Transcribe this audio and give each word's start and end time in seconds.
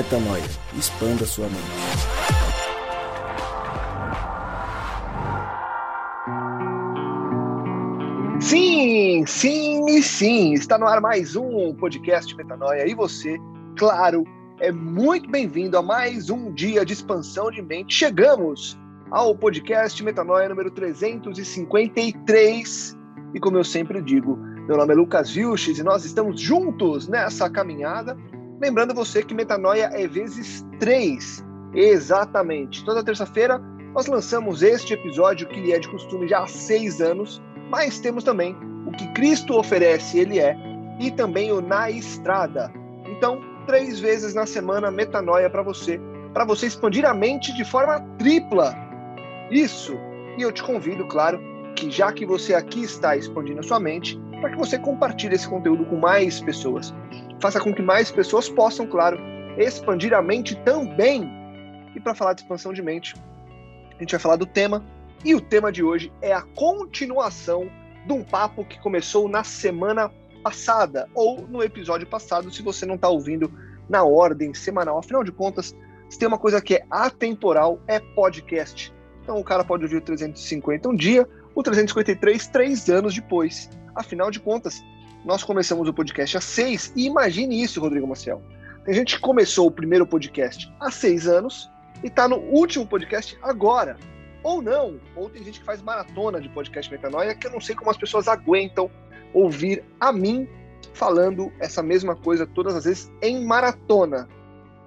Metanoia. 0.00 0.42
Expanda 0.78 1.26
sua 1.26 1.46
mente. 1.46 1.60
Sim, 8.40 9.26
sim 9.26 9.84
e 9.90 10.02
sim. 10.02 10.54
Está 10.54 10.78
no 10.78 10.86
ar 10.86 11.02
mais 11.02 11.36
um 11.36 11.74
podcast 11.74 12.34
Metanoia 12.34 12.88
e 12.88 12.94
você, 12.94 13.36
claro, 13.76 14.24
é 14.58 14.72
muito 14.72 15.30
bem-vindo 15.30 15.76
a 15.76 15.82
mais 15.82 16.30
um 16.30 16.50
dia 16.50 16.82
de 16.82 16.94
expansão 16.94 17.50
de 17.50 17.60
mente. 17.60 17.94
Chegamos 17.94 18.78
ao 19.10 19.36
podcast 19.36 20.02
Metanoia 20.02 20.48
número 20.48 20.70
353 20.70 22.96
e 23.34 23.40
como 23.40 23.58
eu 23.58 23.64
sempre 23.64 24.00
digo, 24.00 24.38
meu 24.66 24.78
nome 24.78 24.94
é 24.94 24.96
Lucas 24.96 25.30
Vilches 25.30 25.78
e 25.78 25.82
nós 25.82 26.06
estamos 26.06 26.40
juntos 26.40 27.06
nessa 27.06 27.50
caminhada 27.50 28.16
Lembrando 28.60 28.92
você 28.92 29.22
que 29.22 29.32
Metanoia 29.32 29.90
é 29.94 30.06
vezes 30.06 30.66
três, 30.78 31.42
exatamente. 31.74 32.84
Toda 32.84 33.02
terça-feira 33.02 33.58
nós 33.94 34.06
lançamos 34.06 34.62
este 34.62 34.92
episódio 34.92 35.48
que 35.48 35.72
é 35.72 35.78
de 35.78 35.88
costume 35.88 36.28
já 36.28 36.40
há 36.40 36.46
seis 36.46 37.00
anos, 37.00 37.40
mas 37.70 37.98
temos 38.00 38.22
também 38.22 38.54
o 38.86 38.92
que 38.92 39.10
Cristo 39.14 39.56
oferece, 39.56 40.18
Ele 40.18 40.38
é, 40.38 40.54
e 41.00 41.10
também 41.10 41.50
o 41.50 41.62
Na 41.62 41.90
Estrada. 41.90 42.70
Então, 43.06 43.40
três 43.66 43.98
vezes 43.98 44.34
na 44.34 44.44
semana, 44.44 44.90
Metanoia 44.90 45.48
para 45.48 45.62
você, 45.62 45.98
para 46.34 46.44
você 46.44 46.66
expandir 46.66 47.06
a 47.06 47.14
mente 47.14 47.54
de 47.54 47.64
forma 47.64 47.98
tripla. 48.18 48.76
Isso! 49.50 49.94
E 50.36 50.42
eu 50.42 50.52
te 50.52 50.62
convido, 50.62 51.06
claro, 51.08 51.40
que 51.74 51.90
já 51.90 52.12
que 52.12 52.26
você 52.26 52.52
aqui 52.52 52.82
está 52.82 53.16
expandindo 53.16 53.60
a 53.60 53.62
sua 53.62 53.80
mente, 53.80 54.20
para 54.38 54.50
que 54.50 54.58
você 54.58 54.78
compartilhe 54.78 55.34
esse 55.34 55.48
conteúdo 55.48 55.86
com 55.86 55.96
mais 55.96 56.40
pessoas 56.40 56.94
faça 57.40 57.60
com 57.60 57.74
que 57.74 57.82
mais 57.82 58.10
pessoas 58.10 58.48
possam, 58.48 58.86
claro, 58.86 59.18
expandir 59.56 60.14
a 60.14 60.22
mente 60.22 60.54
também. 60.56 61.28
E 61.94 62.00
para 62.00 62.14
falar 62.14 62.34
de 62.34 62.42
expansão 62.42 62.72
de 62.72 62.82
mente, 62.82 63.14
a 63.96 64.00
gente 64.00 64.12
vai 64.12 64.20
falar 64.20 64.36
do 64.36 64.46
tema, 64.46 64.84
e 65.24 65.34
o 65.34 65.40
tema 65.40 65.70
de 65.72 65.82
hoje 65.82 66.12
é 66.22 66.32
a 66.32 66.42
continuação 66.42 67.70
de 68.06 68.12
um 68.12 68.22
papo 68.22 68.64
que 68.64 68.78
começou 68.80 69.28
na 69.28 69.44
semana 69.44 70.10
passada, 70.42 71.08
ou 71.14 71.46
no 71.46 71.62
episódio 71.62 72.06
passado, 72.06 72.50
se 72.52 72.62
você 72.62 72.86
não 72.86 72.94
está 72.94 73.08
ouvindo 73.08 73.52
na 73.88 74.04
ordem 74.04 74.54
semanal. 74.54 74.98
Afinal 74.98 75.22
de 75.22 75.32
contas, 75.32 75.76
se 76.08 76.18
tem 76.18 76.26
uma 76.26 76.38
coisa 76.38 76.60
que 76.60 76.76
é 76.76 76.86
atemporal, 76.90 77.78
é 77.86 78.00
podcast. 78.00 78.92
Então 79.22 79.38
o 79.38 79.44
cara 79.44 79.64
pode 79.64 79.84
ouvir 79.84 79.96
o 79.96 80.00
350 80.00 80.88
um 80.88 80.94
dia, 80.94 81.28
o 81.54 81.62
353 81.62 82.46
três 82.48 82.88
anos 82.88 83.14
depois. 83.14 83.68
Afinal 83.94 84.30
de 84.30 84.40
contas, 84.40 84.82
nós 85.24 85.42
começamos 85.42 85.88
o 85.88 85.92
podcast 85.92 86.36
há 86.36 86.40
seis, 86.40 86.92
e 86.96 87.06
imagine 87.06 87.62
isso, 87.62 87.80
Rodrigo 87.80 88.06
Maciel. 88.06 88.42
Tem 88.84 88.94
gente 88.94 89.16
que 89.16 89.20
começou 89.20 89.66
o 89.66 89.70
primeiro 89.70 90.06
podcast 90.06 90.72
há 90.80 90.90
seis 90.90 91.26
anos 91.26 91.70
e 92.02 92.06
está 92.06 92.26
no 92.26 92.36
último 92.36 92.86
podcast 92.86 93.38
agora. 93.42 93.98
Ou 94.42 94.62
não, 94.62 94.98
ou 95.14 95.28
tem 95.28 95.44
gente 95.44 95.60
que 95.60 95.66
faz 95.66 95.82
maratona 95.82 96.40
de 96.40 96.48
podcast 96.48 96.90
Metanoia, 96.90 97.34
que 97.34 97.46
eu 97.46 97.50
não 97.50 97.60
sei 97.60 97.74
como 97.74 97.90
as 97.90 97.98
pessoas 97.98 98.26
aguentam 98.26 98.90
ouvir 99.34 99.84
a 100.00 100.10
mim 100.10 100.48
falando 100.94 101.52
essa 101.60 101.82
mesma 101.82 102.16
coisa 102.16 102.46
todas 102.46 102.74
as 102.74 102.84
vezes 102.84 103.12
em 103.20 103.44
maratona. 103.44 104.26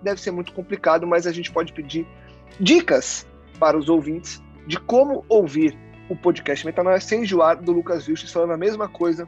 Deve 0.01 0.19
ser 0.19 0.31
muito 0.31 0.51
complicado, 0.53 1.05
mas 1.05 1.27
a 1.27 1.31
gente 1.31 1.51
pode 1.51 1.71
pedir 1.71 2.07
dicas 2.59 3.27
para 3.59 3.77
os 3.77 3.87
ouvintes 3.87 4.41
de 4.65 4.79
como 4.79 5.23
ouvir 5.29 5.77
o 6.09 6.15
podcast 6.15 6.65
Metanoia 6.65 6.99
sem 6.99 7.21
enjoar 7.21 7.61
do 7.61 7.71
Lucas 7.71 8.07
Vilches 8.07 8.31
falando 8.31 8.53
a 8.53 8.57
mesma 8.57 8.89
coisa 8.89 9.27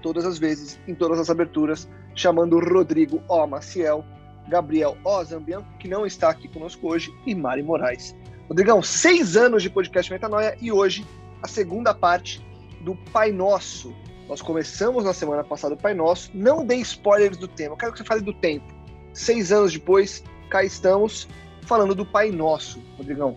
todas 0.00 0.24
as 0.24 0.38
vezes, 0.38 0.78
em 0.86 0.94
todas 0.94 1.18
as 1.18 1.30
aberturas, 1.30 1.88
chamando 2.14 2.58
Rodrigo 2.58 3.22
O. 3.28 3.46
Maciel, 3.46 4.04
Gabriel 4.48 4.96
O. 5.04 5.24
Zambian, 5.24 5.62
que 5.78 5.88
não 5.88 6.04
está 6.04 6.30
aqui 6.30 6.48
conosco 6.48 6.88
hoje, 6.88 7.14
e 7.26 7.34
Mari 7.34 7.62
Moraes. 7.62 8.16
Rodrigão, 8.48 8.82
seis 8.82 9.36
anos 9.36 9.62
de 9.62 9.70
podcast 9.70 10.10
Metanoia 10.10 10.56
e 10.60 10.72
hoje 10.72 11.06
a 11.42 11.46
segunda 11.46 11.94
parte 11.94 12.44
do 12.80 12.94
Pai 13.12 13.30
Nosso. 13.30 13.94
Nós 14.28 14.42
começamos 14.42 15.04
na 15.04 15.12
semana 15.12 15.44
passada 15.44 15.74
o 15.74 15.78
Pai 15.78 15.94
Nosso, 15.94 16.30
não 16.34 16.64
dei 16.64 16.80
spoilers 16.80 17.36
do 17.36 17.48
tema, 17.48 17.76
quero 17.76 17.92
que 17.92 17.98
você 17.98 18.04
fale 18.04 18.20
do 18.20 18.32
tempo. 18.32 18.66
Seis 19.12 19.52
anos 19.52 19.72
depois, 19.72 20.22
cá 20.48 20.62
estamos 20.64 21.28
falando 21.62 21.94
do 21.94 22.04
Pai 22.04 22.30
Nosso, 22.30 22.82
Rodrigão. 22.96 23.34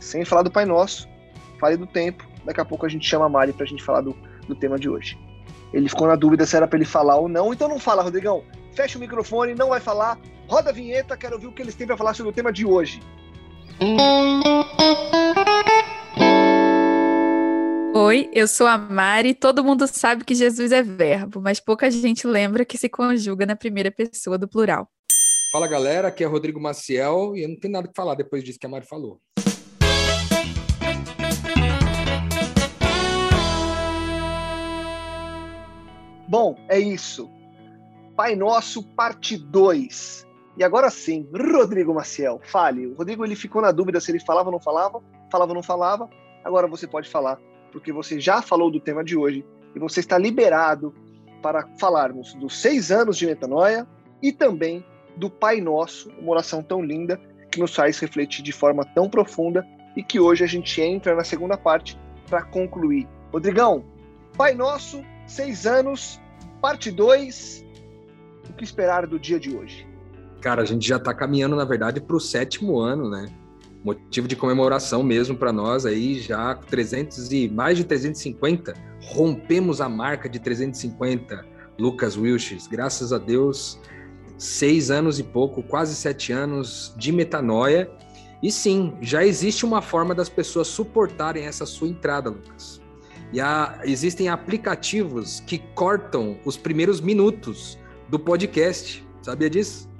Sem 0.00 0.24
falar 0.24 0.42
do 0.42 0.50
Pai 0.50 0.64
Nosso, 0.64 1.08
fale 1.58 1.76
do 1.76 1.86
tempo, 1.86 2.26
daqui 2.44 2.60
a 2.60 2.64
pouco 2.64 2.84
a 2.84 2.88
gente 2.88 3.06
chama 3.06 3.26
a 3.26 3.28
Mari 3.28 3.52
para 3.52 3.64
a 3.64 3.66
gente 3.66 3.82
falar 3.82 4.02
do, 4.02 4.16
do 4.46 4.54
tema 4.54 4.78
de 4.78 4.88
hoje. 4.88 5.18
Ele 5.74 5.88
ficou 5.88 6.06
na 6.06 6.14
dúvida 6.14 6.46
se 6.46 6.56
era 6.56 6.68
para 6.68 6.78
ele 6.78 6.84
falar 6.84 7.16
ou 7.16 7.28
não. 7.28 7.52
Então 7.52 7.68
não 7.68 7.80
fala, 7.80 8.00
Rodrigão. 8.00 8.44
Fecha 8.72 8.96
o 8.96 9.00
microfone, 9.00 9.56
não 9.56 9.70
vai 9.70 9.80
falar. 9.80 10.16
Roda 10.46 10.70
a 10.70 10.72
vinheta, 10.72 11.16
quero 11.16 11.34
ouvir 11.34 11.48
o 11.48 11.52
que 11.52 11.60
eles 11.60 11.74
têm 11.74 11.84
para 11.84 11.96
falar 11.96 12.14
sobre 12.14 12.30
o 12.30 12.32
tema 12.32 12.52
de 12.52 12.64
hoje. 12.64 13.00
Oi, 17.92 18.30
eu 18.32 18.46
sou 18.46 18.68
a 18.68 18.78
Mari. 18.78 19.34
Todo 19.34 19.64
mundo 19.64 19.88
sabe 19.88 20.24
que 20.24 20.34
Jesus 20.36 20.70
é 20.70 20.80
verbo, 20.80 21.40
mas 21.40 21.58
pouca 21.58 21.90
gente 21.90 22.24
lembra 22.24 22.64
que 22.64 22.78
se 22.78 22.88
conjuga 22.88 23.44
na 23.44 23.56
primeira 23.56 23.90
pessoa 23.90 24.38
do 24.38 24.46
plural. 24.46 24.88
Fala 25.50 25.66
galera, 25.66 26.06
aqui 26.06 26.22
é 26.22 26.26
Rodrigo 26.26 26.60
Maciel 26.60 27.32
e 27.34 27.42
eu 27.42 27.48
não 27.48 27.56
tenho 27.56 27.72
nada 27.72 27.88
que 27.88 27.94
falar 27.96 28.14
depois 28.14 28.44
disso 28.44 28.60
que 28.60 28.66
a 28.66 28.68
Mari 28.68 28.86
falou. 28.86 29.20
Bom, 36.28 36.56
é 36.68 36.78
isso. 36.78 37.30
Pai 38.16 38.34
Nosso, 38.36 38.82
parte 38.82 39.36
2. 39.36 40.26
E 40.56 40.62
agora 40.62 40.88
sim, 40.88 41.28
Rodrigo 41.34 41.92
Maciel, 41.92 42.40
fale. 42.44 42.86
O 42.86 42.94
Rodrigo 42.94 43.24
ele 43.24 43.34
ficou 43.34 43.60
na 43.60 43.72
dúvida 43.72 44.00
se 44.00 44.12
ele 44.12 44.20
falava 44.20 44.48
ou 44.48 44.52
não 44.52 44.60
falava, 44.60 45.02
falava 45.30 45.50
ou 45.50 45.56
não 45.56 45.62
falava. 45.62 46.08
Agora 46.44 46.68
você 46.68 46.86
pode 46.86 47.10
falar, 47.10 47.40
porque 47.72 47.92
você 47.92 48.20
já 48.20 48.40
falou 48.40 48.70
do 48.70 48.78
tema 48.78 49.02
de 49.02 49.16
hoje 49.16 49.44
e 49.74 49.78
você 49.78 50.00
está 50.00 50.16
liberado 50.16 50.94
para 51.42 51.66
falarmos 51.78 52.34
dos 52.34 52.60
seis 52.60 52.92
anos 52.92 53.18
de 53.18 53.26
metanoia 53.26 53.86
e 54.22 54.32
também 54.32 54.84
do 55.16 55.28
Pai 55.28 55.60
Nosso, 55.60 56.08
uma 56.18 56.30
oração 56.30 56.62
tão 56.62 56.82
linda 56.82 57.20
que 57.50 57.60
nos 57.60 57.74
faz 57.74 57.98
refletir 57.98 58.42
de 58.42 58.52
forma 58.52 58.84
tão 58.84 59.08
profunda 59.08 59.66
e 59.96 60.02
que 60.02 60.18
hoje 60.18 60.44
a 60.44 60.46
gente 60.46 60.80
entra 60.80 61.14
na 61.14 61.24
segunda 61.24 61.56
parte 61.56 61.98
para 62.28 62.42
concluir. 62.42 63.08
Rodrigão, 63.32 63.84
Pai 64.36 64.54
Nosso, 64.54 65.04
seis 65.26 65.66
anos, 65.66 66.20
parte 66.60 66.90
2. 66.90 67.64
O 68.48 68.52
que 68.52 68.64
esperar 68.64 69.06
do 69.06 69.18
dia 69.18 69.38
de 69.38 69.56
hoje? 69.56 69.86
Cara, 70.40 70.62
a 70.62 70.64
gente 70.64 70.86
já 70.86 70.96
está 70.96 71.14
caminhando, 71.14 71.56
na 71.56 71.64
verdade, 71.64 72.00
para 72.00 72.16
o 72.16 72.20
sétimo 72.20 72.78
ano, 72.78 73.08
né? 73.08 73.26
Motivo 73.82 74.28
de 74.28 74.36
comemoração 74.36 75.02
mesmo 75.02 75.36
para 75.36 75.52
nós 75.52 75.84
aí, 75.84 76.20
já 76.20 76.54
300 76.54 77.32
e 77.32 77.48
mais 77.48 77.76
de 77.76 77.84
350, 77.84 78.74
rompemos 79.08 79.80
a 79.80 79.88
marca 79.88 80.28
de 80.28 80.38
350, 80.38 81.44
Lucas 81.78 82.16
Wilches, 82.16 82.66
graças 82.66 83.12
a 83.12 83.18
Deus, 83.18 83.78
seis 84.38 84.90
anos 84.90 85.18
e 85.18 85.22
pouco, 85.22 85.62
quase 85.62 85.94
sete 85.94 86.32
anos 86.32 86.94
de 86.96 87.12
metanoia. 87.12 87.90
E 88.42 88.50
sim, 88.50 88.94
já 89.00 89.24
existe 89.24 89.64
uma 89.64 89.80
forma 89.80 90.14
das 90.14 90.28
pessoas 90.28 90.68
suportarem 90.68 91.46
essa 91.46 91.64
sua 91.64 91.88
entrada, 91.88 92.30
Lucas. 92.30 92.80
E 93.34 93.40
há, 93.40 93.80
existem 93.82 94.28
aplicativos 94.28 95.40
que 95.40 95.58
cortam 95.58 96.38
os 96.44 96.56
primeiros 96.56 97.00
minutos 97.00 97.76
do 98.08 98.16
podcast. 98.16 99.04
Sabia 99.22 99.50
disso? 99.50 99.90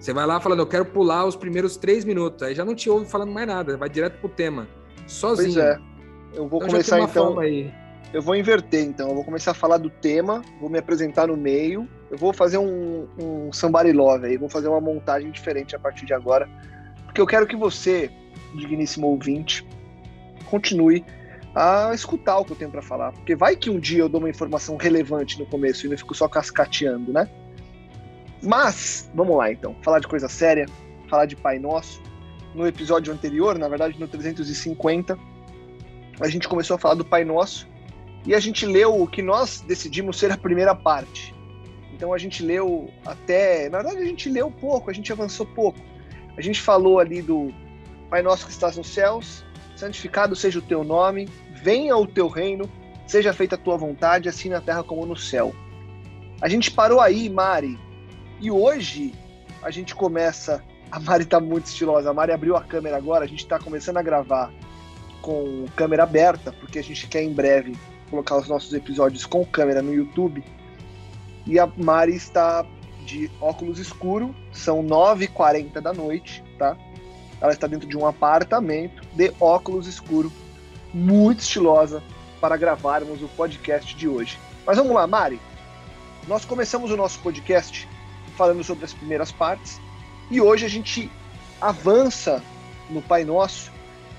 Você 0.00 0.12
vai 0.12 0.26
lá 0.26 0.40
falando, 0.40 0.58
eu 0.58 0.66
quero 0.66 0.84
pular 0.86 1.24
os 1.24 1.36
primeiros 1.36 1.76
três 1.76 2.04
minutos. 2.04 2.42
Aí 2.42 2.56
já 2.56 2.64
não 2.64 2.74
te 2.74 2.90
ouve 2.90 3.08
falando 3.08 3.30
mais 3.30 3.46
nada, 3.46 3.76
vai 3.76 3.88
direto 3.88 4.18
pro 4.18 4.28
tema. 4.28 4.66
Sozinho. 5.06 5.54
Pois 5.54 5.64
é. 5.64 5.78
Eu 6.34 6.48
vou 6.48 6.58
então, 6.58 6.70
começar 6.70 7.00
então. 7.00 7.38
Aí. 7.38 7.72
Eu 8.12 8.20
vou 8.20 8.34
inverter 8.34 8.84
então. 8.84 9.10
Eu 9.10 9.14
vou 9.14 9.24
começar 9.24 9.52
a 9.52 9.54
falar 9.54 9.76
do 9.76 9.88
tema, 9.88 10.42
vou 10.60 10.68
me 10.68 10.80
apresentar 10.80 11.28
no 11.28 11.36
meio. 11.36 11.88
Eu 12.10 12.18
vou 12.18 12.32
fazer 12.32 12.58
um, 12.58 13.06
um 13.16 13.52
somebody 13.52 13.92
love 13.92 14.26
aí, 14.26 14.36
vou 14.36 14.48
fazer 14.48 14.66
uma 14.66 14.80
montagem 14.80 15.30
diferente 15.30 15.76
a 15.76 15.78
partir 15.78 16.04
de 16.04 16.14
agora. 16.14 16.48
Porque 17.04 17.20
eu 17.20 17.28
quero 17.28 17.46
que 17.46 17.54
você, 17.54 18.10
digníssimo 18.56 19.06
ouvinte, 19.06 19.64
continue 20.50 21.04
a 21.54 21.92
escutar 21.92 22.38
o 22.38 22.44
que 22.44 22.52
eu 22.52 22.56
tenho 22.56 22.70
para 22.70 22.82
falar. 22.82 23.12
Porque 23.12 23.34
vai 23.34 23.56
que 23.56 23.70
um 23.70 23.78
dia 23.78 24.00
eu 24.00 24.08
dou 24.08 24.20
uma 24.20 24.30
informação 24.30 24.76
relevante 24.76 25.38
no 25.38 25.46
começo 25.46 25.86
e 25.86 25.88
não 25.88 25.96
fico 25.96 26.14
só 26.14 26.28
cascateando, 26.28 27.12
né? 27.12 27.28
Mas, 28.42 29.10
vamos 29.14 29.36
lá 29.36 29.52
então, 29.52 29.76
falar 29.82 30.00
de 30.00 30.08
coisa 30.08 30.28
séria, 30.28 30.66
falar 31.08 31.26
de 31.26 31.36
Pai 31.36 31.58
Nosso. 31.58 32.02
No 32.54 32.66
episódio 32.66 33.12
anterior, 33.12 33.58
na 33.58 33.68
verdade 33.68 33.98
no 33.98 34.06
350, 34.06 35.18
a 36.20 36.28
gente 36.28 36.48
começou 36.48 36.74
a 36.76 36.78
falar 36.78 36.94
do 36.94 37.04
Pai 37.04 37.24
Nosso 37.24 37.66
e 38.26 38.34
a 38.34 38.40
gente 38.40 38.66
leu 38.66 39.00
o 39.00 39.06
que 39.06 39.22
nós 39.22 39.60
decidimos 39.60 40.18
ser 40.18 40.30
a 40.30 40.36
primeira 40.36 40.74
parte. 40.74 41.34
Então 41.94 42.12
a 42.12 42.18
gente 42.18 42.42
leu 42.42 42.90
até. 43.06 43.68
Na 43.68 43.78
verdade, 43.78 44.02
a 44.02 44.04
gente 44.04 44.28
leu 44.28 44.50
pouco, 44.50 44.90
a 44.90 44.92
gente 44.92 45.12
avançou 45.12 45.46
pouco. 45.46 45.78
A 46.36 46.40
gente 46.40 46.60
falou 46.60 46.98
ali 46.98 47.22
do 47.22 47.52
Pai 48.10 48.22
Nosso 48.22 48.44
que 48.44 48.52
estás 48.52 48.76
nos 48.76 48.88
céus, 48.88 49.44
santificado 49.76 50.34
seja 50.34 50.58
o 50.58 50.62
teu 50.62 50.82
nome, 50.82 51.28
venha 51.62 51.96
o 51.96 52.06
teu 52.06 52.28
reino, 52.28 52.68
seja 53.06 53.32
feita 53.32 53.54
a 53.54 53.58
tua 53.58 53.76
vontade, 53.76 54.28
assim 54.28 54.48
na 54.48 54.60
terra 54.60 54.82
como 54.82 55.06
no 55.06 55.16
céu. 55.16 55.54
A 56.40 56.48
gente 56.48 56.70
parou 56.70 57.00
aí, 57.00 57.30
Mari, 57.30 57.78
e 58.40 58.50
hoje 58.50 59.14
a 59.62 59.70
gente 59.70 59.94
começa. 59.94 60.62
A 60.90 60.98
Mari 60.98 61.24
tá 61.24 61.40
muito 61.40 61.66
estilosa. 61.66 62.10
A 62.10 62.14
Mari 62.14 62.32
abriu 62.32 62.56
a 62.56 62.62
câmera 62.62 62.96
agora, 62.96 63.24
a 63.24 63.28
gente 63.28 63.46
tá 63.46 63.58
começando 63.58 63.98
a 63.98 64.02
gravar 64.02 64.52
com 65.22 65.64
câmera 65.76 66.02
aberta, 66.02 66.52
porque 66.52 66.80
a 66.80 66.82
gente 66.82 67.06
quer 67.06 67.22
em 67.22 67.32
breve 67.32 67.76
colocar 68.10 68.36
os 68.36 68.48
nossos 68.48 68.74
episódios 68.74 69.24
com 69.24 69.44
câmera 69.44 69.80
no 69.80 69.94
YouTube. 69.94 70.42
E 71.46 71.58
a 71.58 71.70
Mari 71.76 72.16
está 72.16 72.66
de 73.06 73.30
óculos 73.40 73.78
escuro, 73.78 74.34
são 74.52 74.82
9h40 74.82 75.80
da 75.80 75.92
noite, 75.92 76.42
tá? 76.58 76.76
Ela 77.40 77.52
está 77.52 77.66
dentro 77.66 77.88
de 77.88 77.96
um 77.96 78.06
apartamento 78.06 79.02
de 79.14 79.32
óculos 79.40 79.86
escuro, 79.86 80.30
muito 80.92 81.40
estilosa, 81.40 82.02
para 82.40 82.56
gravarmos 82.56 83.22
o 83.22 83.28
podcast 83.28 83.94
de 83.94 84.08
hoje. 84.08 84.38
Mas 84.66 84.76
vamos 84.76 84.92
lá, 84.92 85.06
Mari. 85.06 85.40
Nós 86.26 86.44
começamos 86.44 86.90
o 86.90 86.96
nosso 86.96 87.20
podcast 87.20 87.88
falando 88.36 88.62
sobre 88.64 88.84
as 88.84 88.92
primeiras 88.92 89.30
partes 89.30 89.80
e 90.30 90.40
hoje 90.40 90.64
a 90.64 90.68
gente 90.68 91.10
avança 91.60 92.42
no 92.90 93.00
Pai 93.00 93.24
Nosso 93.24 93.70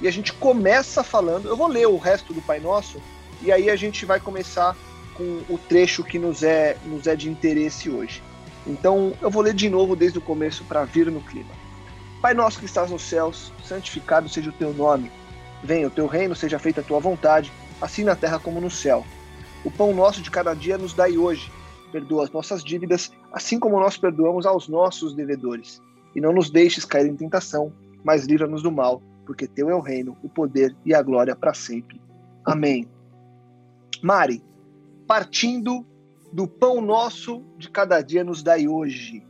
e 0.01 0.07
a 0.07 0.11
gente 0.11 0.31
começa 0.33 1.03
falando. 1.03 1.47
Eu 1.47 1.57
vou 1.57 1.67
ler 1.67 1.87
o 1.87 1.97
resto 1.97 2.33
do 2.33 2.41
Pai 2.41 2.59
Nosso 2.59 3.01
e 3.41 3.51
aí 3.51 3.69
a 3.69 3.75
gente 3.75 4.05
vai 4.05 4.19
começar 4.19 4.75
com 5.15 5.41
o 5.49 5.57
trecho 5.57 6.03
que 6.03 6.17
nos 6.17 6.43
é, 6.43 6.77
nos 6.85 7.07
é 7.07 7.15
de 7.15 7.29
interesse 7.29 7.89
hoje. 7.89 8.23
Então 8.65 9.13
eu 9.21 9.29
vou 9.29 9.41
ler 9.41 9.53
de 9.53 9.69
novo 9.69 9.95
desde 9.95 10.17
o 10.17 10.21
começo 10.21 10.63
para 10.63 10.85
vir 10.85 11.11
no 11.11 11.21
clima. 11.21 11.51
Pai 12.21 12.33
nosso 12.33 12.59
que 12.59 12.65
estás 12.65 12.89
nos 12.89 13.01
céus, 13.01 13.51
santificado 13.63 14.29
seja 14.29 14.49
o 14.49 14.53
teu 14.53 14.73
nome. 14.73 15.11
Venha 15.63 15.87
o 15.87 15.91
teu 15.91 16.07
reino, 16.07 16.35
seja 16.35 16.59
feita 16.59 16.81
a 16.81 16.83
tua 16.83 16.99
vontade, 16.99 17.51
assim 17.81 18.03
na 18.03 18.15
terra 18.15 18.39
como 18.39 18.59
no 18.59 18.69
céu. 18.69 19.05
O 19.63 19.71
pão 19.71 19.93
nosso 19.93 20.21
de 20.21 20.29
cada 20.29 20.53
dia 20.53 20.77
nos 20.77 20.93
dai 20.93 21.17
hoje. 21.17 21.51
Perdoa 21.91 22.25
as 22.25 22.31
nossas 22.31 22.63
dívidas, 22.63 23.11
assim 23.31 23.59
como 23.59 23.79
nós 23.79 23.97
perdoamos 23.97 24.45
aos 24.45 24.67
nossos 24.67 25.13
devedores. 25.13 25.81
E 26.15 26.19
não 26.19 26.33
nos 26.33 26.49
deixes 26.49 26.83
cair 26.83 27.07
em 27.07 27.15
tentação, 27.15 27.71
mas 28.03 28.25
livra-nos 28.25 28.61
do 28.61 28.71
mal, 28.71 29.01
porque 29.25 29.47
teu 29.47 29.69
é 29.69 29.75
o 29.75 29.79
reino, 29.79 30.17
o 30.21 30.29
poder 30.29 30.75
e 30.85 30.93
a 30.93 31.01
glória 31.01 31.35
para 31.35 31.53
sempre. 31.53 32.01
Amém. 32.45 32.87
Mari, 34.01 34.43
partindo 35.07 35.85
do 36.31 36.47
pão 36.47 36.81
nosso 36.81 37.43
de 37.57 37.69
cada 37.69 38.01
dia 38.01 38.23
nos 38.23 38.43
dai 38.43 38.67
hoje. 38.67 39.25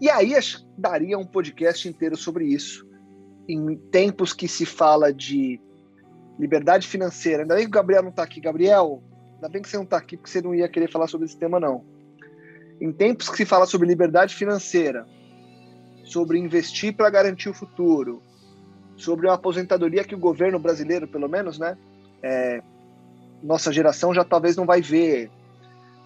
E 0.00 0.10
aí 0.10 0.34
daria 0.76 1.18
um 1.18 1.24
podcast 1.24 1.88
inteiro 1.88 2.16
sobre 2.16 2.44
isso. 2.44 2.85
Em 3.48 3.76
tempos 3.76 4.32
que 4.32 4.48
se 4.48 4.66
fala 4.66 5.12
de 5.12 5.60
liberdade 6.38 6.86
financeira. 6.86 7.42
Ainda 7.42 7.54
bem 7.54 7.64
que 7.64 7.70
o 7.70 7.72
Gabriel 7.72 8.02
não 8.02 8.10
está 8.10 8.22
aqui. 8.22 8.40
Gabriel, 8.40 9.02
ainda 9.34 9.48
bem 9.48 9.62
que 9.62 9.68
você 9.68 9.76
não 9.76 9.84
está 9.84 9.96
aqui, 9.96 10.16
porque 10.16 10.30
você 10.30 10.42
não 10.42 10.54
ia 10.54 10.68
querer 10.68 10.90
falar 10.90 11.06
sobre 11.06 11.26
esse 11.26 11.36
tema, 11.36 11.58
não. 11.58 11.84
Em 12.80 12.92
tempos 12.92 13.28
que 13.28 13.36
se 13.36 13.46
fala 13.46 13.66
sobre 13.66 13.88
liberdade 13.88 14.34
financeira, 14.34 15.06
sobre 16.04 16.38
investir 16.38 16.94
para 16.94 17.08
garantir 17.08 17.48
o 17.48 17.54
futuro, 17.54 18.22
sobre 18.96 19.26
uma 19.26 19.34
aposentadoria 19.34 20.04
que 20.04 20.14
o 20.14 20.18
governo 20.18 20.58
brasileiro, 20.58 21.08
pelo 21.08 21.28
menos, 21.28 21.58
né, 21.58 21.76
é, 22.22 22.62
nossa 23.42 23.72
geração 23.72 24.14
já 24.14 24.24
talvez 24.24 24.56
não 24.56 24.66
vai 24.66 24.80
ver, 24.80 25.30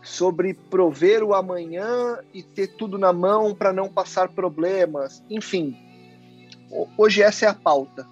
sobre 0.03 0.55
prover 0.55 1.23
o 1.23 1.35
amanhã 1.35 2.19
e 2.33 2.43
ter 2.43 2.69
tudo 2.69 2.99
na 2.99 3.13
mão 3.13 3.55
para 3.55 3.73
não 3.73 3.89
passar 3.89 4.29
problemas, 4.29 5.23
enfim. 5.29 5.77
Hoje 6.97 7.23
essa 7.23 7.47
é 7.47 7.49
a 7.49 7.55
pauta. 7.55 8.07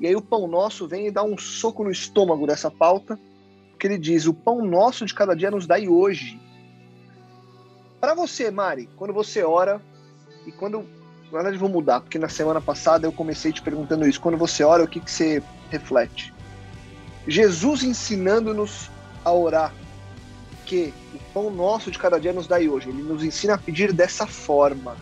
E 0.00 0.06
aí 0.06 0.16
o 0.16 0.22
pão 0.22 0.46
nosso 0.46 0.88
vem 0.88 1.06
e 1.06 1.10
dá 1.10 1.22
um 1.22 1.38
soco 1.38 1.84
no 1.84 1.90
estômago 1.90 2.46
dessa 2.46 2.70
pauta, 2.70 3.18
que 3.78 3.86
ele 3.86 3.98
diz: 3.98 4.26
"O 4.26 4.34
pão 4.34 4.64
nosso 4.64 5.04
de 5.04 5.14
cada 5.14 5.34
dia 5.34 5.50
nos 5.50 5.66
dai 5.66 5.88
hoje". 5.88 6.40
Para 8.00 8.14
você, 8.14 8.50
Mari, 8.50 8.88
quando 8.96 9.14
você 9.14 9.42
ora 9.42 9.80
e 10.46 10.52
quando 10.52 10.84
na 11.32 11.42
verdade 11.42 11.58
vou 11.58 11.68
mudar, 11.68 12.00
porque 12.00 12.18
na 12.18 12.28
semana 12.28 12.60
passada 12.60 13.06
eu 13.06 13.12
comecei 13.12 13.52
te 13.52 13.62
perguntando 13.62 14.06
isso. 14.06 14.20
Quando 14.20 14.38
você 14.38 14.62
ora, 14.62 14.84
o 14.84 14.88
que 14.88 15.00
que 15.00 15.10
você 15.10 15.42
reflete? 15.70 16.32
Jesus 17.26 17.82
ensinando-nos 17.82 18.90
a 19.24 19.32
orar, 19.32 19.74
que 20.66 20.92
o 21.14 21.18
pão 21.32 21.50
nosso 21.50 21.90
de 21.90 21.98
cada 21.98 22.20
dia 22.20 22.32
nos 22.32 22.46
dai 22.46 22.68
hoje. 22.68 22.88
Ele 22.88 23.02
nos 23.02 23.24
ensina 23.24 23.54
a 23.54 23.58
pedir 23.58 23.92
dessa 23.92 24.26
forma. 24.26 24.96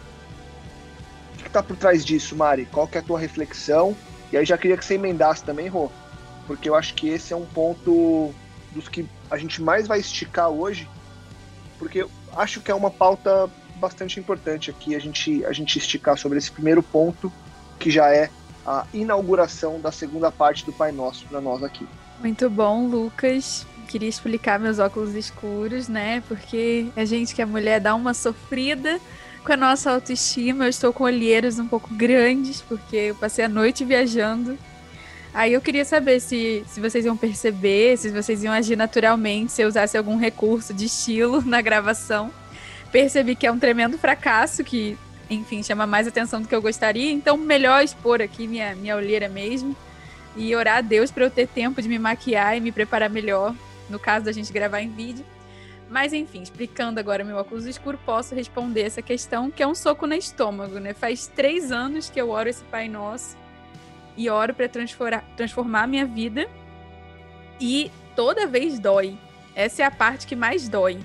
Está 1.52 1.62
por 1.62 1.76
trás 1.76 2.02
disso, 2.02 2.34
Mari? 2.34 2.64
Qual 2.64 2.88
que 2.88 2.96
é 2.96 3.00
a 3.02 3.04
tua 3.04 3.18
reflexão? 3.18 3.94
E 4.32 4.38
aí 4.38 4.44
já 4.46 4.56
queria 4.56 4.74
que 4.74 4.82
você 4.82 4.94
emendasse 4.94 5.44
também, 5.44 5.68
Rô, 5.68 5.90
porque 6.46 6.66
eu 6.66 6.74
acho 6.74 6.94
que 6.94 7.10
esse 7.10 7.34
é 7.34 7.36
um 7.36 7.44
ponto 7.44 8.34
dos 8.70 8.88
que 8.88 9.06
a 9.30 9.36
gente 9.36 9.60
mais 9.60 9.86
vai 9.86 10.00
esticar 10.00 10.48
hoje, 10.48 10.88
porque 11.78 12.00
eu 12.04 12.10
acho 12.34 12.62
que 12.62 12.70
é 12.70 12.74
uma 12.74 12.90
pauta 12.90 13.50
bastante 13.76 14.18
importante 14.18 14.70
aqui 14.70 14.96
a 14.96 14.98
gente, 14.98 15.44
a 15.44 15.52
gente 15.52 15.76
esticar 15.76 16.16
sobre 16.16 16.38
esse 16.38 16.50
primeiro 16.50 16.82
ponto, 16.82 17.30
que 17.78 17.90
já 17.90 18.08
é 18.08 18.30
a 18.64 18.86
inauguração 18.94 19.78
da 19.78 19.92
segunda 19.92 20.32
parte 20.32 20.64
do 20.64 20.72
Pai 20.72 20.90
Nosso 20.90 21.26
para 21.26 21.42
nós 21.42 21.62
aqui. 21.62 21.86
Muito 22.18 22.48
bom, 22.48 22.86
Lucas. 22.86 23.66
Queria 23.88 24.08
explicar 24.08 24.58
meus 24.58 24.78
óculos 24.78 25.14
escuros, 25.14 25.86
né? 25.86 26.22
Porque 26.26 26.86
a 26.96 27.04
gente 27.04 27.34
que 27.34 27.42
é 27.42 27.44
mulher 27.44 27.78
dá 27.78 27.94
uma 27.94 28.14
sofrida 28.14 28.98
com 29.42 29.52
a 29.52 29.56
nossa 29.56 29.90
autoestima. 29.90 30.64
Eu 30.64 30.70
estou 30.70 30.92
com 30.92 31.04
olheiros 31.04 31.58
um 31.58 31.66
pouco 31.66 31.92
grandes, 31.94 32.62
porque 32.62 32.96
eu 32.96 33.14
passei 33.14 33.44
a 33.44 33.48
noite 33.48 33.84
viajando. 33.84 34.58
Aí 35.34 35.54
eu 35.54 35.60
queria 35.60 35.84
saber 35.84 36.20
se, 36.20 36.62
se 36.66 36.80
vocês 36.80 37.04
iam 37.04 37.16
perceber, 37.16 37.96
se 37.96 38.10
vocês 38.10 38.44
iam 38.44 38.52
agir 38.52 38.76
naturalmente, 38.76 39.52
se 39.52 39.62
eu 39.62 39.68
usasse 39.68 39.96
algum 39.96 40.16
recurso 40.16 40.74
de 40.74 40.86
estilo 40.86 41.40
na 41.46 41.60
gravação. 41.60 42.30
Percebi 42.90 43.34
que 43.34 43.46
é 43.46 43.52
um 43.52 43.58
tremendo 43.58 43.96
fracasso, 43.96 44.62
que, 44.62 44.98
enfim, 45.30 45.62
chama 45.62 45.86
mais 45.86 46.06
atenção 46.06 46.42
do 46.42 46.48
que 46.48 46.54
eu 46.54 46.60
gostaria. 46.60 47.10
Então, 47.10 47.36
melhor 47.38 47.82
expor 47.82 48.20
aqui 48.20 48.46
minha, 48.46 48.74
minha 48.74 48.94
olheira 48.94 49.28
mesmo 49.28 49.74
e 50.36 50.54
orar 50.54 50.78
a 50.78 50.80
Deus 50.82 51.10
para 51.10 51.24
eu 51.24 51.30
ter 51.30 51.46
tempo 51.48 51.80
de 51.80 51.88
me 51.88 51.98
maquiar 51.98 52.56
e 52.56 52.60
me 52.60 52.72
preparar 52.72 53.08
melhor, 53.08 53.54
no 53.88 53.98
caso 53.98 54.26
da 54.26 54.32
gente 54.32 54.52
gravar 54.52 54.80
em 54.80 54.90
vídeo. 54.90 55.24
Mas 55.92 56.14
enfim, 56.14 56.40
explicando 56.40 56.98
agora 56.98 57.22
meu 57.22 57.36
óculos 57.36 57.66
escuro, 57.66 57.98
posso 57.98 58.34
responder 58.34 58.80
essa 58.80 59.02
questão, 59.02 59.50
que 59.50 59.62
é 59.62 59.66
um 59.66 59.74
soco 59.74 60.06
no 60.06 60.14
estômago, 60.14 60.80
né? 60.80 60.94
Faz 60.94 61.26
três 61.26 61.70
anos 61.70 62.08
que 62.08 62.18
eu 62.18 62.30
oro 62.30 62.48
esse 62.48 62.64
Pai 62.64 62.88
Nosso 62.88 63.36
e 64.16 64.30
oro 64.30 64.54
para 64.54 64.70
transformar, 65.36 65.82
a 65.82 65.86
minha 65.86 66.06
vida 66.06 66.48
e 67.60 67.90
toda 68.16 68.46
vez 68.46 68.78
dói. 68.78 69.18
Essa 69.54 69.82
é 69.82 69.84
a 69.84 69.90
parte 69.90 70.26
que 70.26 70.34
mais 70.34 70.66
dói. 70.66 70.98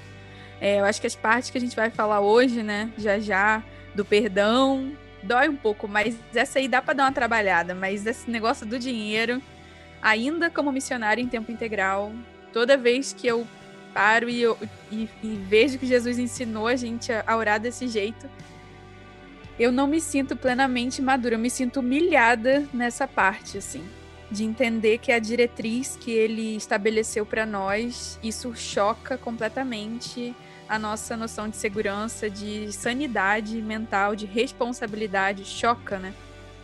É, 0.62 0.80
eu 0.80 0.86
acho 0.86 1.02
que 1.02 1.08
as 1.08 1.16
partes 1.16 1.50
que 1.50 1.58
a 1.58 1.62
gente 1.62 1.76
vai 1.76 1.90
falar 1.90 2.22
hoje, 2.22 2.64
né, 2.64 2.90
já 2.98 3.20
já, 3.20 3.62
do 3.94 4.06
perdão, 4.06 4.94
dói 5.22 5.50
um 5.50 5.56
pouco, 5.58 5.86
mas 5.86 6.18
essa 6.34 6.60
aí 6.60 6.68
dá 6.70 6.82
para 6.82 6.94
dar 6.94 7.04
uma 7.04 7.12
trabalhada. 7.12 7.76
Mas 7.76 8.06
esse 8.06 8.32
negócio 8.32 8.66
do 8.66 8.80
dinheiro, 8.80 9.42
ainda 10.02 10.50
como 10.50 10.72
missionária 10.72 11.22
em 11.22 11.28
tempo 11.28 11.52
integral, 11.52 12.14
toda 12.54 12.78
vez 12.78 13.12
que 13.12 13.28
eu 13.28 13.46
paro 13.94 14.30
e, 14.30 14.44
e, 14.92 15.10
e 15.24 15.46
vejo 15.48 15.78
que 15.78 15.86
Jesus 15.86 16.18
ensinou 16.20 16.68
a 16.68 16.76
gente 16.76 17.12
a, 17.12 17.24
a 17.26 17.36
orar 17.36 17.60
desse 17.60 17.88
jeito, 17.88 18.30
eu 19.60 19.72
não 19.72 19.88
me 19.88 20.00
sinto 20.00 20.36
plenamente 20.36 21.02
madura, 21.02 21.36
eu 21.36 21.40
me 21.40 21.50
sinto 21.50 21.80
humilhada 21.80 22.68
nessa 22.72 23.08
parte, 23.08 23.58
assim, 23.58 23.84
de 24.30 24.44
entender 24.44 25.00
que 25.00 25.12
a 25.12 25.20
diretriz 25.20 25.98
que 26.00 26.12
ele 26.12 26.56
estabeleceu 26.56 27.26
para 27.26 27.46
nós, 27.46 28.20
isso 28.22 28.56
choca 28.56 29.18
completamente 29.18 30.36
a 30.70 30.78
nossa 30.78 31.16
noção 31.16 31.50
de 31.50 31.56
segurança, 31.58 32.30
de 32.30 32.72
sanidade 32.72 33.62
mental, 33.62 34.16
de 34.16 34.26
responsabilidade, 34.26 35.44
choca, 35.46 35.98
né? 35.98 36.14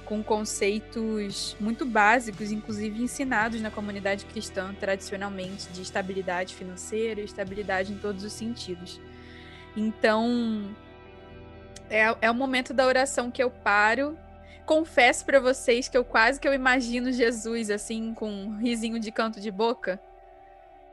Com 0.05 0.23
conceitos 0.23 1.55
muito 1.59 1.85
básicos, 1.85 2.51
inclusive 2.51 3.01
ensinados 3.01 3.61
na 3.61 3.71
comunidade 3.71 4.25
cristã 4.25 4.75
tradicionalmente, 4.79 5.69
de 5.69 5.81
estabilidade 5.81 6.55
financeira, 6.55 7.21
estabilidade 7.21 7.93
em 7.93 7.97
todos 7.97 8.23
os 8.23 8.33
sentidos. 8.33 8.99
Então, 9.75 10.75
é, 11.89 12.15
é 12.21 12.31
o 12.31 12.35
momento 12.35 12.73
da 12.73 12.85
oração 12.85 13.31
que 13.31 13.41
eu 13.41 13.49
paro. 13.49 14.17
Confesso 14.65 15.25
para 15.25 15.39
vocês 15.39 15.87
que 15.87 15.97
eu 15.97 16.05
quase 16.05 16.39
que 16.39 16.47
eu 16.47 16.53
imagino 16.53 17.11
Jesus 17.11 17.69
assim, 17.69 18.13
com 18.13 18.29
um 18.29 18.57
risinho 18.57 18.99
de 18.99 19.11
canto 19.11 19.41
de 19.41 19.51
boca 19.51 19.99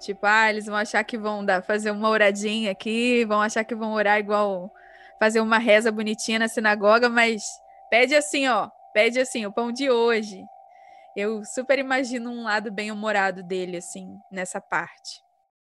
Tipo, 0.01 0.27
ah, 0.27 0.49
eles 0.49 0.65
vão 0.65 0.77
achar 0.77 1.05
que 1.05 1.19
vão 1.19 1.45
dar, 1.45 1.63
fazer 1.63 1.91
uma 1.91 2.09
oradinha 2.09 2.71
aqui, 2.71 3.25
vão 3.27 3.41
achar 3.41 3.63
que 3.65 3.75
vão 3.75 3.93
orar 3.93 4.19
igual 4.19 4.73
fazer 5.19 5.41
uma 5.41 5.59
reza 5.59 5.93
bonitinha 5.93 6.39
na 6.39 6.49
sinagoga, 6.49 7.11
mas 7.11 7.43
pede 7.91 8.15
assim, 8.15 8.49
ó, 8.49 8.71
pede 8.93 9.19
assim, 9.21 9.47
o 9.47 9.53
pão 9.53 9.73
de 9.73 9.91
hoje. 9.91 10.43
Eu 11.17 11.45
super 11.45 11.79
imagino 11.79 12.31
um 12.31 12.45
lado 12.45 12.71
bem 12.71 12.91
humorado 12.91 13.43
dele, 13.43 13.77
assim, 13.79 14.17
nessa 14.31 14.61
parte. 14.61 15.21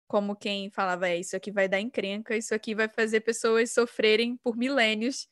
Como 0.09 0.37
quem 0.37 0.71
falava, 0.71 1.09
é, 1.09 1.19
isso 1.19 1.37
aqui 1.37 1.51
vai 1.51 1.69
dar 1.69 1.81
encrenca, 1.81 2.37
isso 2.37 2.55
aqui 2.55 2.75
vai 2.75 2.89
fazer 2.89 3.21
pessoas 3.21 3.73
sofrerem 3.73 4.37
por 4.37 4.57
milênios, 4.57 5.29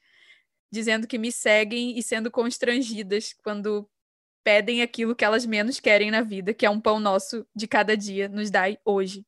dizendo 0.70 1.06
que 1.06 1.18
me 1.18 1.30
seguem 1.30 1.98
e 1.98 2.02
sendo 2.02 2.30
constrangidas 2.30 3.34
quando 3.42 3.88
pedem 4.44 4.82
aquilo 4.82 5.14
que 5.16 5.24
elas 5.24 5.46
menos 5.46 5.80
querem 5.80 6.10
na 6.10 6.20
vida, 6.20 6.52
que 6.52 6.66
é 6.66 6.70
um 6.70 6.80
pão 6.80 7.00
nosso 7.00 7.46
de 7.54 7.66
cada 7.66 7.96
dia, 7.96 8.28
nos 8.28 8.50
dai 8.50 8.78
hoje. 8.84 9.24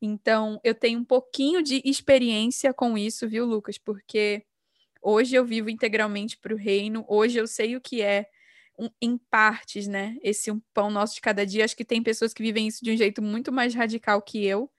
Então, 0.00 0.60
eu 0.62 0.74
tenho 0.74 1.00
um 1.00 1.04
pouquinho 1.04 1.62
de 1.62 1.82
experiência 1.84 2.72
com 2.72 2.96
isso, 2.96 3.28
viu, 3.28 3.44
Lucas? 3.44 3.78
Porque 3.78 4.44
Hoje 5.06 5.36
eu 5.36 5.44
vivo 5.44 5.68
integralmente 5.68 6.38
para 6.38 6.54
o 6.54 6.56
reino, 6.56 7.04
hoje 7.06 7.38
eu 7.38 7.46
sei 7.46 7.76
o 7.76 7.80
que 7.80 8.00
é 8.00 8.26
um, 8.78 8.88
em 9.02 9.18
partes, 9.18 9.86
né? 9.86 10.16
Esse 10.22 10.50
um 10.50 10.58
pão 10.72 10.90
nosso 10.90 11.14
de 11.16 11.20
cada 11.20 11.44
dia. 11.44 11.62
Acho 11.62 11.76
que 11.76 11.84
tem 11.84 12.02
pessoas 12.02 12.32
que 12.32 12.42
vivem 12.42 12.66
isso 12.66 12.82
de 12.82 12.90
um 12.90 12.96
jeito 12.96 13.20
muito 13.20 13.52
mais 13.52 13.74
radical 13.74 14.22
que 14.22 14.46
eu. 14.46 14.70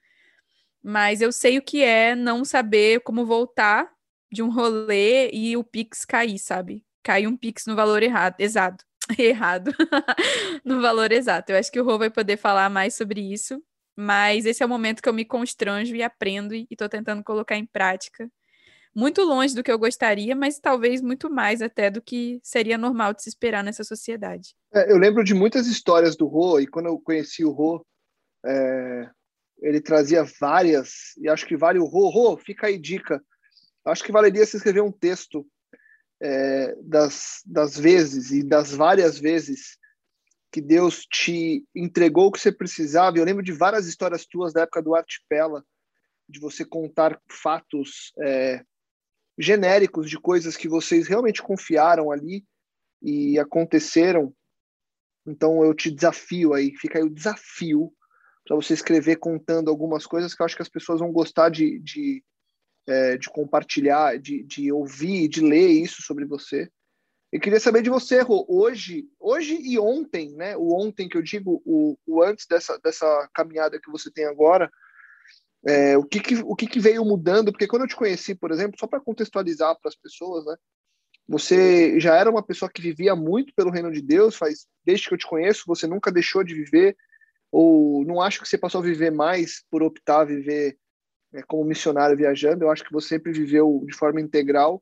Mas 0.82 1.20
eu 1.20 1.32
sei 1.32 1.58
o 1.58 1.62
que 1.62 1.82
é 1.84 2.14
não 2.16 2.44
saber 2.44 3.00
como 3.02 3.26
voltar 3.26 3.88
de 4.32 4.42
um 4.42 4.50
rolê 4.50 5.30
e 5.32 5.56
o 5.56 5.64
Pix 5.64 6.04
cair, 6.04 6.38
sabe? 6.40 6.84
Cair 7.04 7.28
um 7.28 7.36
Pix 7.36 7.66
no 7.66 7.76
valor 7.76 8.02
errado, 8.02 8.36
exato. 8.40 8.84
errado. 9.18 9.72
no 10.64 10.80
valor 10.82 11.12
exato. 11.12 11.52
Eu 11.52 11.58
acho 11.58 11.70
que 11.72 11.80
o 11.80 11.84
Rô 11.84 11.98
vai 11.98 12.10
poder 12.10 12.36
falar 12.36 12.68
mais 12.68 12.96
sobre 12.96 13.20
isso. 13.20 13.62
Mas 13.96 14.44
esse 14.46 14.62
é 14.62 14.66
o 14.66 14.68
momento 14.68 15.02
que 15.02 15.08
eu 15.08 15.14
me 15.14 15.24
constranjo 15.24 15.94
e 15.96 16.02
aprendo 16.02 16.54
e 16.54 16.66
estou 16.70 16.88
tentando 16.88 17.22
colocar 17.24 17.56
em 17.56 17.66
prática 17.66 18.28
muito 18.96 19.22
longe 19.22 19.54
do 19.54 19.62
que 19.62 19.70
eu 19.70 19.78
gostaria, 19.78 20.34
mas 20.34 20.58
talvez 20.58 21.02
muito 21.02 21.28
mais 21.28 21.60
até 21.60 21.90
do 21.90 22.00
que 22.00 22.40
seria 22.42 22.78
normal 22.78 23.12
de 23.12 23.22
se 23.22 23.28
esperar 23.28 23.62
nessa 23.62 23.84
sociedade. 23.84 24.54
É, 24.72 24.90
eu 24.90 24.96
lembro 24.96 25.22
de 25.22 25.34
muitas 25.34 25.66
histórias 25.66 26.16
do 26.16 26.26
Rô, 26.26 26.58
e 26.58 26.66
quando 26.66 26.86
eu 26.86 26.98
conheci 26.98 27.44
o 27.44 27.50
Rô, 27.50 27.84
é, 28.46 29.10
ele 29.60 29.82
trazia 29.82 30.24
várias, 30.40 31.14
e 31.18 31.28
acho 31.28 31.44
que 31.46 31.58
vale 31.58 31.78
o 31.78 31.84
Rô. 31.84 32.08
Rô, 32.08 32.38
fica 32.38 32.68
aí 32.68 32.78
dica. 32.78 33.22
Acho 33.84 34.02
que 34.02 34.10
valeria 34.10 34.46
se 34.46 34.56
escrever 34.56 34.82
um 34.82 34.90
texto 34.90 35.46
é, 36.22 36.74
das, 36.82 37.42
das 37.44 37.78
vezes 37.78 38.30
e 38.30 38.42
das 38.42 38.72
várias 38.72 39.18
vezes 39.18 39.76
que 40.50 40.60
Deus 40.62 41.04
te 41.04 41.62
entregou 41.74 42.28
o 42.28 42.32
que 42.32 42.40
você 42.40 42.50
precisava. 42.50 43.18
Eu 43.18 43.24
lembro 43.24 43.42
de 43.42 43.52
várias 43.52 43.86
histórias 43.86 44.24
tuas 44.24 44.54
da 44.54 44.62
época 44.62 44.80
do 44.80 44.94
Artipela, 44.94 45.62
de 46.26 46.40
você 46.40 46.64
contar 46.64 47.20
fatos 47.30 48.12
é, 48.22 48.64
genéricos 49.38 50.08
de 50.08 50.18
coisas 50.18 50.56
que 50.56 50.68
vocês 50.68 51.06
realmente 51.06 51.42
confiaram 51.42 52.10
ali 52.10 52.44
e 53.02 53.38
aconteceram. 53.38 54.34
Então 55.26 55.64
eu 55.64 55.74
te 55.74 55.90
desafio 55.90 56.54
aí, 56.54 56.74
fica 56.76 56.98
aí 56.98 57.04
o 57.04 57.10
desafio 57.10 57.92
para 58.46 58.56
você 58.56 58.74
escrever 58.74 59.16
contando 59.16 59.68
algumas 59.68 60.06
coisas 60.06 60.34
que 60.34 60.40
eu 60.40 60.46
acho 60.46 60.56
que 60.56 60.62
as 60.62 60.68
pessoas 60.68 61.00
vão 61.00 61.12
gostar 61.12 61.48
de, 61.48 61.80
de, 61.80 62.22
é, 62.86 63.16
de 63.18 63.28
compartilhar, 63.28 64.18
de, 64.18 64.44
de 64.44 64.70
ouvir, 64.70 65.28
de 65.28 65.40
ler 65.40 65.68
isso 65.68 66.00
sobre 66.02 66.24
você. 66.24 66.70
Eu 67.32 67.40
queria 67.40 67.58
saber 67.58 67.82
de 67.82 67.90
você, 67.90 68.24
hoje, 68.48 69.08
hoje 69.18 69.58
e 69.60 69.78
ontem, 69.78 70.32
né? 70.36 70.56
O 70.56 70.72
ontem 70.72 71.08
que 71.08 71.18
eu 71.18 71.22
digo, 71.22 71.60
o, 71.66 71.98
o 72.06 72.22
antes 72.22 72.46
dessa, 72.46 72.78
dessa 72.78 73.28
caminhada 73.34 73.80
que 73.80 73.90
você 73.90 74.10
tem 74.12 74.24
agora, 74.24 74.70
é, 75.66 75.98
o 75.98 76.04
que, 76.04 76.20
que 76.20 76.36
o 76.36 76.54
que, 76.54 76.66
que, 76.66 76.78
veio 76.78 77.04
mudando? 77.04 77.50
Porque 77.50 77.66
quando 77.66 77.82
eu 77.82 77.88
te 77.88 77.96
conheci, 77.96 78.34
por 78.34 78.52
exemplo, 78.52 78.78
só 78.78 78.86
para 78.86 79.00
contextualizar 79.00 79.76
para 79.80 79.88
as 79.88 79.96
pessoas, 79.96 80.46
né? 80.46 80.56
Você 81.28 81.98
já 81.98 82.14
era 82.14 82.30
uma 82.30 82.42
pessoa 82.42 82.70
que 82.72 82.80
vivia 82.80 83.16
muito 83.16 83.52
pelo 83.52 83.70
reino 83.70 83.90
de 83.90 84.00
Deus, 84.00 84.36
faz 84.36 84.68
desde 84.84 85.08
que 85.08 85.14
eu 85.14 85.18
te 85.18 85.26
conheço, 85.26 85.64
você 85.66 85.84
nunca 85.88 86.12
deixou 86.12 86.44
de 86.44 86.54
viver, 86.54 86.96
ou 87.50 88.04
não 88.04 88.20
acho 88.20 88.40
que 88.40 88.48
você 88.48 88.56
passou 88.56 88.80
a 88.80 88.84
viver 88.84 89.10
mais 89.10 89.64
por 89.68 89.82
optar 89.82 90.20
a 90.20 90.24
viver 90.24 90.78
é, 91.34 91.42
como 91.42 91.64
missionário 91.64 92.16
viajando. 92.16 92.64
Eu 92.64 92.70
acho 92.70 92.84
que 92.84 92.92
você 92.92 93.08
sempre 93.08 93.32
viveu 93.32 93.82
de 93.86 93.96
forma 93.96 94.20
integral 94.20 94.80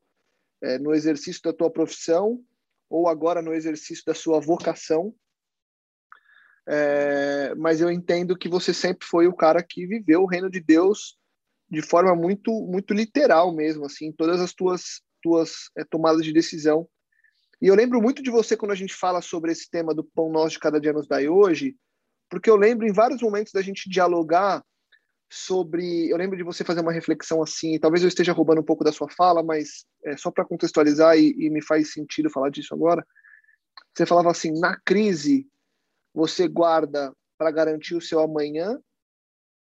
é, 0.63 0.79
no 0.79 0.93
exercício 0.95 1.41
da 1.43 1.53
tua 1.55 1.71
profissão 1.71 2.43
ou 2.91 3.09
agora 3.09 3.41
no 3.41 3.55
exercício 3.55 4.05
da 4.07 4.13
sua 4.13 4.39
vocação 4.39 5.15
é, 6.67 7.55
mas 7.57 7.81
eu 7.81 7.91
entendo 7.91 8.37
que 8.37 8.49
você 8.49 8.73
sempre 8.73 9.07
foi 9.07 9.27
o 9.27 9.37
cara 9.37 9.63
que 9.63 9.87
viveu 9.87 10.23
o 10.23 10.27
reino 10.27 10.51
de 10.51 10.61
Deus 10.61 11.19
de 11.71 11.83
forma 11.83 12.15
muito 12.15 12.51
muito 12.67 12.95
literal 12.95 13.55
mesmo, 13.55 13.85
assim, 13.87 14.13
todas 14.13 14.41
as 14.41 14.53
tuas 14.53 15.03
tuas 15.23 15.71
é, 15.77 15.85
tomadas 15.85 16.25
de 16.25 16.33
decisão. 16.33 16.87
E 17.61 17.67
eu 17.67 17.75
lembro 17.75 18.01
muito 18.01 18.23
de 18.23 18.31
você 18.31 18.57
quando 18.57 18.73
a 18.73 18.77
gente 18.77 18.95
fala 18.95 19.23
sobre 19.23 19.53
esse 19.53 19.71
tema 19.71 19.95
do 19.95 20.05
pão 20.05 20.31
nosso 20.31 20.51
de 20.51 20.59
cada 20.59 20.81
dia 20.81 20.93
nos 20.93 21.07
dai 21.07 21.29
hoje, 21.29 21.75
porque 22.29 22.51
eu 22.51 22.57
lembro 22.57 22.87
em 22.87 22.93
vários 22.93 23.23
momentos 23.23 23.53
da 23.53 23.63
gente 23.63 23.89
dialogar 23.89 24.63
sobre. 25.31 26.11
Eu 26.11 26.17
lembro 26.17 26.37
de 26.37 26.43
você 26.43 26.65
fazer 26.65 26.81
uma 26.81 26.93
reflexão 26.93 27.43
assim, 27.43 27.79
talvez 27.79 28.03
eu 28.03 28.09
esteja 28.09 28.33
roubando 28.33 28.61
um 28.61 28.65
pouco 28.65 28.85
da 28.85 28.93
sua 28.93 29.09
fala, 29.09 29.43
mas 29.43 29.85
é 30.05 30.17
só 30.17 30.31
para 30.31 30.45
contextualizar 30.45 31.17
e, 31.19 31.35
e 31.39 31.51
me 31.51 31.63
faz 31.63 31.93
sentido 31.93 32.31
falar 32.31 32.51
disso 32.51 32.75
agora. 32.75 33.05
Você 33.95 34.07
falava 34.07 34.31
assim: 34.31 34.53
na 34.59 34.79
crise, 34.85 35.47
você 36.15 36.47
guarda 36.47 37.13
para 37.37 37.51
garantir 37.51 37.97
o 37.97 38.01
seu 38.01 38.21
amanhã 38.21 38.79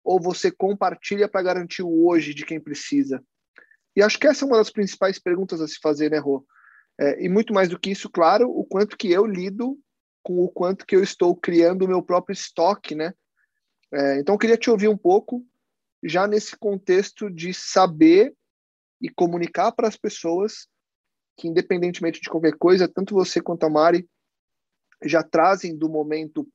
ou 0.05 0.21
você 0.21 0.51
compartilha 0.51 1.27
para 1.27 1.43
garantir 1.43 1.83
o 1.83 2.07
hoje 2.07 2.35
de 2.35 2.45
quem 2.45 2.61
precisa? 2.61 3.25
E 3.97 4.03
acho 4.03 4.19
que 4.19 4.27
essa 4.27 4.45
é 4.45 4.47
uma 4.47 4.59
das 4.59 4.71
principais 4.71 5.19
perguntas 5.19 5.61
a 5.61 5.67
se 5.67 5.79
fazer, 5.81 6.11
né, 6.11 6.19
Rô? 6.19 6.45
É, 7.01 7.25
e 7.25 7.29
muito 7.29 7.55
mais 7.55 7.69
do 7.69 7.79
que 7.79 7.91
isso, 7.91 8.11
claro, 8.11 8.49
o 8.51 8.65
quanto 8.65 8.97
que 8.97 9.11
eu 9.11 9.25
lido 9.25 9.79
com 10.23 10.41
o 10.41 10.49
quanto 10.49 10.87
que 10.87 10.95
eu 10.95 11.03
estou 11.03 11.35
criando 11.35 11.85
o 11.85 11.89
meu 11.89 12.03
próprio 12.03 12.35
estoque, 12.35 12.95
né? 12.95 13.13
É, 13.93 14.19
então, 14.19 14.35
eu 14.35 14.39
queria 14.39 14.57
te 14.57 14.71
ouvir 14.71 14.89
um 14.89 14.97
pouco, 14.97 15.45
já 16.03 16.27
nesse 16.27 16.57
contexto 16.57 17.31
de 17.31 17.55
saber 17.55 18.35
e 19.01 19.09
comunicar 19.09 19.73
para 19.73 19.89
as 19.89 19.97
pessoas 19.97 20.69
que, 21.37 21.49
independentemente 21.49 22.21
de 22.21 22.29
qualquer 22.29 22.57
coisa, 22.57 22.89
tanto 22.89 23.15
você 23.15 23.41
quanto 23.41 23.65
a 23.65 23.71
Mari 23.71 24.09
já 25.05 25.23
trazem 25.23 25.77
do 25.77 25.89
momento 25.89 26.49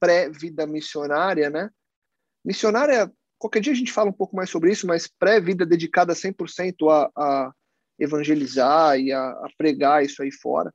pré-vida 0.00 0.66
missionária, 0.66 1.48
né? 1.48 1.70
Missionária, 2.44 3.10
qualquer 3.38 3.60
dia 3.60 3.72
a 3.72 3.76
gente 3.76 3.92
fala 3.92 4.10
um 4.10 4.14
pouco 4.14 4.34
mais 4.34 4.50
sobre 4.50 4.72
isso, 4.72 4.86
mas 4.86 5.06
pré-vida 5.06 5.64
dedicada 5.64 6.12
100% 6.12 6.90
a, 6.90 7.10
a 7.16 7.52
evangelizar 7.98 8.98
e 8.98 9.12
a, 9.12 9.30
a, 9.30 9.48
pregar 9.56 10.04
isso 10.04 10.22
aí 10.22 10.32
fora. 10.32 10.72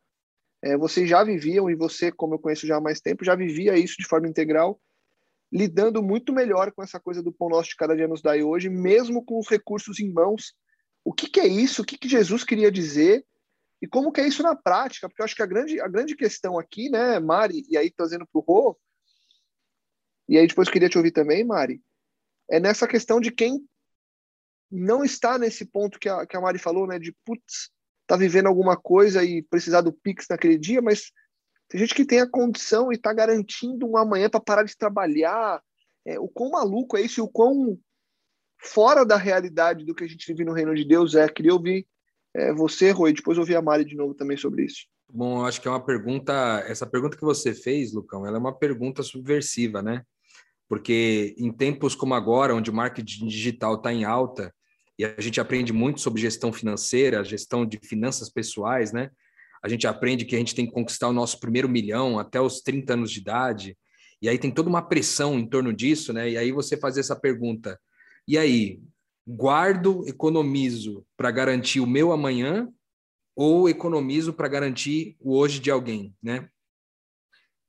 É, 0.63 0.77
vocês 0.77 1.09
já 1.09 1.23
viviam, 1.23 1.69
e 1.69 1.75
você, 1.75 2.11
como 2.11 2.35
eu 2.35 2.39
conheço 2.39 2.65
já 2.65 2.77
há 2.77 2.81
mais 2.81 2.99
tempo, 2.99 3.25
já 3.25 3.35
vivia 3.35 3.77
isso 3.77 3.95
de 3.97 4.07
forma 4.07 4.27
integral, 4.27 4.79
lidando 5.51 6.01
muito 6.01 6.33
melhor 6.33 6.71
com 6.71 6.83
essa 6.83 6.99
coisa 6.99 7.21
do 7.21 7.31
pão 7.31 7.49
nosso 7.49 7.69
de 7.69 7.75
cada 7.75 7.95
dia 7.95 8.07
nos 8.07 8.21
dai 8.21 8.41
hoje, 8.43 8.69
mesmo 8.69 9.23
com 9.23 9.39
os 9.39 9.47
recursos 9.47 9.99
em 9.99 10.11
mãos. 10.11 10.53
O 11.03 11.13
que, 11.13 11.29
que 11.29 11.39
é 11.39 11.47
isso? 11.47 11.81
O 11.81 11.85
que, 11.85 11.97
que 11.97 12.09
Jesus 12.09 12.43
queria 12.43 12.71
dizer? 12.71 13.25
E 13.81 13.87
como 13.87 14.11
que 14.11 14.21
é 14.21 14.27
isso 14.27 14.41
na 14.41 14.55
prática? 14.55 15.07
Porque 15.07 15.21
eu 15.21 15.25
acho 15.25 15.35
que 15.35 15.43
a 15.43 15.47
grande, 15.47 15.79
a 15.79 15.87
grande 15.87 16.15
questão 16.15 16.57
aqui, 16.57 16.89
né, 16.89 17.19
Mari, 17.19 17.63
e 17.69 17.77
aí 17.77 17.91
trazendo 17.91 18.25
para 18.25 18.39
o 18.39 18.43
Rô, 18.43 18.79
e 20.27 20.37
aí 20.37 20.47
depois 20.47 20.69
queria 20.69 20.89
te 20.89 20.97
ouvir 20.97 21.11
também, 21.11 21.43
Mari, 21.43 21.81
é 22.49 22.59
nessa 22.59 22.87
questão 22.87 23.19
de 23.19 23.31
quem 23.31 23.67
não 24.69 25.03
está 25.03 25.37
nesse 25.37 25.65
ponto 25.65 25.99
que 25.99 26.09
a, 26.09 26.25
que 26.25 26.35
a 26.35 26.41
Mari 26.41 26.59
falou, 26.59 26.87
né, 26.87 26.99
de 26.99 27.15
putz, 27.23 27.69
tá 28.05 28.17
vivendo 28.17 28.47
alguma 28.47 28.75
coisa 28.75 29.23
e 29.23 29.43
precisar 29.43 29.81
do 29.81 29.93
Pix 29.93 30.25
naquele 30.29 30.57
dia, 30.57 30.81
mas 30.81 31.11
tem 31.69 31.79
gente 31.79 31.93
que 31.93 32.05
tem 32.05 32.21
a 32.21 32.29
condição 32.29 32.91
e 32.91 32.95
está 32.95 33.13
garantindo 33.13 33.87
um 33.87 33.97
amanhã 33.97 34.29
para 34.29 34.39
parar 34.39 34.63
de 34.63 34.75
trabalhar. 34.75 35.61
É, 36.05 36.17
o 36.17 36.27
quão 36.27 36.51
maluco 36.51 36.97
é 36.97 37.01
isso 37.01 37.19
e 37.19 37.23
o 37.23 37.27
quão 37.27 37.77
fora 38.57 39.05
da 39.05 39.17
realidade 39.17 39.85
do 39.85 39.93
que 39.93 40.05
a 40.05 40.07
gente 40.07 40.25
vive 40.27 40.45
no 40.45 40.53
reino 40.53 40.73
de 40.73 40.85
Deus 40.85 41.15
é. 41.15 41.27
Queria 41.27 41.53
ouvir 41.53 41.85
é, 42.35 42.53
você, 42.53 42.91
Rui, 42.91 43.13
depois 43.13 43.37
ouvir 43.37 43.55
a 43.55 43.61
Mari 43.61 43.85
de 43.85 43.95
novo 43.95 44.13
também 44.13 44.37
sobre 44.37 44.65
isso. 44.65 44.85
Bom, 45.09 45.39
eu 45.39 45.45
acho 45.45 45.61
que 45.61 45.67
é 45.67 45.71
uma 45.71 45.83
pergunta. 45.83 46.33
Essa 46.67 46.85
pergunta 46.85 47.17
que 47.17 47.23
você 47.23 47.53
fez, 47.53 47.93
Lucão, 47.93 48.25
ela 48.25 48.37
é 48.37 48.39
uma 48.39 48.57
pergunta 48.57 49.01
subversiva, 49.01 49.81
né? 49.81 50.03
Porque 50.67 51.33
em 51.37 51.51
tempos 51.51 51.95
como 51.95 52.13
agora, 52.13 52.53
onde 52.53 52.69
o 52.69 52.73
marketing 52.73 53.27
digital 53.27 53.75
está 53.75 53.93
em 53.93 54.03
alta 54.03 54.53
e 54.99 55.05
a 55.05 55.15
gente 55.19 55.39
aprende 55.39 55.71
muito 55.71 56.01
sobre 56.01 56.21
gestão 56.21 56.51
financeira, 56.51 57.23
gestão 57.23 57.65
de 57.65 57.79
finanças 57.81 58.29
pessoais, 58.29 58.91
né? 58.91 59.09
A 59.63 59.69
gente 59.69 59.87
aprende 59.87 60.25
que 60.25 60.35
a 60.35 60.39
gente 60.39 60.53
tem 60.53 60.65
que 60.65 60.71
conquistar 60.71 61.07
o 61.07 61.13
nosso 61.13 61.39
primeiro 61.39 61.69
milhão 61.69 62.19
até 62.19 62.39
os 62.39 62.61
30 62.61 62.93
anos 62.93 63.11
de 63.11 63.19
idade. 63.19 63.77
E 64.21 64.27
aí 64.27 64.37
tem 64.37 64.51
toda 64.51 64.69
uma 64.69 64.81
pressão 64.81 65.39
em 65.39 65.47
torno 65.47 65.71
disso, 65.71 66.11
né? 66.11 66.29
E 66.29 66.37
aí 66.37 66.51
você 66.51 66.75
fazer 66.75 66.99
essa 66.99 67.15
pergunta: 67.15 67.79
e 68.27 68.37
aí, 68.37 68.79
guardo, 69.27 70.07
economizo 70.07 71.05
para 71.17 71.29
garantir 71.31 71.81
o 71.81 71.87
meu 71.87 72.13
amanhã 72.13 72.71
ou 73.35 73.67
economizo 73.67 74.33
para 74.33 74.47
garantir 74.47 75.17
o 75.19 75.37
hoje 75.37 75.59
de 75.59 75.69
alguém, 75.69 76.15
né? 76.23 76.49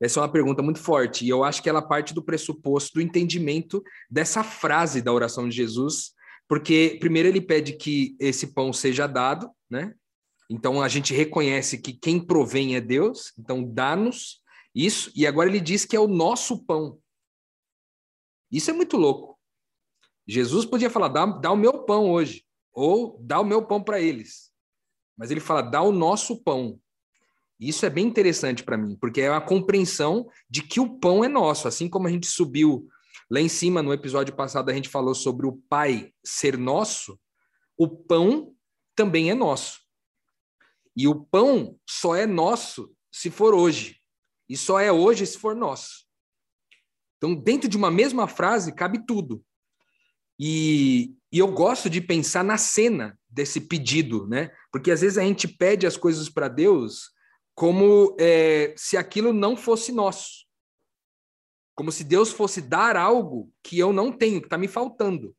Essa 0.00 0.20
é 0.20 0.22
uma 0.22 0.30
pergunta 0.30 0.62
muito 0.62 0.78
forte 0.78 1.24
e 1.24 1.28
eu 1.28 1.42
acho 1.42 1.60
que 1.60 1.68
ela 1.68 1.82
parte 1.82 2.14
do 2.14 2.22
pressuposto 2.22 2.94
do 2.94 3.00
entendimento 3.00 3.82
dessa 4.08 4.44
frase 4.44 5.02
da 5.02 5.12
oração 5.12 5.48
de 5.48 5.56
Jesus, 5.56 6.12
porque 6.48 6.96
primeiro 7.00 7.28
ele 7.28 7.40
pede 7.40 7.72
que 7.72 8.16
esse 8.20 8.54
pão 8.54 8.72
seja 8.72 9.08
dado, 9.08 9.50
né? 9.68 9.92
Então 10.48 10.80
a 10.80 10.88
gente 10.88 11.12
reconhece 11.12 11.78
que 11.78 11.92
quem 11.92 12.24
provém 12.24 12.76
é 12.76 12.80
Deus, 12.80 13.32
então 13.36 13.64
dá-nos 13.64 14.40
isso, 14.74 15.10
e 15.14 15.26
agora 15.26 15.48
ele 15.48 15.60
diz 15.60 15.84
que 15.84 15.96
é 15.96 16.00
o 16.00 16.06
nosso 16.06 16.64
pão. 16.64 16.98
Isso 18.50 18.70
é 18.70 18.72
muito 18.72 18.96
louco. 18.96 19.37
Jesus 20.28 20.66
podia 20.66 20.90
falar, 20.90 21.08
dá, 21.08 21.24
dá 21.24 21.50
o 21.50 21.56
meu 21.56 21.84
pão 21.84 22.10
hoje, 22.10 22.44
ou 22.70 23.18
dá 23.22 23.40
o 23.40 23.44
meu 23.44 23.64
pão 23.66 23.82
para 23.82 23.98
eles. 23.98 24.52
Mas 25.16 25.30
ele 25.30 25.40
fala, 25.40 25.62
dá 25.62 25.80
o 25.80 25.90
nosso 25.90 26.42
pão. 26.42 26.78
Isso 27.58 27.86
é 27.86 27.90
bem 27.90 28.06
interessante 28.06 28.62
para 28.62 28.76
mim, 28.76 28.94
porque 29.00 29.22
é 29.22 29.28
a 29.28 29.40
compreensão 29.40 30.28
de 30.48 30.62
que 30.62 30.78
o 30.78 30.98
pão 30.98 31.24
é 31.24 31.28
nosso. 31.28 31.66
Assim 31.66 31.88
como 31.88 32.06
a 32.06 32.10
gente 32.10 32.26
subiu 32.26 32.86
lá 33.30 33.40
em 33.40 33.48
cima, 33.48 33.82
no 33.82 33.92
episódio 33.92 34.36
passado, 34.36 34.70
a 34.70 34.74
gente 34.74 34.88
falou 34.88 35.14
sobre 35.14 35.46
o 35.46 35.56
Pai 35.68 36.12
ser 36.22 36.58
nosso, 36.58 37.18
o 37.76 37.88
pão 37.88 38.54
também 38.94 39.30
é 39.30 39.34
nosso. 39.34 39.80
E 40.94 41.08
o 41.08 41.24
pão 41.24 41.78
só 41.88 42.14
é 42.14 42.26
nosso 42.26 42.94
se 43.10 43.30
for 43.30 43.54
hoje. 43.54 43.96
E 44.46 44.56
só 44.56 44.78
é 44.78 44.92
hoje 44.92 45.26
se 45.26 45.38
for 45.38 45.56
nosso. 45.56 46.06
Então, 47.16 47.34
dentro 47.34 47.68
de 47.68 47.76
uma 47.76 47.90
mesma 47.90 48.28
frase, 48.28 48.74
cabe 48.74 49.04
tudo. 49.06 49.44
E, 50.38 51.14
e 51.32 51.38
eu 51.38 51.48
gosto 51.48 51.90
de 51.90 52.00
pensar 52.00 52.44
na 52.44 52.56
cena 52.56 53.18
desse 53.28 53.60
pedido, 53.60 54.26
né? 54.28 54.50
Porque 54.72 54.90
às 54.90 55.00
vezes 55.00 55.18
a 55.18 55.22
gente 55.22 55.48
pede 55.48 55.86
as 55.86 55.96
coisas 55.96 56.28
para 56.28 56.48
Deus 56.48 57.10
como 57.54 58.16
é, 58.20 58.72
se 58.76 58.96
aquilo 58.96 59.32
não 59.32 59.56
fosse 59.56 59.90
nosso. 59.90 60.46
Como 61.74 61.90
se 61.90 62.04
Deus 62.04 62.30
fosse 62.30 62.60
dar 62.60 62.96
algo 62.96 63.52
que 63.62 63.78
eu 63.78 63.92
não 63.92 64.12
tenho, 64.12 64.40
que 64.40 64.46
está 64.46 64.56
me 64.56 64.68
faltando. 64.68 65.34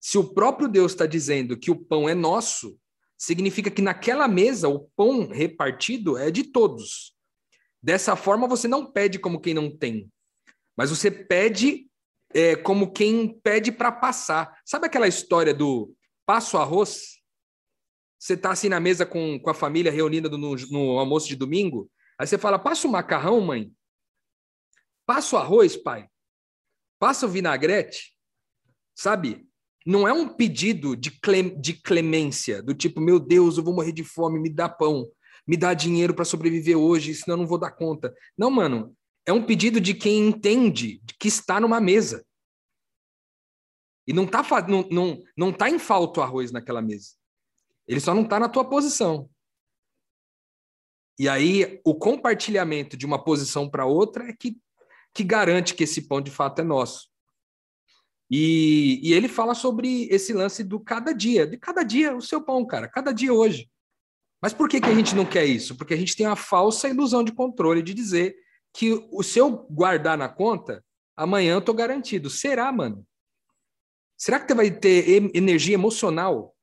Se 0.00 0.18
o 0.18 0.32
próprio 0.32 0.68
Deus 0.68 0.92
está 0.92 1.06
dizendo 1.06 1.58
que 1.58 1.70
o 1.70 1.76
pão 1.76 2.08
é 2.08 2.14
nosso, 2.14 2.78
significa 3.16 3.70
que 3.70 3.82
naquela 3.82 4.28
mesa 4.28 4.68
o 4.68 4.88
pão 4.96 5.28
repartido 5.28 6.16
é 6.16 6.30
de 6.30 6.44
todos. 6.44 7.14
Dessa 7.82 8.14
forma, 8.16 8.46
você 8.46 8.68
não 8.68 8.90
pede 8.90 9.18
como 9.18 9.40
quem 9.40 9.54
não 9.54 9.74
tem, 9.74 10.10
mas 10.76 10.90
você 10.90 11.10
pede 11.10 11.88
é, 12.34 12.56
como 12.56 12.92
quem 12.92 13.28
pede 13.28 13.70
para 13.70 13.92
passar. 13.92 14.58
Sabe 14.64 14.86
aquela 14.86 15.06
história 15.06 15.54
do 15.54 15.94
passo 16.26 16.58
arroz? 16.58 17.20
Você 18.18 18.34
está 18.34 18.50
assim 18.50 18.68
na 18.68 18.80
mesa 18.80 19.06
com, 19.06 19.38
com 19.38 19.50
a 19.50 19.54
família 19.54 19.92
reunida 19.92 20.28
no, 20.28 20.56
no 20.56 20.98
almoço 20.98 21.28
de 21.28 21.36
domingo, 21.36 21.90
aí 22.18 22.26
você 22.26 22.36
fala: 22.36 22.58
passa 22.58 22.88
o 22.88 22.90
macarrão, 22.90 23.40
mãe. 23.40 23.72
Passa 25.06 25.36
o 25.36 25.38
arroz, 25.38 25.76
pai. 25.76 26.08
Passa 26.98 27.26
o 27.26 27.28
vinagrete. 27.28 28.16
Sabe? 28.94 29.46
Não 29.86 30.08
é 30.08 30.12
um 30.12 30.26
pedido 30.26 30.96
de, 30.96 31.10
clem, 31.10 31.60
de 31.60 31.74
clemência, 31.74 32.62
do 32.62 32.74
tipo, 32.74 33.02
meu 33.02 33.20
Deus, 33.20 33.58
eu 33.58 33.64
vou 33.64 33.74
morrer 33.74 33.92
de 33.92 34.02
fome, 34.02 34.40
me 34.40 34.48
dá 34.48 34.66
pão, 34.66 35.06
me 35.46 35.58
dá 35.58 35.74
dinheiro 35.74 36.14
para 36.14 36.24
sobreviver 36.24 36.78
hoje, 36.78 37.14
senão 37.14 37.34
eu 37.34 37.40
não 37.40 37.46
vou 37.46 37.58
dar 37.58 37.70
conta. 37.72 38.14
Não, 38.38 38.50
mano, 38.50 38.96
é 39.26 39.32
um 39.32 39.44
pedido 39.44 39.80
de 39.80 39.94
quem 39.94 40.28
entende 40.28 41.02
que 41.18 41.28
está 41.28 41.60
numa 41.60 41.80
mesa. 41.80 42.24
E 44.06 44.12
não 44.12 44.24
está 44.24 44.42
não, 44.68 44.82
não, 44.90 45.22
não 45.36 45.52
tá 45.52 45.70
em 45.70 45.78
falta 45.78 46.20
o 46.20 46.22
arroz 46.22 46.52
naquela 46.52 46.82
mesa. 46.82 47.12
Ele 47.86 48.00
só 48.00 48.14
não 48.14 48.22
está 48.22 48.38
na 48.38 48.48
tua 48.48 48.68
posição. 48.68 49.30
E 51.18 51.28
aí, 51.28 51.80
o 51.84 51.94
compartilhamento 51.94 52.96
de 52.96 53.06
uma 53.06 53.22
posição 53.22 53.70
para 53.70 53.86
outra 53.86 54.28
é 54.28 54.32
que, 54.32 54.58
que 55.14 55.22
garante 55.22 55.74
que 55.74 55.84
esse 55.84 56.08
pão 56.08 56.20
de 56.20 56.30
fato 56.30 56.60
é 56.60 56.64
nosso. 56.64 57.08
E, 58.30 59.00
e, 59.02 59.12
ele 59.12 59.28
fala 59.28 59.54
sobre 59.54 60.08
esse 60.10 60.32
lance 60.32 60.64
do 60.64 60.80
cada 60.80 61.12
dia, 61.12 61.46
de 61.46 61.56
cada 61.56 61.82
dia 61.82 62.16
o 62.16 62.22
seu 62.22 62.42
pão, 62.42 62.66
cara, 62.66 62.88
cada 62.88 63.12
dia 63.12 63.32
hoje. 63.32 63.70
Mas 64.42 64.52
por 64.52 64.68
que, 64.68 64.80
que 64.80 64.88
a 64.88 64.94
gente 64.94 65.14
não 65.14 65.24
quer 65.24 65.46
isso? 65.46 65.76
Porque 65.76 65.94
a 65.94 65.96
gente 65.96 66.16
tem 66.16 66.26
a 66.26 66.34
falsa 66.34 66.88
ilusão 66.88 67.22
de 67.22 67.32
controle 67.32 67.82
de 67.82 67.94
dizer 67.94 68.34
que 68.74 69.08
o 69.12 69.22
se 69.22 69.38
eu 69.38 69.50
guardar 69.70 70.18
na 70.18 70.28
conta, 70.28 70.84
amanhã 71.16 71.54
eu 71.54 71.62
tô 71.62 71.72
garantido. 71.72 72.28
Será, 72.28 72.72
mano? 72.72 73.06
Será 74.16 74.40
que 74.40 74.48
você 74.48 74.54
vai 74.54 74.70
ter 74.70 75.08
energia 75.34 75.74
emocional 75.74 76.54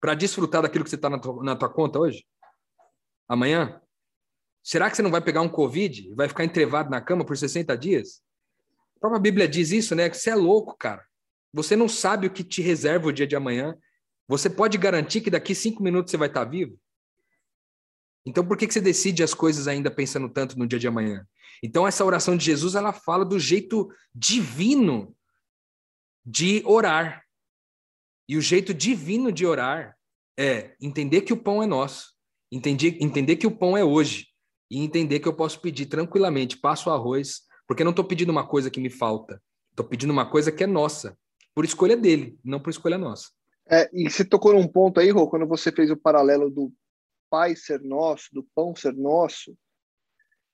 para 0.00 0.14
desfrutar 0.14 0.62
daquilo 0.62 0.84
que 0.84 0.90
você 0.90 0.96
está 0.96 1.10
na, 1.10 1.20
na 1.42 1.54
tua 1.54 1.68
conta 1.68 1.98
hoje? 1.98 2.26
Amanhã? 3.28 3.80
Será 4.62 4.90
que 4.90 4.96
você 4.96 5.02
não 5.02 5.10
vai 5.10 5.20
pegar 5.20 5.42
um 5.42 5.48
Covid 5.48 6.08
e 6.10 6.14
vai 6.14 6.28
ficar 6.28 6.44
entrevado 6.44 6.90
na 6.90 7.00
cama 7.00 7.24
por 7.24 7.36
60 7.36 7.76
dias? 7.76 8.22
A 8.96 9.00
própria 9.00 9.20
Bíblia 9.20 9.46
diz 9.46 9.72
isso, 9.72 9.94
né? 9.94 10.08
Que 10.08 10.16
você 10.16 10.30
é 10.30 10.34
louco, 10.34 10.76
cara. 10.78 11.04
Você 11.52 11.76
não 11.76 11.88
sabe 11.88 12.26
o 12.26 12.32
que 12.32 12.42
te 12.42 12.62
reserva 12.62 13.06
o 13.06 13.12
dia 13.12 13.26
de 13.26 13.36
amanhã. 13.36 13.76
Você 14.26 14.48
pode 14.48 14.78
garantir 14.78 15.20
que 15.20 15.30
daqui 15.30 15.54
cinco 15.54 15.82
minutos 15.82 16.10
você 16.10 16.16
vai 16.16 16.28
estar 16.28 16.44
vivo? 16.44 16.78
Então, 18.26 18.44
por 18.44 18.56
que, 18.56 18.66
que 18.66 18.74
você 18.74 18.80
decide 18.80 19.22
as 19.22 19.32
coisas 19.32 19.68
ainda 19.68 19.88
pensando 19.88 20.28
tanto 20.28 20.58
no 20.58 20.66
dia 20.66 20.80
de 20.80 20.88
amanhã? 20.88 21.24
Então, 21.62 21.86
essa 21.86 22.04
oração 22.04 22.36
de 22.36 22.44
Jesus, 22.44 22.74
ela 22.74 22.92
fala 22.92 23.24
do 23.24 23.38
jeito 23.38 23.88
divino 24.12 25.16
de 26.24 26.60
orar. 26.66 27.22
E 28.28 28.36
o 28.36 28.40
jeito 28.40 28.74
divino 28.74 29.30
de 29.30 29.46
orar 29.46 29.96
é 30.36 30.74
entender 30.80 31.22
que 31.22 31.32
o 31.32 31.36
pão 31.36 31.62
é 31.62 31.66
nosso, 31.66 32.14
entender, 32.50 32.98
entender 33.00 33.36
que 33.36 33.46
o 33.46 33.56
pão 33.56 33.76
é 33.76 33.84
hoje, 33.84 34.26
e 34.68 34.80
entender 34.80 35.20
que 35.20 35.28
eu 35.28 35.32
posso 35.32 35.60
pedir 35.60 35.86
tranquilamente, 35.86 36.58
passo 36.58 36.90
o 36.90 36.92
arroz, 36.92 37.42
porque 37.68 37.82
eu 37.82 37.84
não 37.84 37.90
estou 37.90 38.04
pedindo 38.04 38.30
uma 38.30 38.46
coisa 38.46 38.68
que 38.68 38.80
me 38.80 38.90
falta. 38.90 39.40
Estou 39.70 39.86
pedindo 39.86 40.12
uma 40.12 40.28
coisa 40.28 40.50
que 40.50 40.64
é 40.64 40.66
nossa, 40.66 41.16
por 41.54 41.64
escolha 41.64 41.96
dele, 41.96 42.36
não 42.42 42.58
por 42.58 42.70
escolha 42.70 42.98
nossa. 42.98 43.30
É, 43.70 43.88
e 43.92 44.10
você 44.10 44.24
tocou 44.24 44.52
num 44.52 44.66
ponto 44.66 44.98
aí, 44.98 45.10
Rô, 45.10 45.28
quando 45.28 45.46
você 45.46 45.70
fez 45.70 45.90
o 45.90 45.96
paralelo 45.96 46.50
do 46.50 46.72
Pai 47.30 47.56
ser 47.56 47.80
nosso, 47.82 48.28
do 48.32 48.42
pão 48.54 48.74
ser 48.74 48.94
nosso. 48.94 49.56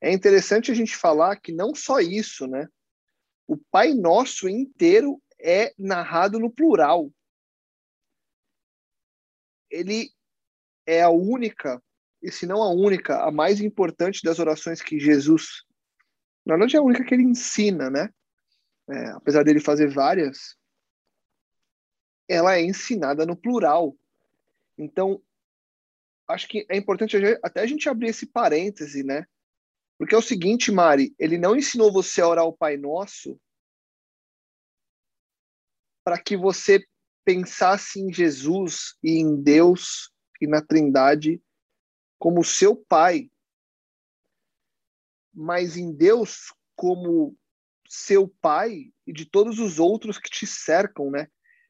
É 0.01 0.13
interessante 0.13 0.71
a 0.71 0.75
gente 0.75 0.97
falar 0.97 1.37
que 1.37 1.53
não 1.53 1.75
só 1.75 2.01
isso, 2.01 2.47
né? 2.47 2.69
O 3.47 3.57
Pai 3.57 3.93
Nosso 3.93 4.49
inteiro 4.49 5.23
é 5.41 5.73
narrado 5.79 6.39
no 6.39 6.51
plural. 6.51 7.13
Ele 9.71 10.11
é 10.87 11.03
a 11.03 11.11
única, 11.11 11.83
e 12.23 12.31
se 12.31 12.47
não 12.47 12.63
a 12.63 12.71
única, 12.71 13.23
a 13.23 13.31
mais 13.31 13.61
importante 13.61 14.23
das 14.23 14.39
orações 14.39 14.83
que 14.83 14.99
Jesus 14.99 15.65
na 16.45 16.57
verdade, 16.57 16.77
é 16.77 16.79
a 16.79 16.83
única 16.83 17.05
que 17.05 17.15
ele 17.15 17.23
ensina, 17.23 17.89
né? 17.89 18.13
É, 18.89 19.07
apesar 19.11 19.45
dele 19.45 19.61
fazer 19.61 19.89
várias, 19.89 20.57
ela 22.29 22.57
é 22.57 22.63
ensinada 22.63 23.25
no 23.25 23.37
plural. 23.37 23.97
Então, 24.77 25.23
acho 26.29 26.49
que 26.49 26.67
é 26.69 26.77
importante 26.77 27.17
até 27.43 27.61
a 27.61 27.67
gente 27.67 27.89
abrir 27.89 28.09
esse 28.09 28.27
parêntese, 28.27 29.03
né? 29.03 29.27
Porque 29.99 30.15
é 30.15 30.19
o 30.19 30.23
seguinte, 30.23 30.73
Mari, 30.73 31.15
ele 31.19 31.39
não 31.39 31.57
ensinou 31.57 31.93
você 31.93 32.21
a 32.21 32.29
orar 32.29 32.45
o 32.45 32.57
Pai 32.57 32.77
Nosso 32.77 33.41
para 36.05 36.21
que 36.21 36.37
você 36.37 36.85
pensasse 37.25 38.01
em 38.01 38.13
Jesus 38.13 38.97
e 39.03 39.19
em 39.19 39.41
Deus 39.41 40.11
e 40.41 40.47
na 40.47 40.61
Trindade 40.61 41.41
como 42.19 42.43
seu 42.43 42.75
pai 42.75 43.31
mas 45.33 45.77
em 45.77 45.93
Deus 45.93 46.53
como 46.77 47.37
seu 47.89 48.29
pai 48.41 48.93
e 49.07 49.13
de 49.13 49.25
todos 49.25 49.59
os 49.59 49.79
outros 49.79 50.19
que 50.19 50.31
te 50.31 50.47
cercam, 50.47 51.11
né? 51.11 51.29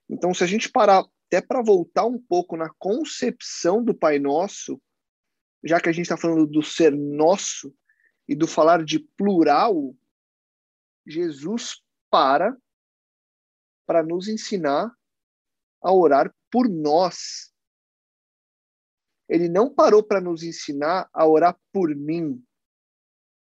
Então, 0.09 0.35
se 0.35 0.43
a 0.43 0.47
gente 0.47 0.71
parar 0.71 1.05
até 1.33 1.41
para 1.41 1.63
voltar 1.63 2.05
um 2.05 2.19
pouco 2.19 2.59
na 2.59 2.69
concepção 2.69 3.83
do 3.83 3.95
Pai 3.95 4.19
Nosso, 4.19 4.79
já 5.65 5.81
que 5.81 5.89
a 5.89 5.93
gente 5.93 6.03
está 6.03 6.17
falando 6.17 6.47
do 6.47 6.63
ser 6.63 6.93
nosso 6.95 7.75
e 8.29 8.35
do 8.35 8.47
falar 8.47 8.85
de 8.85 8.99
plural, 8.99 9.97
Jesus 11.07 11.83
para 12.11 12.55
para 13.87 14.03
nos 14.03 14.29
ensinar 14.29 14.95
a 15.81 15.91
orar 15.91 16.35
por 16.51 16.69
nós. 16.69 17.51
Ele 19.27 19.49
não 19.49 19.75
parou 19.75 20.03
para 20.03 20.21
nos 20.21 20.43
ensinar 20.43 21.09
a 21.15 21.27
orar 21.27 21.59
por 21.73 21.97
mim, 21.97 22.45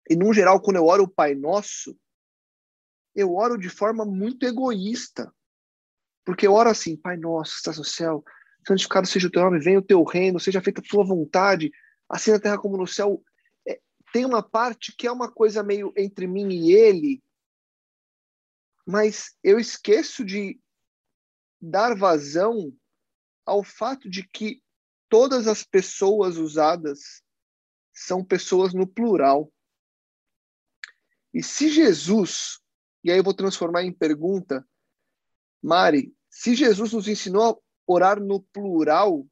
e, 0.08 0.16
no 0.16 0.32
geral, 0.34 0.62
quando 0.62 0.78
eu 0.78 0.86
oro 0.86 1.04
o 1.04 1.10
Pai 1.10 1.34
Nosso, 1.34 1.98
eu 3.16 3.34
oro 3.34 3.58
de 3.58 3.70
forma 3.70 4.06
muito 4.06 4.46
egoísta. 4.46 5.34
Porque 6.26 6.46
eu 6.46 6.54
oro 6.54 6.70
assim, 6.70 6.96
Pai 6.96 7.18
Nosso, 7.18 7.56
estás 7.56 7.78
no 7.78 7.84
céu, 7.84 8.24
santificado 8.68 9.08
seja 9.08 9.28
o 9.28 9.32
teu 9.32 9.42
nome, 9.42 9.60
venha 9.60 9.80
o 9.80 9.86
teu 9.86 10.04
reino, 10.04 10.40
seja 10.40 10.62
feita 10.62 10.82
a 10.82 10.84
tua 10.88 11.04
vontade, 11.04 11.72
assim 12.10 12.32
na 12.32 12.40
terra 12.40 12.58
como 12.58 12.78
no 12.78 12.88
céu. 12.88 13.24
É, 13.68 13.80
tem 14.14 14.26
uma 14.26 14.44
parte 14.44 14.96
que 14.96 15.08
é 15.08 15.12
uma 15.12 15.32
coisa 15.32 15.64
meio 15.64 15.92
entre 15.98 16.28
mim 16.28 16.50
e 16.50 16.74
ele, 16.74 17.24
mas 18.86 19.36
eu 19.44 19.60
esqueço 19.60 20.24
de 20.26 20.60
dar 21.60 21.96
vazão 21.96 22.76
ao 23.46 23.64
fato 23.64 24.10
de 24.10 24.28
que 24.28 24.62
todas 25.10 25.48
as 25.48 25.64
pessoas 25.64 26.38
usadas 26.38 27.24
são 27.94 28.24
pessoas 28.24 28.74
no 28.74 28.88
plural. 28.88 29.52
E 31.34 31.44
se 31.44 31.70
Jesus, 31.70 32.60
e 33.04 33.12
aí 33.12 33.18
eu 33.18 33.24
vou 33.24 33.34
transformar 33.34 33.84
em 33.84 33.94
pergunta, 33.94 34.68
Mari, 35.62 36.14
se 36.30 36.56
Jesus 36.56 36.94
nos 36.94 37.08
ensinou 37.08 37.44
a 37.44 37.58
orar 37.92 38.20
no 38.20 38.42
plural, 38.42 39.26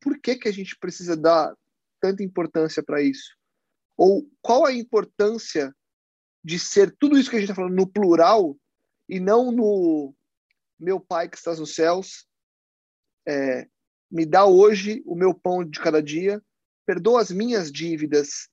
por 0.00 0.18
que, 0.20 0.36
que 0.36 0.48
a 0.48 0.52
gente 0.52 0.76
precisa 0.78 1.16
dar 1.16 1.54
tanta 2.00 2.22
importância 2.22 2.82
para 2.82 3.02
isso? 3.02 3.36
Ou 3.96 4.28
qual 4.40 4.64
a 4.64 4.72
importância 4.72 5.74
de 6.42 6.58
ser 6.58 6.94
tudo 6.98 7.18
isso 7.18 7.28
que 7.28 7.36
a 7.36 7.38
gente 7.38 7.50
está 7.50 7.54
falando 7.54 7.76
no 7.76 7.86
plural 7.86 8.56
e 9.08 9.20
não 9.20 9.52
no 9.52 10.14
meu 10.78 10.98
Pai 10.98 11.28
que 11.28 11.36
estás 11.36 11.58
nos 11.58 11.74
céus, 11.74 12.26
é, 13.26 13.68
me 14.10 14.24
dá 14.24 14.46
hoje 14.46 15.02
o 15.04 15.14
meu 15.14 15.34
pão 15.34 15.62
de 15.62 15.78
cada 15.78 16.02
dia, 16.02 16.42
perdoa 16.86 17.20
as 17.20 17.30
minhas 17.30 17.70
dívidas, 17.70 18.48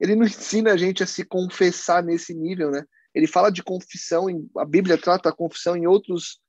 ele 0.00 0.16
não 0.16 0.26
ensina 0.26 0.72
a 0.72 0.76
gente 0.76 1.02
a 1.02 1.06
se 1.06 1.24
confessar 1.24 2.02
nesse 2.02 2.34
nível, 2.34 2.70
né? 2.70 2.84
Ele 3.14 3.26
fala 3.26 3.50
de 3.50 3.62
confissão, 3.62 4.26
a 4.56 4.64
Bíblia 4.64 4.96
trata 4.96 5.28
a 5.28 5.34
confissão 5.34 5.76
em 5.76 5.86
outros 5.86 6.40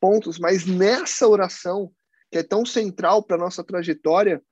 pontos, 0.00 0.38
mas 0.38 0.66
nessa 0.66 1.26
oração 1.28 1.92
que 2.30 2.38
é 2.38 2.42
tão 2.42 2.64
central 2.64 3.22
para 3.22 3.38
nossa 3.38 3.64
trajetória, 3.64 4.42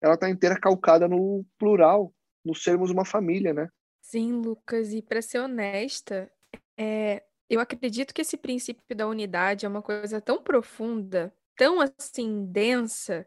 ela 0.00 0.14
está 0.14 0.30
inteira 0.30 0.58
calcada 0.58 1.08
no 1.08 1.44
plural, 1.58 2.12
no 2.44 2.54
sermos 2.54 2.90
uma 2.90 3.04
família, 3.04 3.52
né? 3.52 3.68
Sim, 4.00 4.32
Lucas, 4.32 4.92
e 4.92 5.02
para 5.02 5.20
ser 5.20 5.38
honesta, 5.40 6.30
é, 6.76 7.22
eu 7.48 7.60
acredito 7.60 8.14
que 8.14 8.22
esse 8.22 8.36
princípio 8.36 8.96
da 8.96 9.06
unidade 9.06 9.66
é 9.66 9.68
uma 9.68 9.82
coisa 9.82 10.20
tão 10.20 10.42
profunda, 10.42 11.32
tão 11.56 11.80
assim 11.80 12.46
densa, 12.46 13.26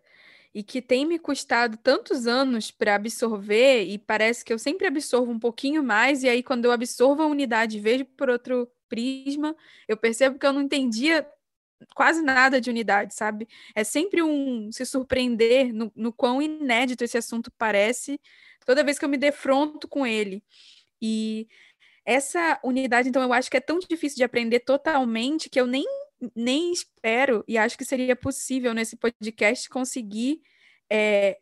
e 0.53 0.63
que 0.63 0.81
tem 0.81 1.05
me 1.05 1.17
custado 1.17 1.77
tantos 1.77 2.27
anos 2.27 2.71
para 2.71 2.95
absorver, 2.95 3.83
e 3.85 3.97
parece 3.97 4.45
que 4.45 4.53
eu 4.53 4.59
sempre 4.59 4.87
absorvo 4.87 5.31
um 5.31 5.39
pouquinho 5.39 5.83
mais, 5.83 6.23
e 6.23 6.29
aí 6.29 6.43
quando 6.43 6.65
eu 6.65 6.71
absorvo 6.71 7.23
a 7.23 7.27
unidade 7.27 7.77
e 7.77 7.81
vejo 7.81 8.05
por 8.05 8.29
outro 8.29 8.69
prisma, 8.87 9.55
eu 9.87 9.97
percebo 9.97 10.37
que 10.37 10.45
eu 10.45 10.53
não 10.53 10.61
entendia 10.61 11.27
quase 11.95 12.21
nada 12.21 12.61
de 12.61 12.69
unidade, 12.69 13.13
sabe? 13.13 13.47
É 13.75 13.83
sempre 13.83 14.21
um 14.21 14.71
se 14.71 14.85
surpreender 14.85 15.73
no, 15.73 15.91
no 15.95 16.13
quão 16.13 16.41
inédito 16.41 17.03
esse 17.03 17.17
assunto 17.17 17.51
parece 17.57 18.19
toda 18.65 18.83
vez 18.83 18.97
que 18.97 19.05
eu 19.05 19.09
me 19.09 19.17
defronto 19.17 19.87
com 19.87 20.05
ele. 20.05 20.43
E 21.01 21.47
essa 22.05 22.59
unidade, 22.63 23.09
então, 23.09 23.21
eu 23.23 23.33
acho 23.33 23.49
que 23.49 23.57
é 23.57 23.61
tão 23.61 23.79
difícil 23.79 24.17
de 24.17 24.23
aprender 24.23 24.59
totalmente 24.61 25.49
que 25.49 25.59
eu 25.59 25.67
nem, 25.67 25.85
nem 26.35 26.71
espero, 26.71 27.43
e 27.47 27.57
acho 27.57 27.77
que 27.77 27.85
seria 27.85 28.15
possível 28.15 28.73
nesse 28.73 28.95
podcast 28.95 29.69
conseguir 29.69 30.41
é, 30.89 31.39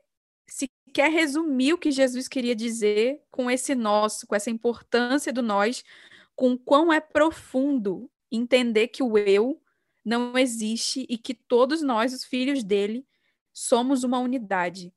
sequer 0.48 1.10
resumir 1.10 1.74
o 1.74 1.78
que 1.78 1.92
Jesus 1.92 2.28
queria 2.28 2.56
dizer 2.56 3.22
com 3.32 3.50
esse 3.50 3.74
nosso, 3.74 4.28
com 4.28 4.36
essa 4.36 4.50
importância 4.50 5.32
do 5.32 5.42
nós, 5.42 5.84
com 6.36 6.58
quão 6.58 6.92
é 6.92 7.00
profundo 7.00 8.10
entender 8.32 8.88
que 8.88 9.04
o 9.04 9.18
eu 9.18 9.62
não 10.04 10.38
existe 10.38 11.06
e 11.10 11.18
que 11.18 11.34
todos 11.34 11.82
nós, 11.82 12.14
os 12.14 12.24
filhos 12.24 12.64
dele, 12.64 13.06
somos 13.54 14.04
uma 14.04 14.20
unidade. 14.20 14.94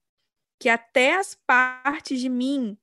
Que 0.58 0.68
até 0.68 1.16
as 1.16 1.34
partes 1.46 2.20
de 2.20 2.28
mim, 2.28 2.78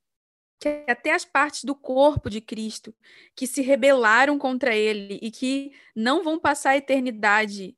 que 0.62 0.86
até 0.88 1.12
as 1.14 1.26
partes 1.26 1.64
do 1.64 1.74
corpo 1.74 2.30
de 2.30 2.40
Cristo 2.40 2.94
que 3.36 3.48
se 3.48 3.64
rebelaram 3.64 4.38
contra 4.38 4.76
ele 4.76 5.20
e 5.22 5.32
que 5.32 5.72
não 5.96 6.24
vão 6.24 6.40
passar 6.40 6.72
a 6.72 6.78
eternidade 6.78 7.76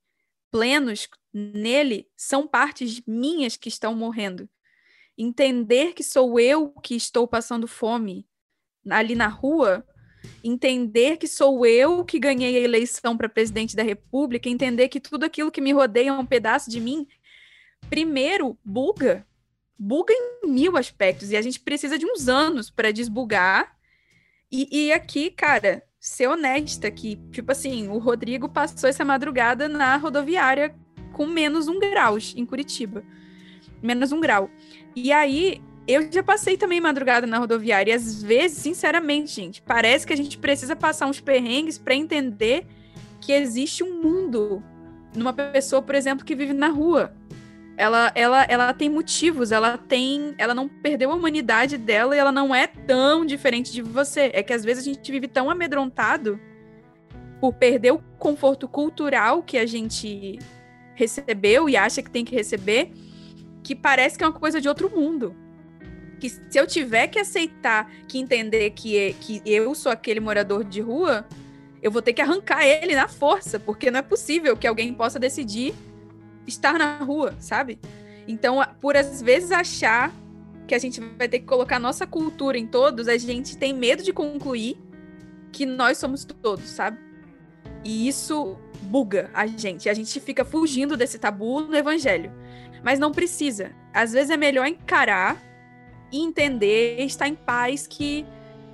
plenos 0.52 1.08
nele, 1.34 2.08
são 2.16 2.46
partes 2.46 3.02
minhas 3.08 3.56
que 3.56 3.70
estão 3.70 3.96
morrendo. 3.96 4.50
Entender 5.18 5.94
que 5.94 6.04
sou 6.04 6.38
eu 6.38 6.72
que 6.84 6.96
estou 6.96 7.26
passando 7.26 7.68
fome 7.68 8.28
ali 8.90 9.16
na 9.16 9.28
rua 9.28 9.88
entender 10.44 11.18
que 11.18 11.28
sou 11.28 11.66
eu 11.66 12.04
que 12.04 12.20
ganhei 12.20 12.58
a 12.58 12.62
eleição 12.62 13.18
para 13.18 13.30
presidente 13.30 13.76
da 13.76 13.84
República, 13.84 14.50
entender 14.50 14.90
que 14.90 15.00
tudo 15.00 15.26
aquilo 15.26 15.52
que 15.52 15.62
me 15.62 15.72
rodeia 15.72 16.10
é 16.10 16.14
um 16.14 16.26
pedaço 16.26 16.70
de 16.70 16.80
mim, 16.80 17.08
primeiro 17.90 18.58
buga, 18.64 19.26
buga 19.84 20.14
em 20.14 20.48
mil 20.48 20.78
aspectos 20.78 21.30
e 21.30 21.36
a 21.36 21.42
gente 21.42 21.60
precisa 21.60 21.98
de 21.98 22.06
uns 22.06 22.30
anos 22.30 22.70
para 22.70 22.92
desbugar. 22.92 23.76
E, 24.50 24.68
e 24.72 24.94
aqui, 24.94 25.30
cara, 25.30 25.84
ser 26.00 26.28
honesta 26.28 26.88
aqui, 26.88 27.20
tipo 27.32 27.52
assim, 27.52 27.90
o 27.90 27.98
Rodrigo 27.98 28.48
passou 28.48 28.90
essa 28.90 29.04
madrugada 29.04 29.68
na 29.68 29.98
rodoviária 29.98 30.74
com 31.12 31.26
menos 31.26 31.68
um 31.68 31.80
grau 31.80 32.18
em 32.34 32.46
Curitiba, 32.46 33.04
menos 33.82 34.14
um 34.14 34.22
grau. 34.22 34.50
E 34.96 35.12
aí 35.12 35.62
eu 35.86 36.10
já 36.10 36.24
passei 36.24 36.56
também 36.56 36.80
madrugada 36.80 37.28
na 37.28 37.38
rodoviária 37.38 37.92
e 37.92 37.94
às 37.94 38.24
vezes, 38.24 38.60
sinceramente, 38.60 39.32
gente, 39.32 39.62
parece 39.62 40.08
que 40.08 40.14
a 40.14 40.18
gente 40.18 40.38
precisa 40.38 40.78
passar 40.78 41.08
uns 41.08 41.20
perrengues 41.20 41.78
para 41.78 41.94
entender 41.94 42.66
que 43.20 43.34
existe 43.34 43.84
um 43.84 44.02
mundo 44.02 44.64
numa 45.14 45.34
pessoa, 45.34 45.82
por 45.82 45.94
exemplo, 45.94 46.26
que 46.26 46.36
vive 46.36 46.54
na 46.54 46.70
rua. 46.70 47.14
Ela, 47.76 48.12
ela, 48.14 48.44
ela 48.44 48.74
tem 48.74 48.90
motivos, 48.90 49.52
ela 49.52 49.78
tem, 49.78 50.36
ela 50.38 50.54
não 50.54 50.70
perdeu 50.70 51.12
a 51.12 51.16
humanidade 51.16 51.78
dela 51.78 52.16
e 52.16 52.20
ela 52.20 52.32
não 52.32 52.54
é 52.54 52.68
tão 52.68 53.26
diferente 53.26 53.72
de 53.72 53.82
você. 53.82 54.30
É 54.34 54.44
que 54.44 54.54
às 54.54 54.64
vezes 54.64 54.84
a 54.84 54.86
gente 54.86 55.12
vive 55.12 55.28
tão 55.28 55.50
amedrontado 55.50 56.40
por 57.42 57.54
perder 57.54 57.92
o 57.92 58.00
conforto 58.20 58.68
cultural 58.68 59.42
que 59.42 59.58
a 59.58 59.66
gente 59.66 60.38
recebeu 60.94 61.68
e 61.68 61.76
acha 61.76 62.04
que 62.04 62.12
tem 62.12 62.24
que 62.24 62.36
receber, 62.36 62.92
que 63.64 63.76
parece 63.76 64.18
que 64.18 64.24
é 64.24 64.28
uma 64.28 64.40
coisa 64.40 64.62
de 64.62 64.70
outro 64.70 64.90
mundo 64.90 65.36
que 66.24 66.30
se 66.30 66.58
eu 66.58 66.66
tiver 66.66 67.08
que 67.08 67.20
aceitar, 67.20 67.92
que 68.08 68.18
entender 68.18 68.70
que, 68.70 68.98
é, 68.98 69.12
que 69.12 69.42
eu 69.46 69.76
sou 69.76 69.92
aquele 69.92 70.22
morador 70.22 70.64
de 70.64 70.80
rua, 70.80 71.28
eu 71.82 71.92
vou 71.92 72.02
ter 72.02 72.14
que 72.14 72.22
arrancar 72.22 72.66
ele 72.66 72.96
na 72.96 73.10
força, 73.10 73.60
porque 73.60 73.92
não 73.92 74.00
é 74.00 74.02
possível 74.02 74.56
que 74.56 74.66
alguém 74.66 74.94
possa 74.94 75.20
decidir 75.20 75.76
estar 76.48 76.78
na 76.78 76.98
rua, 76.98 77.36
sabe? 77.40 77.80
Então, 78.28 78.64
por 78.80 78.96
às 78.96 79.22
vezes 79.22 79.52
achar 79.52 80.14
que 80.68 80.74
a 80.74 80.80
gente 80.80 81.00
vai 81.18 81.28
ter 81.28 81.40
que 81.40 81.46
colocar 81.46 81.80
nossa 81.80 82.08
cultura 82.08 82.58
em 82.58 82.66
todos, 82.66 83.08
a 83.08 83.18
gente 83.18 83.58
tem 83.58 83.74
medo 83.74 84.02
de 84.02 84.14
concluir 84.14 84.78
que 85.52 85.66
nós 85.66 85.98
somos 85.98 86.24
todos, 86.24 86.70
sabe? 86.70 86.98
E 87.84 88.08
isso 88.08 88.58
buga 88.84 89.30
a 89.34 89.46
gente. 89.46 89.90
A 89.90 89.94
gente 89.94 90.20
fica 90.20 90.46
fugindo 90.46 90.96
desse 90.96 91.20
tabu 91.20 91.62
no 91.62 91.76
evangelho. 91.76 92.32
Mas 92.84 93.00
não 93.00 93.12
precisa. 93.12 93.72
Às 93.94 94.14
vezes 94.14 94.30
é 94.30 94.38
melhor 94.38 94.66
encarar 94.66 95.38
e 96.12 96.20
entender, 96.22 97.00
estar 97.02 97.28
em 97.28 97.36
paz 97.36 97.88
que 97.88 98.26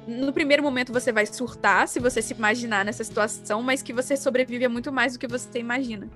no 0.08 0.34
primeiro 0.34 0.64
momento 0.64 0.92
você 0.92 1.12
vai 1.12 1.26
surtar 1.26 1.88
se 1.88 2.00
você 2.00 2.22
se 2.22 2.34
imaginar 2.34 2.84
nessa 2.84 3.04
situação, 3.04 3.62
mas 3.62 3.82
que 3.82 3.94
você 3.94 4.18
sobrevive 4.18 4.66
a 4.66 4.70
muito 4.70 4.92
mais 4.92 5.14
do 5.14 5.20
que 5.20 5.28
você 5.28 5.60
imagina. 5.60 6.10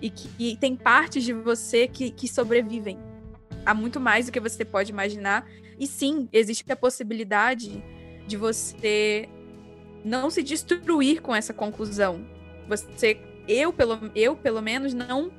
E 0.00 0.10
que 0.10 0.30
e 0.38 0.56
tem 0.56 0.76
partes 0.76 1.24
de 1.24 1.32
você 1.32 1.88
que, 1.88 2.10
que 2.10 2.28
sobrevivem 2.28 2.98
a 3.64 3.74
muito 3.74 3.98
mais 3.98 4.26
do 4.26 4.32
que 4.32 4.40
você 4.40 4.64
pode 4.64 4.90
imaginar. 4.90 5.46
E 5.78 5.86
sim, 5.86 6.28
existe 6.32 6.64
a 6.70 6.76
possibilidade 6.76 7.82
de 8.26 8.36
você 8.36 9.28
não 10.04 10.30
se 10.30 10.42
destruir 10.42 11.20
com 11.20 11.34
essa 11.34 11.52
conclusão. 11.52 12.24
Você, 12.68 13.18
eu 13.48 13.72
pelo, 13.72 14.10
eu 14.14 14.36
pelo 14.36 14.62
menos 14.62 14.94
não 14.94 15.32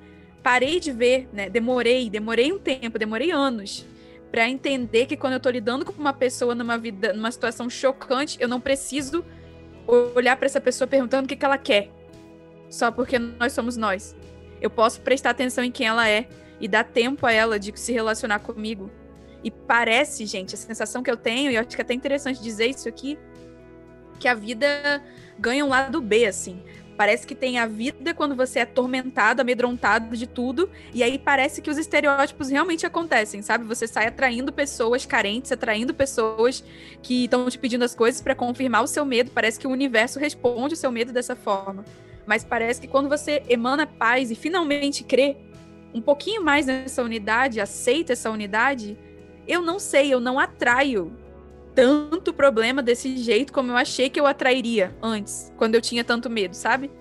parei 0.43 0.79
de 0.79 0.91
ver, 0.91 1.27
né? 1.31 1.49
Demorei, 1.49 2.09
demorei 2.09 2.51
um 2.51 2.59
tempo, 2.59 2.99
demorei 2.99 3.31
anos 3.31 3.85
para 4.31 4.47
entender 4.49 5.05
que 5.05 5.15
quando 5.15 5.33
eu 5.33 5.39
tô 5.39 5.49
lidando 5.49 5.85
com 5.85 5.93
uma 5.93 6.13
pessoa 6.13 6.53
numa 6.53 6.77
vida, 6.77 7.13
numa 7.13 7.31
situação 7.31 7.69
chocante, 7.69 8.37
eu 8.39 8.47
não 8.47 8.59
preciso 8.59 9.23
olhar 10.15 10.35
para 10.35 10.45
essa 10.45 10.59
pessoa 10.59 10.87
perguntando 10.87 11.25
o 11.25 11.27
que, 11.27 11.35
que 11.35 11.45
ela 11.45 11.57
quer, 11.57 11.89
só 12.69 12.91
porque 12.91 13.17
nós 13.17 13.53
somos 13.53 13.77
nós. 13.77 14.15
Eu 14.61 14.69
posso 14.69 15.01
prestar 15.01 15.31
atenção 15.31 15.63
em 15.63 15.71
quem 15.71 15.87
ela 15.87 16.07
é 16.07 16.27
e 16.59 16.67
dar 16.67 16.83
tempo 16.83 17.25
a 17.25 17.31
ela 17.31 17.59
de 17.59 17.71
se 17.79 17.91
relacionar 17.91 18.39
comigo. 18.39 18.89
E 19.43 19.51
parece, 19.51 20.25
gente, 20.25 20.55
a 20.55 20.57
sensação 20.57 21.03
que 21.03 21.11
eu 21.11 21.17
tenho, 21.17 21.51
e 21.51 21.55
eu 21.55 21.61
acho 21.61 21.69
que 21.69 21.81
é 21.81 21.83
até 21.83 21.93
interessante 21.93 22.41
dizer 22.41 22.67
isso 22.67 22.89
aqui, 22.89 23.17
que 24.19 24.27
a 24.27 24.33
vida 24.33 25.01
ganha 25.37 25.63
um 25.63 25.69
lado 25.69 26.01
B, 26.01 26.25
assim. 26.25 26.61
Parece 26.97 27.27
que 27.27 27.35
tem 27.35 27.59
a 27.59 27.67
vida 27.67 28.11
quando 28.15 28.35
você 28.35 28.57
é 28.57 28.63
atormentado, 28.63 29.39
amedrontado 29.39 30.17
de 30.17 30.25
tudo. 30.25 30.67
E 30.91 31.03
aí 31.03 31.19
parece 31.19 31.61
que 31.61 31.69
os 31.69 31.77
estereótipos 31.77 32.49
realmente 32.49 32.87
acontecem, 32.87 33.43
sabe? 33.43 33.65
Você 33.65 33.87
sai 33.87 34.07
atraindo 34.07 34.51
pessoas 34.51 35.05
carentes, 35.05 35.51
atraindo 35.51 35.93
pessoas 35.93 36.63
que 37.03 37.25
estão 37.25 37.47
te 37.47 37.59
pedindo 37.59 37.85
as 37.85 37.93
coisas 37.93 38.19
para 38.19 38.33
confirmar 38.33 38.83
o 38.83 38.87
seu 38.87 39.05
medo. 39.05 39.29
Parece 39.29 39.59
que 39.59 39.67
o 39.67 39.69
universo 39.69 40.17
responde 40.17 40.73
o 40.73 40.77
seu 40.77 40.91
medo 40.91 41.13
dessa 41.13 41.35
forma. 41.35 41.85
Mas 42.27 42.43
parece 42.43 42.81
que 42.81 42.87
quando 42.87 43.07
você 43.07 43.41
emana 43.49 43.87
paz 43.87 44.29
e 44.29 44.35
finalmente 44.35 45.03
crê 45.03 45.37
um 45.93 46.01
pouquinho 46.01 46.43
mais 46.43 46.67
nessa 46.67 47.01
unidade, 47.01 47.61
aceita 47.61 48.13
essa 48.13 48.29
unidade, 48.29 48.97
eu 49.47 49.61
não 49.61 49.79
sei, 49.79 50.13
eu 50.13 50.19
não 50.19 50.37
atraio 50.37 51.11
tanto 51.73 52.33
problema 52.33 52.83
desse 52.83 53.17
jeito 53.17 53.53
como 53.53 53.71
eu 53.71 53.77
achei 53.77 54.09
que 54.09 54.19
eu 54.19 54.27
atrairia 54.27 54.95
antes, 55.01 55.53
quando 55.57 55.75
eu 55.75 55.81
tinha 55.81 56.03
tanto 56.03 56.29
medo, 56.29 56.53
sabe? 56.53 56.91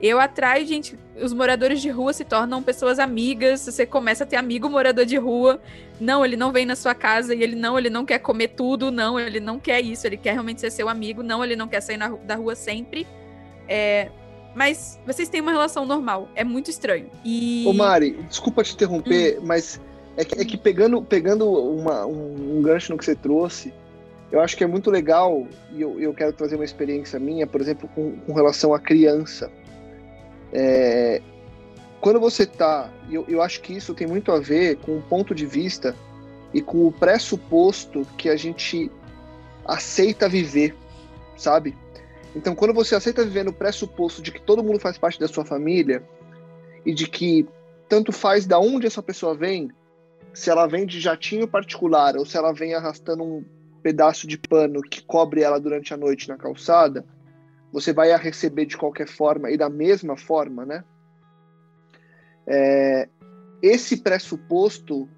Eu 0.00 0.18
atraio, 0.18 0.66
gente, 0.66 0.98
os 1.20 1.32
moradores 1.32 1.82
de 1.82 1.90
rua 1.90 2.12
se 2.14 2.24
tornam 2.24 2.62
pessoas 2.62 2.98
amigas, 2.98 3.60
você 3.60 3.84
começa 3.84 4.24
a 4.24 4.26
ter 4.26 4.36
amigo 4.36 4.70
morador 4.70 5.04
de 5.04 5.18
rua. 5.18 5.60
Não, 6.00 6.24
ele 6.24 6.36
não 6.36 6.50
vem 6.52 6.64
na 6.64 6.74
sua 6.74 6.94
casa 6.94 7.34
e 7.34 7.42
ele 7.42 7.54
não, 7.54 7.78
ele 7.78 7.90
não 7.90 8.06
quer 8.06 8.18
comer 8.18 8.48
tudo, 8.48 8.90
não, 8.90 9.20
ele 9.20 9.40
não 9.40 9.58
quer 9.58 9.82
isso, 9.82 10.06
ele 10.06 10.16
quer 10.16 10.32
realmente 10.32 10.62
ser 10.62 10.70
seu 10.70 10.88
amigo, 10.88 11.22
não, 11.22 11.44
ele 11.44 11.54
não 11.54 11.68
quer 11.68 11.82
sair 11.82 11.98
na, 11.98 12.08
da 12.08 12.34
rua 12.36 12.54
sempre. 12.54 13.06
É, 13.68 14.10
mas 14.54 14.98
vocês 15.06 15.28
têm 15.28 15.40
uma 15.40 15.52
relação 15.52 15.84
normal, 15.84 16.28
é 16.34 16.44
muito 16.44 16.70
estranho. 16.70 17.06
E... 17.24 17.64
Ô 17.66 17.72
Mari, 17.72 18.12
desculpa 18.28 18.62
te 18.62 18.74
interromper, 18.74 19.38
hum. 19.38 19.44
mas 19.44 19.80
é 20.16 20.24
que, 20.24 20.40
é 20.40 20.44
que, 20.44 20.56
pegando, 20.56 21.02
pegando 21.02 21.50
uma, 21.50 22.04
um, 22.06 22.58
um 22.58 22.62
gancho 22.62 22.92
no 22.92 22.98
que 22.98 23.04
você 23.04 23.14
trouxe, 23.14 23.72
eu 24.30 24.40
acho 24.40 24.56
que 24.56 24.62
é 24.62 24.66
muito 24.66 24.90
legal, 24.90 25.46
e 25.72 25.80
eu, 25.80 25.98
eu 26.00 26.14
quero 26.14 26.32
trazer 26.32 26.54
uma 26.54 26.64
experiência 26.64 27.18
minha, 27.18 27.46
por 27.46 27.60
exemplo, 27.60 27.88
com, 27.94 28.16
com 28.18 28.32
relação 28.32 28.72
à 28.72 28.78
criança. 28.78 29.50
É, 30.52 31.20
quando 32.00 32.20
você 32.20 32.44
está, 32.44 32.90
eu, 33.10 33.24
eu 33.28 33.42
acho 33.42 33.60
que 33.60 33.74
isso 33.74 33.92
tem 33.94 34.06
muito 34.06 34.30
a 34.32 34.38
ver 34.38 34.76
com 34.76 34.98
o 34.98 35.02
ponto 35.02 35.34
de 35.34 35.46
vista 35.46 35.94
e 36.52 36.60
com 36.60 36.86
o 36.86 36.92
pressuposto 36.92 38.06
que 38.16 38.28
a 38.28 38.36
gente 38.36 38.90
aceita 39.64 40.28
viver, 40.28 40.74
sabe? 41.36 41.76
Então, 42.34 42.54
quando 42.54 42.72
você 42.72 42.94
aceita 42.94 43.24
viver 43.24 43.44
no 43.44 43.52
pressuposto 43.52 44.22
de 44.22 44.30
que 44.30 44.40
todo 44.40 44.62
mundo 44.62 44.78
faz 44.78 44.96
parte 44.96 45.18
da 45.18 45.26
sua 45.26 45.44
família 45.44 46.02
e 46.86 46.94
de 46.94 47.06
que 47.08 47.46
tanto 47.88 48.12
faz 48.12 48.46
da 48.46 48.58
onde 48.58 48.86
essa 48.86 49.02
pessoa 49.02 49.34
vem, 49.34 49.70
se 50.32 50.48
ela 50.48 50.66
vem 50.66 50.86
de 50.86 51.00
jatinho 51.00 51.48
particular 51.48 52.16
ou 52.16 52.24
se 52.24 52.36
ela 52.36 52.52
vem 52.52 52.74
arrastando 52.74 53.24
um 53.24 53.44
pedaço 53.82 54.26
de 54.26 54.38
pano 54.38 54.80
que 54.80 55.02
cobre 55.02 55.42
ela 55.42 55.58
durante 55.58 55.92
a 55.92 55.96
noite 55.96 56.28
na 56.28 56.36
calçada, 56.36 57.04
você 57.72 57.92
vai 57.92 58.12
a 58.12 58.16
receber 58.16 58.66
de 58.66 58.76
qualquer 58.76 59.08
forma 59.08 59.50
e 59.50 59.56
da 59.56 59.68
mesma 59.68 60.16
forma, 60.16 60.64
né? 60.64 60.84
É, 62.46 63.08
esse 63.62 63.96
pressuposto 63.98 65.08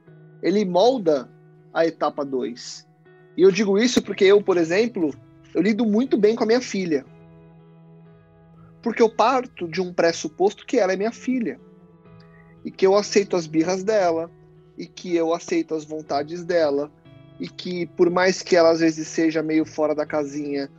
ele 0.43 0.65
molda 0.65 1.31
a 1.73 1.87
etapa 1.87 2.25
2. 2.25 2.87
E 3.37 3.43
eu 3.43 3.51
digo 3.51 3.79
isso 3.79 4.03
porque 4.03 4.25
eu, 4.25 4.43
por 4.43 4.57
exemplo, 4.57 5.15
eu 5.55 5.63
lido 5.63 5.85
muito 5.85 6.17
bem 6.17 6.35
com 6.35 6.45
a 6.45 6.47
minha 6.47 6.61
filha. 6.61 7.05
Porque 8.83 9.03
eu 9.03 9.09
parto 9.09 9.69
de 9.69 9.81
um 9.81 9.93
pressuposto 9.93 10.67
que 10.67 10.79
ela 10.79 10.93
é 10.93 10.97
minha 10.97 11.13
filha. 11.13 11.61
E 12.65 12.71
que 12.71 12.87
eu 12.87 12.97
aceito 12.97 13.37
as 13.37 13.47
birras 13.47 13.83
dela, 13.83 14.31
e 14.77 14.87
que 14.87 15.15
eu 15.15 15.33
aceito 15.33 15.75
as 15.75 15.85
vontades 15.85 16.45
dela, 16.45 16.91
e 17.39 17.49
que 17.49 17.87
por 17.87 18.11
mais 18.11 18.43
que 18.43 18.57
ela 18.57 18.71
às 18.71 18.81
vezes 18.81 19.07
seja 19.09 19.43
meio 19.43 19.65
fora 19.65 19.95
da 19.95 20.07
casinha, 20.07 20.71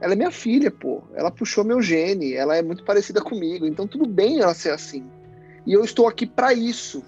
ela 0.00 0.12
é 0.12 0.16
minha 0.16 0.30
filha, 0.30 0.70
pô. 0.70 1.02
Ela 1.14 1.30
puxou 1.30 1.64
meu 1.64 1.82
gene, 1.82 2.34
ela 2.34 2.56
é 2.56 2.62
muito 2.62 2.84
parecida 2.84 3.20
comigo, 3.20 3.66
então 3.66 3.86
tudo 3.86 4.06
bem 4.06 4.40
ela 4.40 4.54
ser 4.54 4.70
assim. 4.70 5.04
E 5.66 5.72
eu 5.72 5.84
estou 5.84 6.06
aqui 6.06 6.26
para 6.26 6.52
isso. 6.52 7.04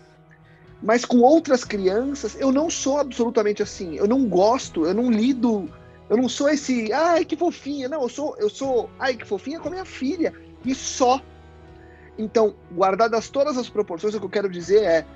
Mas 0.82 1.04
com 1.04 1.18
outras 1.18 1.64
crianças, 1.64 2.36
eu 2.38 2.50
não 2.50 2.70
sou 2.70 2.98
absolutamente 2.98 3.62
assim. 3.62 3.96
Eu 3.96 4.06
não 4.06 4.26
gosto, 4.26 4.86
eu 4.86 4.94
não 4.94 5.10
lido, 5.10 5.68
eu 6.10 6.16
não 6.16 6.28
sou 6.28 6.48
esse, 6.48 6.92
ai 6.92 7.24
que 7.24 7.36
fofinha. 7.36 7.88
Não, 7.88 8.02
eu 8.02 8.08
sou, 8.08 8.36
eu 8.36 8.50
sou, 8.50 8.90
ai 8.98 9.14
que 9.14 9.24
fofinha 9.24 9.60
com 9.60 9.68
a 9.68 9.70
minha 9.70 9.84
filha 9.84 10.34
e 10.64 10.74
só. 10.74 11.22
Então, 12.18 12.56
guardadas 12.72 13.28
todas 13.28 13.56
as 13.56 13.68
proporções, 13.68 14.12
o 14.12 14.18
que 14.18 14.26
eu 14.26 14.30
quero 14.30 14.50
dizer 14.50 14.82
é: 14.82 15.06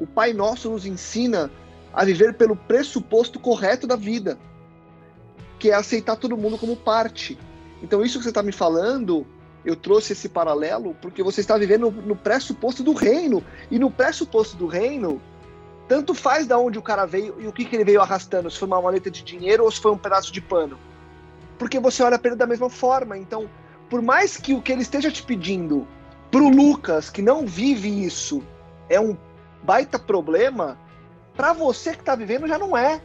o 0.00 0.06
Pai 0.06 0.32
Nosso 0.32 0.68
nos 0.68 0.84
ensina 0.84 1.50
a 1.92 2.04
viver 2.04 2.34
pelo 2.34 2.56
pressuposto 2.56 3.38
correto 3.38 3.86
da 3.86 3.94
vida, 3.94 4.36
que 5.56 5.70
é 5.70 5.74
aceitar 5.74 6.16
todo 6.16 6.36
mundo 6.36 6.58
como 6.58 6.76
parte. 6.76 7.38
Então, 7.80 8.04
isso 8.04 8.18
que 8.18 8.24
você 8.24 8.30
está 8.30 8.42
me 8.42 8.50
falando, 8.50 9.24
eu 9.64 9.76
trouxe 9.76 10.14
esse 10.14 10.28
paralelo 10.28 10.96
porque 11.00 11.22
você 11.22 11.40
está 11.40 11.56
vivendo 11.56 11.92
no, 11.92 12.16
pressuposto 12.16 12.82
do 12.82 12.92
reino. 12.92 13.42
E 13.70 13.78
no 13.78 13.88
pressuposto 13.88 14.56
do 14.56 14.66
reino, 14.66 15.22
tanto 15.88 16.14
faz 16.14 16.46
da 16.46 16.58
onde 16.58 16.78
o 16.78 16.82
cara 16.82 17.06
veio 17.06 17.36
e 17.38 17.46
o 17.46 17.52
que, 17.52 17.64
que 17.64 17.76
ele 17.76 17.84
veio 17.84 18.00
arrastando, 18.00 18.50
se 18.50 18.58
foi 18.58 18.66
uma 18.66 18.82
maleta 18.82 19.10
de 19.10 19.22
dinheiro 19.22 19.64
ou 19.64 19.70
se 19.70 19.80
foi 19.80 19.92
um 19.92 19.98
pedaço 19.98 20.32
de 20.32 20.40
pano. 20.40 20.78
Porque 21.58 21.78
você 21.78 22.02
olha 22.02 22.18
para 22.18 22.30
ele 22.30 22.38
da 22.38 22.46
mesma 22.46 22.68
forma. 22.68 23.16
Então, 23.16 23.48
por 23.88 24.02
mais 24.02 24.36
que 24.36 24.52
o 24.52 24.60
que 24.60 24.72
ele 24.72 24.82
esteja 24.82 25.10
te 25.10 25.22
pedindo 25.22 25.86
pro 26.30 26.48
Lucas, 26.48 27.08
que 27.08 27.22
não 27.22 27.46
vive 27.46 28.04
isso, 28.04 28.42
é 28.88 29.00
um 29.00 29.16
baita 29.62 29.98
problema, 29.98 30.78
para 31.34 31.52
você 31.52 31.92
que 31.92 32.00
está 32.00 32.14
vivendo 32.14 32.46
já 32.46 32.58
não 32.58 32.76
é. 32.76 33.00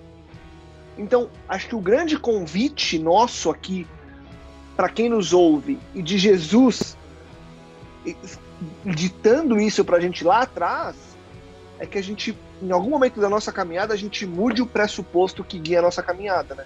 Então, 0.97 1.29
acho 1.47 1.67
que 1.67 1.75
o 1.75 1.79
grande 1.79 2.17
convite 2.17 2.99
nosso 2.99 3.49
aqui, 3.49 3.87
para 4.75 4.89
quem 4.89 5.09
nos 5.09 5.33
ouve, 5.33 5.79
e 5.93 6.01
de 6.01 6.17
Jesus 6.17 6.97
ditando 8.85 9.59
isso 9.59 9.83
para 9.85 9.97
a 9.97 9.99
gente 9.99 10.23
lá 10.23 10.41
atrás, 10.41 10.95
é 11.79 11.85
que 11.85 11.97
a 11.97 12.03
gente, 12.03 12.37
em 12.61 12.71
algum 12.71 12.89
momento 12.89 13.19
da 13.19 13.29
nossa 13.29 13.51
caminhada, 13.51 13.93
a 13.93 13.97
gente 13.97 14.25
mude 14.25 14.61
o 14.61 14.67
pressuposto 14.67 15.43
que 15.43 15.57
guia 15.57 15.79
a 15.79 15.81
nossa 15.81 16.03
caminhada, 16.03 16.55
né? 16.55 16.65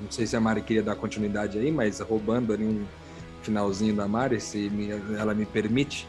Não 0.00 0.10
sei 0.10 0.26
se 0.26 0.36
a 0.36 0.40
Mari 0.40 0.60
queria 0.60 0.82
dar 0.82 0.96
continuidade 0.96 1.58
aí, 1.58 1.70
mas 1.70 2.00
roubando 2.00 2.52
ali 2.52 2.64
um 2.64 2.84
finalzinho 3.42 3.94
da 3.94 4.06
Mari, 4.06 4.40
se 4.40 4.70
ela 5.18 5.34
me 5.34 5.46
permite. 5.46 6.06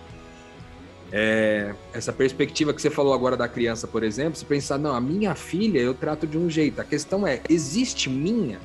É, 1.11 1.73
essa 1.93 2.11
perspectiva 2.11 2.73
que 2.73 2.81
você 2.81 2.89
falou 2.89 3.13
agora 3.13 3.37
da 3.37 3.47
criança, 3.47 3.87
por 3.87 4.03
exemplo, 4.03 4.35
se 4.35 4.43
pensar, 4.43 4.77
não, 4.77 4.93
a 4.93 4.99
minha 4.99 5.35
filha 5.35 5.79
eu 5.79 5.93
trato 5.93 6.27
de 6.27 6.37
um 6.37 6.49
jeito. 6.49 6.81
A 6.81 6.83
questão 6.83 7.25
é, 7.25 7.39
existe 7.47 8.09
minha? 8.09 8.59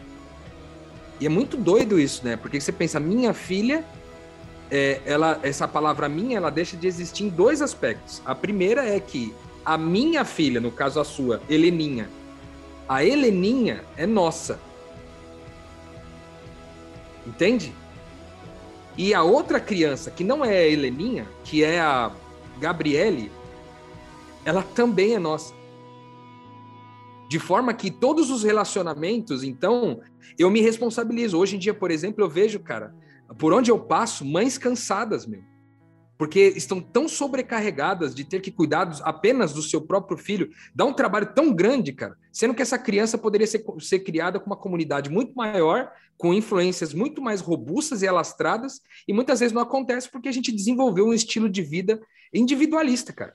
E 1.21 1.27
é 1.27 1.29
muito 1.29 1.57
doido 1.57 2.01
isso, 2.01 2.25
né? 2.25 2.37
Porque 2.37 2.61
você 2.61 2.73
pensa, 2.73 2.99
minha 2.99 3.33
filha, 3.33 3.85
é, 4.71 5.01
ela, 5.05 5.39
essa 5.45 5.69
palavra 5.69 6.09
minha, 6.09 6.37
ela 6.37 6.51
deixa 6.51 6.77
de 6.77 6.89
existir 6.89 7.25
em 7.25 7.29
dois 7.29 7.63
aspectos. 7.63 8.21
A 8.25 8.35
primeira 8.35 8.85
é 8.85 8.99
que 8.99 9.33
a 9.65 9.79
minha 9.79 10.25
filha, 10.25 10.61
no 10.61 10.71
caso 10.71 11.01
a 11.01 11.05
sua, 11.05 11.41
Heleninha, 11.49 12.09
a 12.89 13.05
Heleninha 13.05 13.85
é 13.97 14.07
nossa. 14.07 14.59
Entende? 17.27 17.73
E 18.97 19.15
a 19.15 19.23
outra 19.23 19.61
criança, 19.61 20.11
que 20.11 20.25
não 20.25 20.45
é 20.45 20.59
a 20.59 20.69
Heleninha, 20.69 21.27
que 21.45 21.65
é 21.65 21.81
a 21.81 22.13
Gabriele, 22.61 23.31
ela 24.45 24.63
também 24.63 25.15
é 25.15 25.19
nossa. 25.19 25.55
De 27.29 27.39
forma 27.39 27.73
que 27.73 27.91
todos 27.91 28.31
os 28.31 28.43
relacionamentos, 28.43 29.43
então, 29.43 30.01
eu 30.39 30.51
me 30.51 30.61
responsabilizo. 30.61 31.39
Hoje 31.39 31.57
em 31.57 31.59
dia, 31.59 31.73
por 31.73 31.91
exemplo, 31.91 32.23
eu 32.23 32.29
vejo, 32.29 32.61
cara, 32.61 32.95
por 33.39 33.55
onde 33.55 33.71
eu 33.71 33.79
passo, 33.79 34.25
mães 34.25 34.59
cansadas, 34.59 35.25
meu. 35.25 35.43
Porque 36.23 36.53
estão 36.55 36.81
tão 36.81 37.09
sobrecarregadas 37.09 38.15
de 38.15 38.23
ter 38.23 38.41
que 38.41 38.53
cuidar 38.53 38.89
apenas 39.03 39.53
do 39.53 39.61
seu 39.61 39.81
próprio 39.81 40.17
filho. 40.17 40.53
Dá 40.73 40.85
um 40.85 40.93
trabalho 40.93 41.35
tão 41.35 41.53
grande, 41.53 41.93
cara. 41.93 42.17
Sendo 42.31 42.55
que 42.55 42.63
essa 42.63 42.79
criança 42.79 43.19
poderia 43.19 43.45
ser, 43.45 43.65
ser 43.81 43.99
criada 43.99 44.39
com 44.39 44.47
uma 44.47 44.57
comunidade 44.57 45.11
muito 45.11 45.35
maior, 45.35 45.91
com 46.17 46.33
influências 46.33 46.95
muito 46.95 47.21
mais 47.21 47.41
robustas 47.41 48.03
e 48.03 48.07
alastradas, 48.07 48.81
e 49.09 49.13
muitas 49.13 49.41
vezes 49.41 49.53
não 49.53 49.61
acontece 49.61 50.09
porque 50.09 50.29
a 50.29 50.33
gente 50.33 50.53
desenvolveu 50.53 51.07
um 51.07 51.13
estilo 51.13 51.49
de 51.49 51.61
vida 51.61 52.01
individualista, 52.33 53.13
cara. 53.13 53.35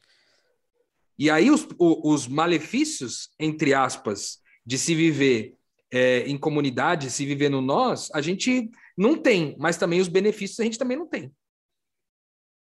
E 1.19 1.29
aí 1.29 1.51
os, 1.51 1.67
os 1.77 2.25
malefícios, 2.25 3.31
entre 3.37 3.73
aspas, 3.73 4.39
de 4.65 4.77
se 4.77 4.95
viver 4.95 5.55
é, 5.91 6.19
em 6.19 6.37
comunidade, 6.37 7.11
se 7.11 7.25
viver 7.25 7.49
no 7.49 7.59
nós, 7.59 8.09
a 8.13 8.21
gente 8.21 8.71
não 8.97 9.17
tem, 9.17 9.57
mas 9.59 9.75
também 9.75 9.99
os 9.99 10.07
benefícios 10.07 10.61
a 10.61 10.63
gente 10.63 10.79
também 10.79 10.95
não 10.95 11.05
tem. 11.05 11.33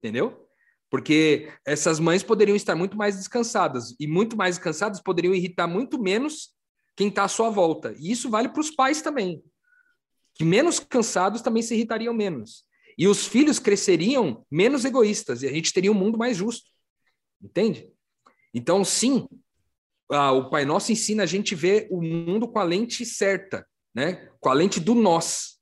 Entendeu? 0.03 0.45
Porque 0.89 1.49
essas 1.65 1.97
mães 1.97 2.21
poderiam 2.21 2.57
estar 2.57 2.75
muito 2.75 2.97
mais 2.97 3.15
descansadas, 3.15 3.95
e 3.97 4.05
muito 4.05 4.35
mais 4.35 4.57
descansadas 4.57 5.01
poderiam 5.01 5.33
irritar 5.33 5.65
muito 5.65 5.97
menos 5.97 6.53
quem 6.93 7.07
está 7.07 7.23
à 7.23 7.27
sua 7.29 7.49
volta. 7.49 7.95
E 7.97 8.11
isso 8.11 8.29
vale 8.29 8.49
para 8.49 8.59
os 8.59 8.69
pais 8.69 9.01
também. 9.01 9.41
Que 10.35 10.43
menos 10.43 10.79
cansados 10.81 11.41
também 11.41 11.63
se 11.63 11.73
irritariam 11.73 12.13
menos. 12.13 12.65
E 12.97 13.07
os 13.07 13.25
filhos 13.25 13.59
cresceriam 13.59 14.45
menos 14.51 14.83
egoístas 14.83 15.41
e 15.41 15.47
a 15.47 15.51
gente 15.51 15.71
teria 15.71 15.91
um 15.91 15.95
mundo 15.95 16.17
mais 16.17 16.35
justo. 16.35 16.69
Entende? 17.41 17.89
Então, 18.53 18.83
sim, 18.83 19.25
o 20.09 20.49
Pai 20.49 20.65
Nosso 20.65 20.91
ensina 20.91 21.23
a 21.23 21.25
gente 21.25 21.55
ver 21.55 21.87
o 21.89 22.01
mundo 22.01 22.47
com 22.47 22.59
a 22.59 22.63
lente 22.63 23.05
certa, 23.05 23.65
né? 23.95 24.29
com 24.39 24.49
a 24.49 24.53
lente 24.53 24.79
do 24.79 24.93
nós. 24.93 25.52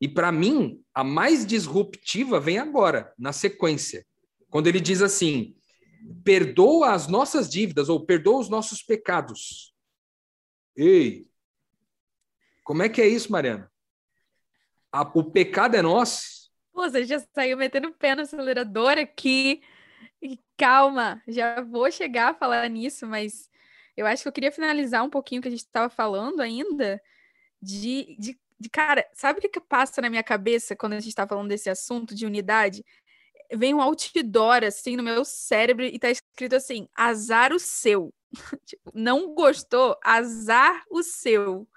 E 0.00 0.08
para 0.08 0.32
mim, 0.32 0.82
a 0.94 1.04
mais 1.04 1.44
disruptiva 1.44 2.40
vem 2.40 2.58
agora, 2.58 3.12
na 3.18 3.32
sequência, 3.32 4.06
quando 4.48 4.66
ele 4.66 4.80
diz 4.80 5.02
assim: 5.02 5.54
perdoa 6.24 6.92
as 6.92 7.06
nossas 7.06 7.48
dívidas 7.48 7.88
ou 7.88 8.04
perdoa 8.04 8.40
os 8.40 8.48
nossos 8.48 8.82
pecados. 8.82 9.74
Ei, 10.74 11.26
como 12.64 12.82
é 12.82 12.88
que 12.88 13.02
é 13.02 13.08
isso, 13.08 13.30
Mariana? 13.30 13.70
A, 14.90 15.02
o 15.02 15.24
pecado 15.24 15.76
é 15.76 15.82
nosso, 15.82 16.40
você 16.72 17.04
já 17.04 17.18
saiu 17.34 17.56
metendo 17.56 17.92
pé 17.92 18.14
no 18.14 18.22
acelerador 18.22 18.92
aqui. 18.92 19.62
Calma, 20.56 21.22
já 21.26 21.60
vou 21.62 21.90
chegar 21.90 22.30
a 22.30 22.34
falar 22.34 22.68
nisso, 22.68 23.06
mas 23.06 23.50
eu 23.96 24.06
acho 24.06 24.22
que 24.22 24.28
eu 24.28 24.32
queria 24.32 24.52
finalizar 24.52 25.04
um 25.04 25.10
pouquinho 25.10 25.40
o 25.40 25.42
que 25.42 25.48
a 25.48 25.50
gente 25.50 25.60
estava 25.60 25.90
falando 25.90 26.40
ainda 26.40 27.00
de, 27.60 28.16
de, 28.18 28.40
cara, 28.68 29.06
sabe 29.14 29.38
o 29.38 29.42
que, 29.42 29.48
que 29.48 29.60
passa 29.60 30.02
na 30.02 30.10
minha 30.10 30.22
cabeça 30.22 30.76
quando 30.76 30.94
a 30.94 31.00
gente 31.00 31.08
está 31.08 31.26
falando 31.26 31.48
desse 31.48 31.70
assunto 31.70 32.14
de 32.14 32.26
unidade? 32.26 32.84
Vem 33.52 33.74
um 33.74 33.80
outdoor 33.80 34.64
assim 34.64 34.96
no 34.96 35.02
meu 35.02 35.24
cérebro 35.24 35.84
e 35.84 35.98
tá 35.98 36.10
escrito 36.10 36.54
assim: 36.54 36.88
azar 36.94 37.52
o 37.52 37.58
seu. 37.58 38.12
tipo, 38.66 38.90
não 38.94 39.34
gostou? 39.34 39.98
Azar 40.04 40.84
o 40.90 41.02
seu. 41.02 41.68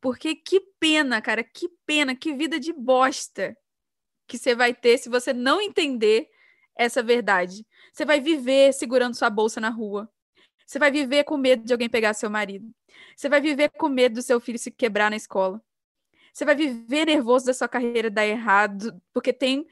Porque 0.00 0.34
que 0.34 0.60
pena, 0.78 1.20
cara, 1.20 1.44
que 1.44 1.68
pena, 1.86 2.16
que 2.16 2.34
vida 2.34 2.58
de 2.58 2.72
bosta 2.72 3.56
que 4.26 4.38
você 4.38 4.54
vai 4.54 4.72
ter 4.72 4.98
se 4.98 5.08
você 5.08 5.32
não 5.32 5.60
entender 5.60 6.28
essa 6.76 7.02
verdade. 7.02 7.66
Você 7.92 8.04
vai 8.04 8.20
viver 8.20 8.72
segurando 8.72 9.16
sua 9.16 9.28
bolsa 9.28 9.60
na 9.60 9.68
rua. 9.68 10.08
Você 10.64 10.78
vai 10.78 10.90
viver 10.90 11.24
com 11.24 11.36
medo 11.36 11.64
de 11.64 11.72
alguém 11.72 11.88
pegar 11.88 12.14
seu 12.14 12.30
marido. 12.30 12.70
Você 13.16 13.28
vai 13.28 13.40
viver 13.40 13.70
com 13.70 13.88
medo 13.88 14.14
do 14.14 14.22
seu 14.22 14.40
filho 14.40 14.58
se 14.58 14.70
quebrar 14.70 15.10
na 15.10 15.16
escola. 15.16 15.60
Você 16.40 16.46
vai 16.46 16.54
viver 16.54 17.04
nervoso 17.04 17.44
da 17.44 17.52
sua 17.52 17.68
carreira 17.68 18.08
dar 18.08 18.26
errado, 18.26 18.98
porque 19.12 19.30
tem 19.30 19.66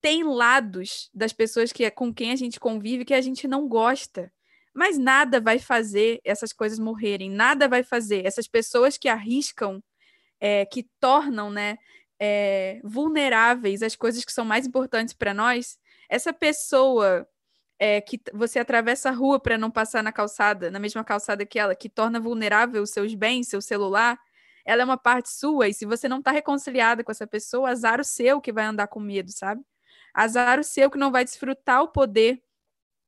tem 0.00 0.24
lados 0.24 1.10
das 1.12 1.34
pessoas 1.34 1.70
que 1.70 1.84
é 1.84 1.90
com 1.90 2.14
quem 2.14 2.32
a 2.32 2.36
gente 2.36 2.58
convive 2.58 3.04
que 3.04 3.12
a 3.12 3.20
gente 3.20 3.46
não 3.46 3.68
gosta. 3.68 4.32
Mas 4.72 4.96
nada 4.96 5.38
vai 5.38 5.58
fazer 5.58 6.22
essas 6.24 6.50
coisas 6.50 6.78
morrerem, 6.78 7.30
nada 7.30 7.68
vai 7.68 7.82
fazer. 7.82 8.24
Essas 8.24 8.48
pessoas 8.48 8.96
que 8.96 9.06
arriscam, 9.06 9.82
é, 10.40 10.64
que 10.64 10.88
tornam 10.98 11.50
né, 11.50 11.76
é, 12.18 12.80
vulneráveis 12.82 13.82
às 13.82 13.94
coisas 13.94 14.24
que 14.24 14.32
são 14.32 14.46
mais 14.46 14.66
importantes 14.66 15.12
para 15.12 15.34
nós, 15.34 15.78
essa 16.08 16.32
pessoa 16.32 17.28
é, 17.78 18.00
que 18.00 18.18
você 18.32 18.58
atravessa 18.58 19.10
a 19.10 19.12
rua 19.12 19.38
para 19.38 19.58
não 19.58 19.70
passar 19.70 20.02
na 20.02 20.12
calçada, 20.12 20.70
na 20.70 20.78
mesma 20.78 21.04
calçada 21.04 21.44
que 21.44 21.58
ela, 21.58 21.74
que 21.74 21.90
torna 21.90 22.18
vulnerável 22.18 22.82
os 22.82 22.90
seus 22.90 23.14
bens, 23.14 23.48
seu 23.48 23.60
celular, 23.60 24.18
ela 24.64 24.82
é 24.82 24.84
uma 24.84 24.96
parte 24.96 25.30
sua, 25.30 25.68
e 25.68 25.74
se 25.74 25.84
você 25.84 26.08
não 26.08 26.18
está 26.18 26.30
reconciliada 26.30 27.04
com 27.04 27.12
essa 27.12 27.26
pessoa, 27.26 27.70
azar 27.70 28.00
o 28.00 28.04
seu 28.04 28.40
que 28.40 28.52
vai 28.52 28.64
andar 28.64 28.86
com 28.86 29.00
medo, 29.00 29.30
sabe? 29.30 29.62
Azar 30.12 30.58
o 30.58 30.64
seu 30.64 30.90
que 30.90 30.98
não 30.98 31.12
vai 31.12 31.24
desfrutar 31.24 31.82
o 31.82 31.88
poder 31.88 32.42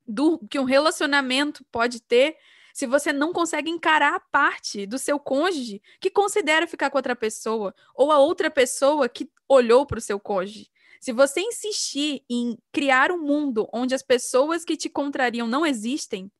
do 0.07 0.39
que 0.47 0.59
um 0.59 0.63
relacionamento 0.63 1.65
pode 1.71 2.01
ter 2.01 2.37
se 2.73 2.85
você 2.85 3.11
não 3.11 3.33
consegue 3.33 3.71
encarar 3.71 4.13
a 4.13 4.19
parte 4.19 4.85
do 4.85 4.99
seu 4.99 5.19
cônjuge 5.19 5.81
que 5.99 6.11
considera 6.11 6.67
ficar 6.67 6.91
com 6.91 6.97
outra 6.99 7.15
pessoa, 7.15 7.73
ou 7.95 8.11
a 8.11 8.19
outra 8.19 8.51
pessoa 8.51 9.09
que 9.09 9.31
olhou 9.49 9.85
para 9.85 9.97
o 9.97 10.01
seu 10.01 10.19
cônjuge. 10.19 10.69
Se 11.01 11.11
você 11.11 11.41
insistir 11.41 12.23
em 12.29 12.57
criar 12.71 13.11
um 13.11 13.19
mundo 13.19 13.67
onde 13.73 13.95
as 13.95 14.03
pessoas 14.03 14.63
que 14.63 14.77
te 14.77 14.89
contrariam 14.89 15.47
não 15.47 15.65
existem, 15.65 16.31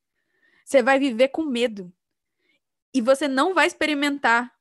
você 0.64 0.84
vai 0.84 1.00
viver 1.00 1.30
com 1.30 1.44
medo. 1.44 1.92
E 2.94 3.02
você 3.02 3.28
não 3.28 3.54
vai 3.54 3.68
experimentar 3.68 4.54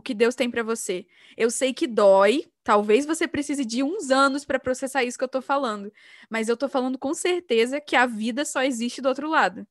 o 0.00 0.02
que 0.02 0.14
Deus 0.14 0.34
tem 0.34 0.50
para 0.50 0.62
você. 0.62 1.06
Eu 1.36 1.50
sei 1.50 1.72
que 1.72 1.86
dói, 1.86 2.50
talvez 2.64 3.06
você 3.06 3.28
precise 3.28 3.64
de 3.64 3.82
uns 3.82 4.10
anos 4.10 4.44
para 4.44 4.58
processar 4.58 5.04
isso 5.04 5.18
que 5.18 5.24
eu 5.24 5.28
tô 5.28 5.40
falando, 5.40 5.92
mas 6.28 6.48
eu 6.48 6.56
tô 6.56 6.68
falando 6.68 6.98
com 6.98 7.14
certeza 7.14 7.80
que 7.80 7.94
a 7.94 8.06
vida 8.06 8.44
só 8.44 8.62
existe 8.62 9.00
do 9.00 9.08
outro 9.08 9.28
lado. 9.28 9.66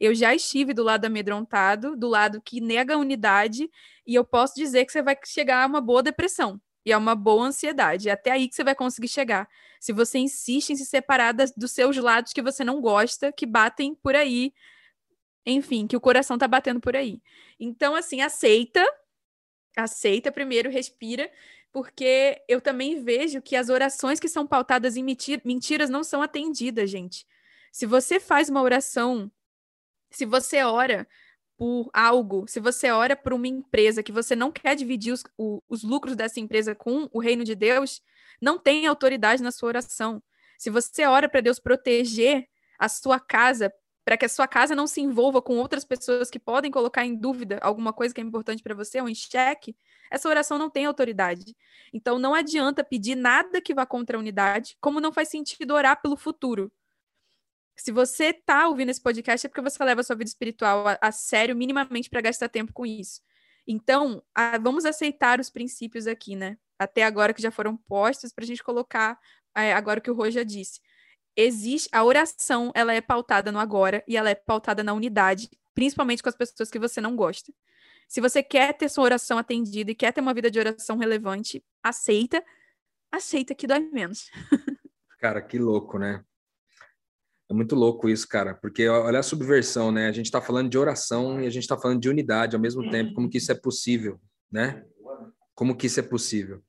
Eu 0.00 0.14
já 0.14 0.34
estive 0.34 0.74
do 0.74 0.82
lado 0.82 1.06
amedrontado, 1.06 1.96
do 1.96 2.08
lado 2.08 2.40
que 2.40 2.60
nega 2.60 2.94
a 2.94 2.98
unidade, 2.98 3.68
e 4.06 4.14
eu 4.14 4.24
posso 4.24 4.54
dizer 4.54 4.84
que 4.84 4.92
você 4.92 5.02
vai 5.02 5.16
chegar 5.24 5.64
a 5.64 5.66
uma 5.66 5.80
boa 5.80 6.02
depressão 6.02 6.60
e 6.84 6.92
a 6.92 6.98
uma 6.98 7.14
boa 7.14 7.46
ansiedade. 7.46 8.08
É 8.08 8.12
até 8.12 8.30
aí 8.30 8.48
que 8.48 8.54
você 8.54 8.64
vai 8.64 8.74
conseguir 8.74 9.08
chegar. 9.08 9.48
Se 9.80 9.92
você 9.92 10.18
insiste 10.18 10.70
em 10.70 10.76
se 10.76 10.86
separar 10.86 11.32
das, 11.32 11.52
dos 11.52 11.72
seus 11.72 11.96
lados 11.96 12.32
que 12.32 12.42
você 12.42 12.64
não 12.64 12.80
gosta, 12.80 13.32
que 13.32 13.46
batem 13.46 13.94
por 13.94 14.14
aí, 14.14 14.52
enfim, 15.44 15.86
que 15.86 15.96
o 15.96 16.00
coração 16.00 16.38
tá 16.38 16.46
batendo 16.46 16.80
por 16.80 16.94
aí. 16.96 17.20
Então, 17.58 17.94
assim, 17.94 18.20
aceita, 18.20 18.84
aceita 19.84 20.32
primeiro, 20.32 20.70
respira, 20.70 21.30
porque 21.72 22.42
eu 22.48 22.60
também 22.60 23.02
vejo 23.02 23.42
que 23.42 23.56
as 23.56 23.68
orações 23.68 24.18
que 24.18 24.28
são 24.28 24.46
pautadas 24.46 24.96
em 24.96 25.04
mentiras 25.44 25.90
não 25.90 26.02
são 26.02 26.22
atendidas, 26.22 26.90
gente. 26.90 27.26
Se 27.72 27.86
você 27.86 28.18
faz 28.18 28.48
uma 28.48 28.62
oração 28.62 29.30
se 30.10 30.24
você 30.24 30.62
ora 30.62 31.06
por 31.56 31.90
algo, 31.92 32.46
se 32.46 32.60
você 32.60 32.90
ora 32.90 33.16
por 33.16 33.32
uma 33.32 33.46
empresa 33.48 34.02
que 34.02 34.12
você 34.12 34.36
não 34.36 34.50
quer 34.52 34.76
dividir 34.76 35.12
os, 35.12 35.24
o, 35.36 35.62
os 35.68 35.82
lucros 35.82 36.16
dessa 36.16 36.40
empresa 36.40 36.74
com 36.74 37.08
o 37.12 37.18
reino 37.18 37.44
de 37.44 37.54
Deus, 37.54 38.00
não 38.40 38.58
tem 38.58 38.86
autoridade 38.86 39.42
na 39.42 39.50
sua 39.50 39.68
oração. 39.68 40.22
Se 40.56 40.70
você 40.70 41.04
ora 41.06 41.28
para 41.28 41.40
Deus 41.40 41.58
proteger 41.58 42.48
a 42.78 42.88
sua 42.88 43.18
casa, 43.18 43.72
para 44.08 44.16
que 44.16 44.24
a 44.24 44.28
sua 44.30 44.48
casa 44.48 44.74
não 44.74 44.86
se 44.86 45.02
envolva 45.02 45.42
com 45.42 45.58
outras 45.58 45.84
pessoas 45.84 46.30
que 46.30 46.38
podem 46.38 46.70
colocar 46.70 47.04
em 47.04 47.14
dúvida 47.14 47.58
alguma 47.60 47.92
coisa 47.92 48.14
que 48.14 48.22
é 48.22 48.24
importante 48.24 48.62
para 48.62 48.74
você 48.74 49.02
ou 49.02 49.06
em 49.06 49.14
xeque, 49.14 49.76
essa 50.10 50.26
oração 50.30 50.56
não 50.56 50.70
tem 50.70 50.86
autoridade. 50.86 51.54
Então 51.92 52.18
não 52.18 52.32
adianta 52.32 52.82
pedir 52.82 53.14
nada 53.14 53.60
que 53.60 53.74
vá 53.74 53.84
contra 53.84 54.16
a 54.16 54.20
unidade, 54.20 54.78
como 54.80 54.98
não 54.98 55.12
faz 55.12 55.28
sentido 55.28 55.74
orar 55.74 56.00
pelo 56.00 56.16
futuro. 56.16 56.72
Se 57.76 57.92
você 57.92 58.32
tá 58.32 58.66
ouvindo 58.66 58.88
esse 58.88 59.02
podcast 59.02 59.46
é 59.46 59.50
porque 59.50 59.60
você 59.60 59.84
leva 59.84 60.00
a 60.00 60.04
sua 60.04 60.16
vida 60.16 60.28
espiritual 60.30 60.88
a, 60.88 60.98
a 61.02 61.12
sério, 61.12 61.54
minimamente, 61.54 62.08
para 62.08 62.22
gastar 62.22 62.48
tempo 62.48 62.72
com 62.72 62.86
isso. 62.86 63.20
Então, 63.66 64.22
a, 64.34 64.56
vamos 64.56 64.86
aceitar 64.86 65.38
os 65.38 65.50
princípios 65.50 66.06
aqui, 66.06 66.34
né? 66.34 66.56
Até 66.78 67.04
agora 67.04 67.34
que 67.34 67.42
já 67.42 67.50
foram 67.50 67.76
postos, 67.76 68.32
para 68.32 68.44
a 68.44 68.46
gente 68.46 68.64
colocar 68.64 69.18
é, 69.54 69.74
agora 69.74 70.00
que 70.00 70.10
o 70.10 70.14
Rô 70.14 70.30
já 70.30 70.44
disse. 70.44 70.80
Existe 71.40 71.88
a 71.92 72.02
oração, 72.02 72.72
ela 72.74 72.92
é 72.92 73.00
pautada 73.00 73.52
no 73.52 73.60
agora 73.60 74.02
e 74.08 74.16
ela 74.16 74.28
é 74.28 74.34
pautada 74.34 74.82
na 74.82 74.92
unidade, 74.92 75.48
principalmente 75.72 76.20
com 76.20 76.28
as 76.28 76.34
pessoas 76.34 76.68
que 76.68 76.80
você 76.80 77.00
não 77.00 77.14
gosta. 77.14 77.52
Se 78.08 78.20
você 78.20 78.42
quer 78.42 78.76
ter 78.76 78.88
sua 78.88 79.04
oração 79.04 79.38
atendida 79.38 79.92
e 79.92 79.94
quer 79.94 80.12
ter 80.12 80.20
uma 80.20 80.34
vida 80.34 80.50
de 80.50 80.58
oração 80.58 80.98
relevante, 80.98 81.64
aceita, 81.80 82.42
aceita 83.12 83.54
que 83.54 83.68
dói 83.68 83.78
menos. 83.78 84.28
Cara, 85.20 85.40
que 85.40 85.60
louco, 85.60 85.96
né? 85.96 86.24
É 87.48 87.54
muito 87.54 87.76
louco 87.76 88.08
isso, 88.08 88.28
cara, 88.28 88.54
porque 88.54 88.88
olha 88.88 89.20
a 89.20 89.22
subversão, 89.22 89.90
né? 89.92 90.06
A 90.08 90.12
gente 90.12 90.26
está 90.26 90.40
falando 90.40 90.68
de 90.68 90.76
oração 90.76 91.40
e 91.40 91.46
a 91.46 91.50
gente 91.50 91.62
está 91.62 91.78
falando 91.78 92.00
de 92.00 92.08
unidade 92.08 92.54
ao 92.54 92.60
mesmo 92.60 92.90
tempo. 92.90 93.14
Como 93.14 93.28
que 93.28 93.38
isso 93.38 93.50
é 93.50 93.54
possível, 93.54 94.20
né? 94.50 94.84
Como 95.54 95.76
que 95.76 95.86
isso 95.86 95.98
é 95.98 96.02
possível? 96.02 96.62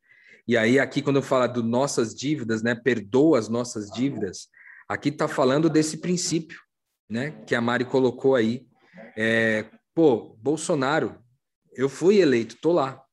E 0.48 0.56
aí, 0.56 0.80
aqui, 0.80 1.02
quando 1.02 1.18
eu 1.18 1.22
falo 1.22 1.52
do 1.52 1.62
nossas 1.62 2.16
dívidas, 2.16 2.64
né? 2.64 2.74
Perdoa 2.74 3.38
as 3.38 3.50
nossas 3.50 3.92
dívidas, 3.92 4.48
aqui 4.90 5.10
está 5.10 5.28
falando 5.28 5.70
desse 5.70 5.98
princípio, 5.98 6.60
né? 7.08 7.44
Que 7.46 7.54
a 7.54 7.62
Mari 7.62 7.86
colocou 7.86 8.34
aí. 8.34 8.68
É, 9.16 9.70
pô, 9.94 10.36
Bolsonaro, 10.42 11.24
eu 11.74 11.88
fui 11.88 12.18
eleito, 12.18 12.58
tô 12.60 12.72
lá. 12.72 13.04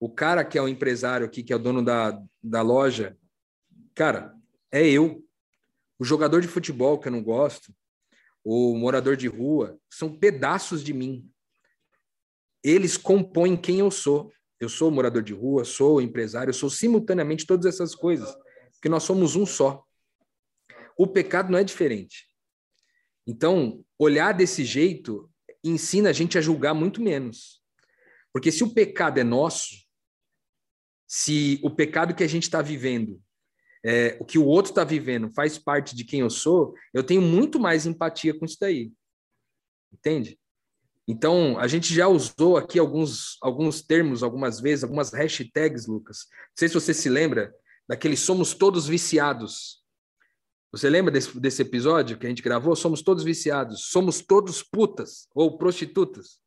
O 0.00 0.12
cara 0.12 0.44
que 0.44 0.58
é 0.58 0.62
o 0.62 0.68
empresário 0.68 1.24
aqui, 1.24 1.44
que 1.44 1.52
é 1.52 1.56
o 1.56 1.60
dono 1.60 1.82
da, 1.82 2.20
da 2.42 2.60
loja, 2.60 3.16
cara, 3.94 4.34
é 4.72 4.86
eu. 4.86 5.24
O 5.96 6.04
jogador 6.04 6.40
de 6.40 6.48
futebol 6.48 6.98
que 6.98 7.06
eu 7.06 7.12
não 7.12 7.22
gosto, 7.22 7.72
o 8.42 8.76
morador 8.76 9.16
de 9.16 9.28
rua, 9.28 9.78
são 9.88 10.18
pedaços 10.18 10.82
de 10.82 10.92
mim. 10.92 11.30
Eles 12.62 12.96
compõem 12.96 13.56
quem 13.56 13.78
eu 13.78 13.90
sou. 13.90 14.32
Eu 14.58 14.68
sou 14.68 14.90
morador 14.90 15.22
de 15.22 15.32
rua, 15.32 15.64
sou 15.64 16.00
empresário, 16.00 16.52
sou 16.52 16.68
simultaneamente 16.68 17.46
todas 17.46 17.66
essas 17.66 17.94
coisas, 17.94 18.34
porque 18.72 18.88
nós 18.88 19.02
somos 19.02 19.36
um 19.36 19.46
só. 19.46 19.83
O 20.96 21.06
pecado 21.06 21.50
não 21.50 21.58
é 21.58 21.64
diferente. 21.64 22.26
Então, 23.26 23.84
olhar 23.98 24.32
desse 24.32 24.64
jeito 24.64 25.30
ensina 25.62 26.10
a 26.10 26.12
gente 26.12 26.36
a 26.36 26.40
julgar 26.40 26.74
muito 26.74 27.00
menos. 27.00 27.62
Porque 28.32 28.52
se 28.52 28.62
o 28.62 28.72
pecado 28.72 29.18
é 29.18 29.24
nosso, 29.24 29.86
se 31.06 31.60
o 31.62 31.70
pecado 31.70 32.14
que 32.14 32.24
a 32.24 32.28
gente 32.28 32.42
está 32.42 32.60
vivendo 32.60 33.22
é, 33.84 34.16
o 34.18 34.24
que 34.24 34.38
o 34.38 34.46
outro 34.46 34.70
está 34.70 34.82
vivendo 34.82 35.30
faz 35.34 35.58
parte 35.58 35.94
de 35.94 36.04
quem 36.04 36.20
eu 36.20 36.30
sou, 36.30 36.74
eu 36.94 37.04
tenho 37.04 37.20
muito 37.20 37.60
mais 37.60 37.84
empatia 37.84 38.36
com 38.36 38.46
isso 38.46 38.56
daí. 38.58 38.90
Entende? 39.92 40.38
Então, 41.06 41.58
a 41.58 41.68
gente 41.68 41.92
já 41.92 42.08
usou 42.08 42.56
aqui 42.56 42.78
alguns, 42.78 43.36
alguns 43.42 43.82
termos 43.82 44.22
algumas 44.22 44.58
vezes, 44.58 44.82
algumas 44.82 45.12
hashtags, 45.12 45.86
Lucas. 45.86 46.26
Não 46.30 46.56
sei 46.56 46.68
se 46.68 46.74
você 46.74 46.94
se 46.94 47.10
lembra 47.10 47.54
daquele 47.86 48.16
somos 48.16 48.54
todos 48.54 48.86
viciados. 48.86 49.83
Você 50.76 50.90
lembra 50.90 51.12
desse, 51.12 51.38
desse 51.38 51.62
episódio 51.62 52.18
que 52.18 52.26
a 52.26 52.28
gente 52.28 52.42
gravou? 52.42 52.74
Somos 52.74 53.02
todos 53.02 53.22
viciados, 53.22 53.86
somos 53.90 54.20
todos 54.20 54.62
putas 54.62 55.28
ou 55.34 55.56
prostitutas. 55.56 56.40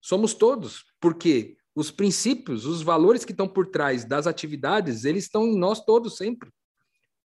Somos 0.00 0.34
todos. 0.34 0.84
Por 1.00 1.14
quê? 1.14 1.56
os 1.74 1.90
princípios, 1.90 2.66
os 2.66 2.82
valores 2.82 3.24
que 3.24 3.32
estão 3.32 3.48
por 3.48 3.66
trás 3.66 4.04
das 4.04 4.26
atividades, 4.26 5.04
eles 5.04 5.24
estão 5.24 5.46
em 5.46 5.58
nós 5.58 5.84
todos 5.84 6.16
sempre. 6.16 6.50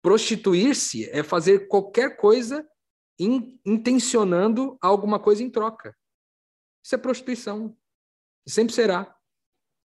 Prostituir-se 0.00 1.09
é 1.11 1.22
fazer 1.22 1.66
qualquer 1.66 2.16
coisa 2.16 2.66
in, 3.18 3.59
intencionando 3.66 4.78
alguma 4.81 5.18
coisa 5.18 5.42
em 5.42 5.50
troca. 5.50 5.96
Isso 6.85 6.94
é 6.94 6.98
prostituição. 6.98 7.76
Sempre 8.46 8.72
será. 8.72 9.14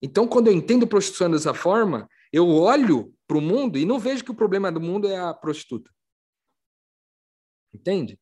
Então, 0.02 0.26
quando 0.26 0.48
eu 0.48 0.52
entendo 0.52 0.86
prostituição 0.86 1.30
dessa 1.30 1.54
forma, 1.54 2.08
eu 2.32 2.48
olho 2.48 3.14
para 3.26 3.36
o 3.36 3.40
mundo 3.40 3.78
e 3.78 3.84
não 3.84 3.98
vejo 3.98 4.24
que 4.24 4.30
o 4.30 4.34
problema 4.34 4.72
do 4.72 4.80
mundo 4.80 5.08
é 5.08 5.18
a 5.18 5.34
prostituta. 5.34 5.90
Entende? 7.74 8.18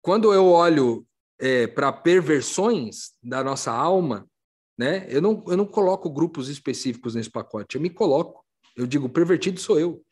Quando 0.00 0.32
eu 0.32 0.46
olho 0.46 1.06
é, 1.40 1.66
para 1.66 1.92
perversões 1.92 3.14
da 3.22 3.42
nossa 3.42 3.72
alma, 3.72 4.28
né? 4.78 5.06
Eu 5.08 5.20
não, 5.20 5.44
eu 5.46 5.56
não 5.56 5.66
coloco 5.66 6.10
grupos 6.10 6.48
específicos 6.48 7.14
nesse 7.14 7.30
pacote, 7.30 7.76
eu 7.76 7.80
me 7.80 7.90
coloco. 7.90 8.44
Eu 8.76 8.86
digo, 8.86 9.08
pervertido 9.08 9.60
sou 9.60 9.78
eu. 9.78 10.04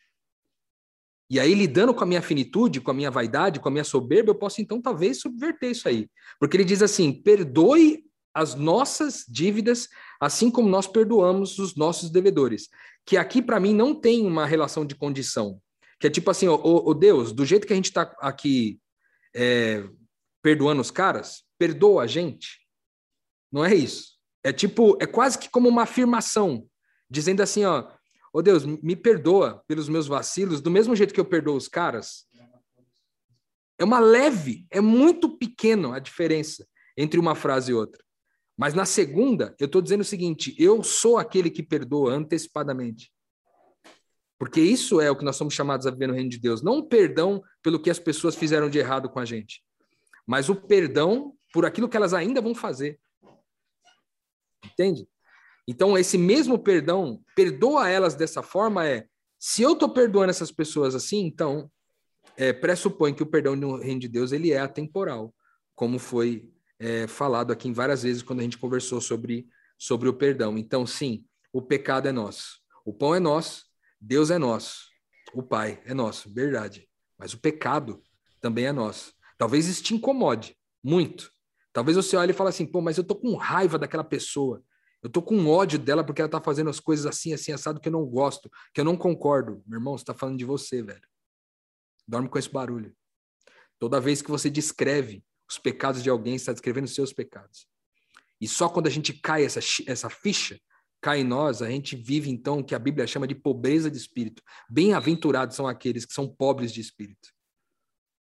E 1.31 1.39
aí, 1.39 1.55
lidando 1.55 1.95
com 1.95 2.03
a 2.03 2.07
minha 2.07 2.21
finitude, 2.21 2.81
com 2.81 2.91
a 2.91 2.95
minha 2.95 3.11
vaidade, 3.11 3.61
com 3.61 3.69
a 3.69 3.71
minha 3.71 3.85
soberba, 3.85 4.31
eu 4.31 4.35
posso 4.35 4.61
então 4.61 4.83
talvez 4.83 5.21
subverter 5.21 5.71
isso 5.71 5.89
aí. 5.89 6.11
Porque 6.39 6.57
ele 6.57 6.65
diz 6.65 6.83
assim: 6.83 7.13
perdoe 7.13 8.05
as 8.35 8.55
nossas 8.55 9.25
dívidas, 9.29 9.89
assim 10.21 10.51
como 10.51 10.69
nós 10.69 10.87
perdoamos 10.87 11.59
os 11.59 11.75
nossos 11.77 12.11
devedores. 12.11 12.69
Que 13.05 13.17
aqui, 13.17 13.43
para 13.43 13.61
mim, 13.61 13.75
não 13.75 13.95
tem 13.95 14.27
uma 14.27 14.47
relação 14.47 14.85
de 14.85 14.95
condição. 14.95 15.61
Que 15.99 16.07
é 16.07 16.11
tipo 16.11 16.31
assim: 16.31 16.49
ô, 16.49 16.95
Deus, 16.95 17.33
do 17.33 17.45
jeito 17.45 17.67
que 17.67 17.73
a 17.73 17.77
gente 17.77 17.87
está 17.87 18.03
aqui 18.21 18.81
é, 19.35 19.85
perdoando 20.43 20.81
os 20.81 20.91
caras, 20.91 21.43
perdoa 21.59 22.05
a 22.05 22.07
gente. 22.07 22.61
Não 23.53 23.65
é 23.65 23.75
isso. 23.75 24.19
É 24.43 24.53
tipo, 24.53 24.97
é 25.01 25.07
quase 25.07 25.39
que 25.39 25.51
como 25.51 25.69
uma 25.69 25.83
afirmação, 25.83 26.67
dizendo 27.11 27.43
assim, 27.43 27.65
ó, 27.65 27.91
ô 28.33 28.41
Deus, 28.41 28.65
me 28.65 28.97
perdoa 28.97 29.63
pelos 29.67 29.89
meus 29.89 30.07
vacilos, 30.07 30.61
do 30.61 30.71
mesmo 30.71 30.97
jeito 30.97 31.13
que 31.13 31.21
eu 31.21 31.25
perdoo 31.25 31.57
os 31.57 31.69
caras. 31.69 32.25
É 33.79 33.85
uma 33.85 33.99
leve, 33.99 34.67
é 34.71 34.81
muito 34.81 35.37
pequeno 35.39 35.93
a 35.93 35.99
diferença 35.99 36.67
entre 36.97 37.19
uma 37.19 37.35
frase 37.35 37.73
e 37.73 37.75
outra. 37.75 38.03
Mas 38.61 38.75
na 38.75 38.85
segunda, 38.85 39.57
eu 39.59 39.65
estou 39.65 39.81
dizendo 39.81 40.03
o 40.03 40.05
seguinte: 40.05 40.55
eu 40.59 40.85
sou 40.85 41.17
aquele 41.17 41.49
que 41.49 41.63
perdoa 41.63 42.13
antecipadamente. 42.13 43.11
Porque 44.39 44.61
isso 44.61 45.01
é 45.01 45.11
o 45.11 45.17
que 45.17 45.25
nós 45.25 45.37
somos 45.37 45.55
chamados 45.55 45.87
a 45.87 45.91
viver 45.91 46.09
no 46.09 46.13
reino 46.13 46.29
de 46.29 46.39
Deus. 46.39 46.61
Não 46.61 46.77
o 46.77 46.87
perdão 46.87 47.43
pelo 47.63 47.81
que 47.81 47.89
as 47.89 47.99
pessoas 47.99 48.35
fizeram 48.35 48.69
de 48.69 48.79
errado 48.79 49.09
com 49.09 49.19
a 49.19 49.25
gente, 49.25 49.65
mas 50.27 50.51
o 50.51 50.55
perdão 50.55 51.35
por 51.55 51.65
aquilo 51.65 51.89
que 51.89 51.97
elas 51.97 52.13
ainda 52.13 52.43
vão 52.43 52.55
fazer. 52.55 53.01
Entende? 54.63 55.09
Então, 55.67 55.97
esse 55.97 56.19
mesmo 56.19 56.59
perdão, 56.59 57.23
perdoa 57.35 57.89
elas 57.89 58.15
dessa 58.15 58.43
forma 58.43 58.87
é, 58.87 59.07
se 59.39 59.63
eu 59.63 59.73
estou 59.73 59.89
perdoando 59.89 60.31
essas 60.31 60.53
pessoas 60.53 60.95
assim, 60.95 61.25
então, 61.25 61.71
é, 62.37 62.53
pressupõe 62.53 63.15
que 63.15 63.23
o 63.23 63.27
perdão 63.27 63.57
no 63.57 63.79
reino 63.79 64.01
de 64.01 64.09
Deus, 64.09 64.33
ele 64.33 64.53
é 64.53 64.59
atemporal, 64.59 65.35
como 65.75 65.99
foi 65.99 66.51
é, 66.81 67.07
falado 67.07 67.53
aqui 67.53 67.71
várias 67.73 68.03
vezes 68.03 68.23
quando 68.23 68.41
a 68.41 68.43
gente 68.43 68.59
conversou 68.59 69.01
sobre, 69.01 69.47
sobre 69.79 70.09
o 70.09 70.15
perdão. 70.15 70.57
Então, 70.57 70.87
sim, 70.87 71.25
o 71.53 71.61
pecado 71.61 72.09
é 72.09 72.13
nosso, 72.13 72.59
o 72.85 72.93
pão 72.93 73.15
é 73.15 73.21
nosso, 73.21 73.67
Deus 74.01 74.31
é 74.31 74.39
nosso, 74.39 74.89
o 75.35 75.43
Pai 75.43 75.81
é 75.85 75.93
nosso, 75.93 76.33
verdade. 76.33 76.89
Mas 77.19 77.35
o 77.35 77.39
pecado 77.39 78.03
também 78.41 78.65
é 78.65 78.73
nosso. 78.73 79.13
Talvez 79.37 79.67
isso 79.67 79.83
te 79.83 79.95
incomode 79.95 80.57
muito. 80.83 81.31
Talvez 81.73 81.97
você 81.97 82.17
olhe 82.17 82.33
e 82.33 82.35
fale 82.35 82.49
assim, 82.49 82.67
pô, 82.67 82.81
mas 82.81 82.97
eu 82.97 83.05
tô 83.05 83.15
com 83.15 83.37
raiva 83.37 83.79
daquela 83.79 84.03
pessoa. 84.03 84.65
Eu 85.03 85.09
tô 85.09 85.23
com 85.23 85.47
ódio 85.47 85.79
dela 85.79 86.05
porque 86.05 86.21
ela 86.21 86.31
tá 86.31 86.41
fazendo 86.41 86.69
as 86.69 86.81
coisas 86.81 87.07
assim, 87.07 87.33
assim, 87.33 87.53
assado, 87.53 87.81
que 87.81 87.89
eu 87.89 87.93
não 87.93 88.05
gosto, 88.05 88.51
que 88.75 88.81
eu 88.81 88.85
não 88.85 88.97
concordo. 88.97 89.63
Meu 89.67 89.79
irmão, 89.79 89.97
você 89.97 90.05
tá 90.05 90.15
falando 90.15 90.39
de 90.39 90.45
você, 90.45 90.83
velho. 90.83 91.07
Dorme 92.09 92.29
com 92.29 92.39
esse 92.39 92.51
barulho. 92.51 92.95
Toda 93.79 94.01
vez 94.01 94.21
que 94.21 94.31
você 94.31 94.51
descreve 94.51 95.25
os 95.51 95.59
pecados 95.59 96.03
de 96.03 96.09
alguém, 96.09 96.37
está 96.37 96.53
descrevendo 96.53 96.85
os 96.85 96.95
seus 96.95 97.13
pecados. 97.13 97.67
E 98.41 98.49
só 98.49 98.69
quando 98.69 98.87
a 98.87 98.91
gente 98.91 99.13
cai 99.13 99.45
essa, 99.45 99.61
essa 99.87 100.09
ficha, 100.09 100.59
cai 101.01 101.21
em 101.21 101.25
nós, 101.25 101.61
a 101.61 101.69
gente 101.69 101.97
vive 101.97 102.31
então 102.31 102.61
o 102.61 102.65
que 102.65 102.75
a 102.75 102.79
Bíblia 102.79 103.07
chama 103.07 103.27
de 103.27 103.35
pobreza 103.35 103.91
de 103.91 103.99
espírito. 103.99 104.43
Bem-aventurados 104.69 105.57
são 105.57 105.67
aqueles 105.67 106.07
que 106.07 106.13
são 106.13 106.29
pobres 106.29 106.73
de 106.73 106.81
espírito 106.81 107.31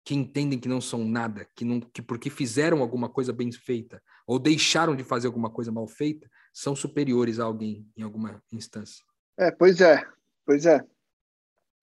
que 0.08 0.14
entendem 0.14 0.58
que 0.58 0.70
não 0.70 0.80
são 0.80 1.04
nada, 1.04 1.46
que, 1.54 1.66
não, 1.66 1.80
que 1.80 2.00
porque 2.00 2.30
fizeram 2.30 2.80
alguma 2.80 3.10
coisa 3.10 3.30
bem 3.30 3.52
feita 3.52 4.02
ou 4.26 4.38
deixaram 4.38 4.96
de 4.96 5.04
fazer 5.04 5.26
alguma 5.26 5.50
coisa 5.50 5.70
mal 5.70 5.86
feita, 5.86 6.26
são 6.50 6.74
superiores 6.74 7.38
a 7.38 7.44
alguém 7.44 7.86
em 7.94 8.00
alguma 8.00 8.42
instância. 8.50 9.04
É, 9.36 9.50
pois 9.50 9.82
é, 9.82 10.02
pois 10.46 10.64
é. 10.64 10.82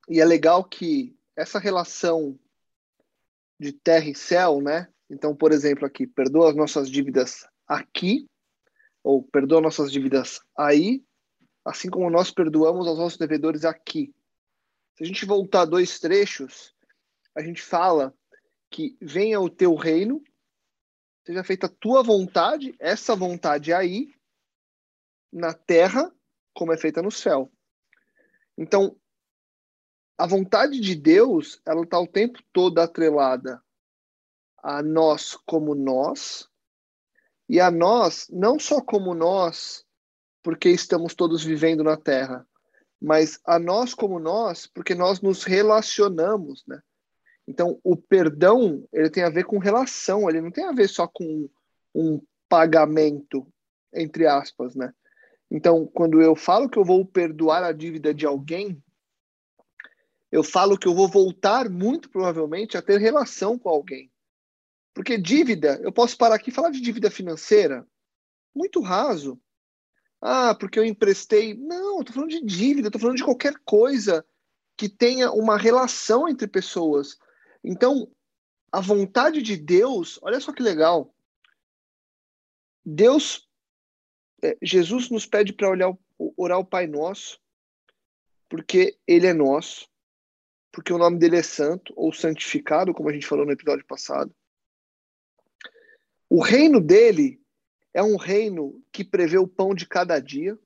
E 0.09 0.19
é 0.19 0.25
legal 0.25 0.63
que 0.63 1.15
essa 1.36 1.59
relação 1.59 2.36
de 3.59 3.71
terra 3.71 4.09
e 4.09 4.15
céu, 4.15 4.59
né? 4.59 4.91
Então, 5.10 5.36
por 5.36 5.51
exemplo, 5.51 5.86
aqui, 5.86 6.08
perdoa 6.08 6.49
as 6.49 6.56
nossas 6.56 6.89
dívidas 6.89 7.47
aqui, 7.68 8.28
ou 9.03 9.22
perdoa 9.22 9.62
nossas 9.62 9.91
dívidas 9.91 10.41
aí, 10.58 11.03
assim 11.64 11.89
como 11.89 12.10
nós 12.10 12.32
perdoamos 12.32 12.88
aos 12.88 12.97
nossos 12.97 13.18
devedores 13.18 13.64
aqui. 13.66 14.14
Se 14.95 15.03
a 15.03 15.06
gente 15.06 15.26
voltar 15.26 15.66
dois 15.66 15.99
trechos, 15.99 16.74
a 17.36 17.41
gente 17.41 17.62
fala 17.62 18.16
que 18.72 18.97
venha 18.99 19.39
o 19.39 19.49
teu 19.49 19.76
reino, 19.76 20.24
seja 21.26 21.43
feita 21.43 21.68
a 21.68 21.76
tua 21.80 22.01
vontade, 22.01 22.76
essa 22.80 23.16
vontade 23.16 23.74
aí, 23.74 24.12
na 25.32 25.53
terra, 25.53 26.12
como 26.53 26.72
é 26.72 26.78
feita 26.78 27.01
no 27.01 27.12
céu. 27.12 27.51
Então, 28.58 28.97
a 30.18 30.26
vontade 30.26 30.80
de 30.80 30.95
Deus, 30.95 31.62
ela 31.66 31.84
está 31.84 31.99
o 31.99 32.08
tempo 32.08 32.39
todo 32.53 32.80
atrelada 32.80 33.62
a 34.66 34.82
nós 34.82 35.38
como 35.45 35.76
nós, 35.76 36.49
e 37.47 37.59
a 37.59 37.70
nós 37.70 38.26
não 38.32 38.57
só 38.57 38.82
como 38.82 39.13
nós, 39.13 39.86
porque 40.41 40.70
estamos 40.70 41.13
todos 41.13 41.43
vivendo 41.43 41.84
na 41.84 41.95
terra, 41.95 42.47
mas 42.99 43.39
a 43.45 43.59
nós 43.59 43.93
como 43.93 44.20
nós, 44.20 44.66
porque 44.66 44.95
nós 44.95 45.22
nos 45.22 45.43
relacionamos, 45.43 46.63
né? 46.68 46.82
Então, 47.47 47.80
o 47.84 47.95
perdão, 47.95 48.84
ele 48.91 49.07
tem 49.11 49.22
a 49.22 49.30
ver 49.30 49.43
com 49.43 49.59
relação, 49.59 50.28
ele 50.28 50.41
não 50.41 50.49
tem 50.49 50.66
a 50.66 50.72
ver 50.72 50.89
só 50.89 51.07
com 51.07 51.47
um 51.93 52.20
pagamento, 52.49 53.47
entre 53.93 54.26
aspas, 54.26 54.74
né? 54.74 54.91
Então, 55.51 55.86
quando 55.86 56.24
eu 56.24 56.36
falo 56.36 56.68
que 56.68 56.80
eu 56.80 56.84
vou 56.84 57.05
perdoar 57.05 57.63
a 57.63 57.72
dívida 57.72 58.16
de 58.16 58.26
alguém, 58.26 58.84
eu 60.32 60.43
falo 60.43 60.76
que 60.76 60.88
eu 60.88 60.95
vou 60.95 61.07
voltar 61.07 61.70
muito 61.70 62.09
provavelmente 62.09 62.76
a 62.76 62.82
ter 62.82 62.99
relação 62.99 63.59
com 63.59 63.70
alguém. 63.70 64.11
Porque 64.95 65.17
dívida, 65.17 65.77
eu 65.83 65.91
posso 65.91 66.17
parar 66.17 66.35
aqui 66.35 66.49
e 66.49 66.53
falar 66.53 66.69
de 66.69 66.79
dívida 66.79 67.11
financeira, 67.11 67.85
muito 68.55 68.79
raso. 68.79 69.39
Ah, 70.21 70.55
porque 70.55 70.79
eu 70.79 70.85
emprestei. 70.85 71.53
Não, 71.53 72.01
tô 72.01 72.13
falando 72.13 72.29
de 72.29 72.41
dívida, 72.41 72.89
tô 72.89 72.97
falando 72.97 73.17
de 73.17 73.23
qualquer 73.23 73.55
coisa 73.65 74.25
que 74.77 74.87
tenha 74.87 75.31
uma 75.33 75.57
relação 75.57 76.29
entre 76.29 76.47
pessoas. 76.47 77.17
Então, 77.61 78.09
a 78.71 78.79
vontade 78.79 79.41
de 79.41 79.57
Deus, 79.57 80.17
olha 80.21 80.39
só 80.39 80.53
que 80.53 80.63
legal. 80.63 81.13
Deus, 82.85 83.45
é, 84.41 84.57
Jesus 84.61 85.09
nos 85.09 85.25
pede 85.25 85.51
para 85.51 85.69
orar 86.37 86.59
o 86.59 86.65
Pai 86.65 86.87
Nosso, 86.87 87.37
porque 88.47 88.97
Ele 89.05 89.27
é 89.27 89.33
nosso, 89.33 89.89
porque 90.71 90.93
o 90.93 90.97
nome 90.97 91.19
dele 91.19 91.35
é 91.35 91.43
santo 91.43 91.93
ou 91.97 92.13
santificado, 92.13 92.93
como 92.93 93.09
a 93.09 93.13
gente 93.13 93.27
falou 93.27 93.45
no 93.45 93.51
episódio 93.51 93.85
passado. 93.85 94.33
O 96.38 96.43
reino 96.43 96.81
dele 96.81 97.41
é 97.93 98.03
um 98.03 98.17
reino 98.17 98.83
que 98.91 99.05
prevê 99.05 99.38
o 99.38 99.47
pão 99.47 99.73
de 99.73 99.88
cada 99.88 100.19
dia. 100.19 100.59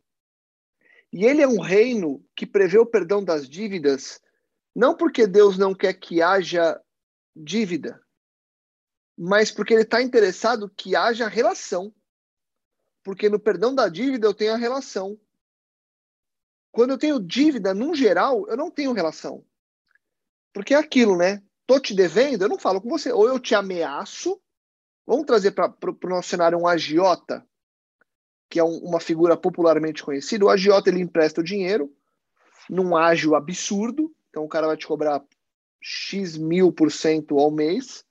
E 1.13 1.25
ele 1.25 1.43
é 1.43 1.47
um 1.47 1.61
reino 1.61 2.25
que 2.35 2.47
prevê 2.47 2.79
o 2.79 2.87
perdão 2.87 3.23
das 3.23 3.47
dívidas, 3.47 4.19
não 4.75 4.97
porque 4.97 5.27
Deus 5.27 5.59
não 5.59 5.75
quer 5.75 5.93
que 5.93 6.23
haja 6.23 6.81
dívida, 7.35 8.01
mas 9.15 9.51
porque 9.51 9.75
ele 9.75 9.83
está 9.83 10.01
interessado 10.01 10.73
que 10.75 10.95
haja 10.95 11.27
relação. 11.27 11.93
Porque 13.03 13.29
no 13.29 13.39
perdão 13.39 13.75
da 13.75 13.87
dívida 13.87 14.25
eu 14.25 14.33
tenho 14.33 14.55
a 14.55 14.57
relação. 14.57 15.21
Quando 16.71 16.93
eu 16.93 16.97
tenho 16.97 17.19
dívida, 17.19 17.75
num 17.75 17.93
geral, 17.93 18.49
eu 18.49 18.57
não 18.57 18.71
tenho 18.71 18.91
relação. 18.91 19.45
Porque 20.51 20.73
é 20.73 20.77
aquilo, 20.77 21.15
né? 21.15 21.43
Tô 21.67 21.79
te 21.79 21.93
devendo, 21.93 22.41
eu 22.41 22.49
não 22.49 22.57
falo 22.57 22.81
com 22.81 22.89
você. 22.89 23.11
Ou 23.11 23.27
eu 23.27 23.39
te 23.39 23.53
ameaço. 23.53 24.41
Vamos 25.09 25.25
trazer 25.25 25.53
para 25.53 25.73
o 25.81 26.07
nosso 26.07 26.29
cenário 26.29 26.55
um 26.55 26.67
agiota, 26.67 27.43
que 28.47 28.59
é 28.59 28.63
um, 28.63 28.77
uma 28.77 28.99
figura 28.99 29.35
popularmente 29.35 30.03
conhecida. 30.03 30.45
O 30.45 30.49
agiota 30.49 30.87
ele 30.87 31.01
empresta 31.01 31.41
o 31.41 31.43
dinheiro 31.43 31.91
num 32.69 32.95
ágio 32.95 33.33
absurdo. 33.33 34.15
Então 34.29 34.43
o 34.45 34.47
cara 34.47 34.67
vai 34.67 34.77
te 34.77 34.85
cobrar 34.85 35.25
X 35.81 36.37
mil 36.37 36.71
por 36.71 36.91
cento 36.91 37.39
ao 37.39 37.49
mês 37.49 38.05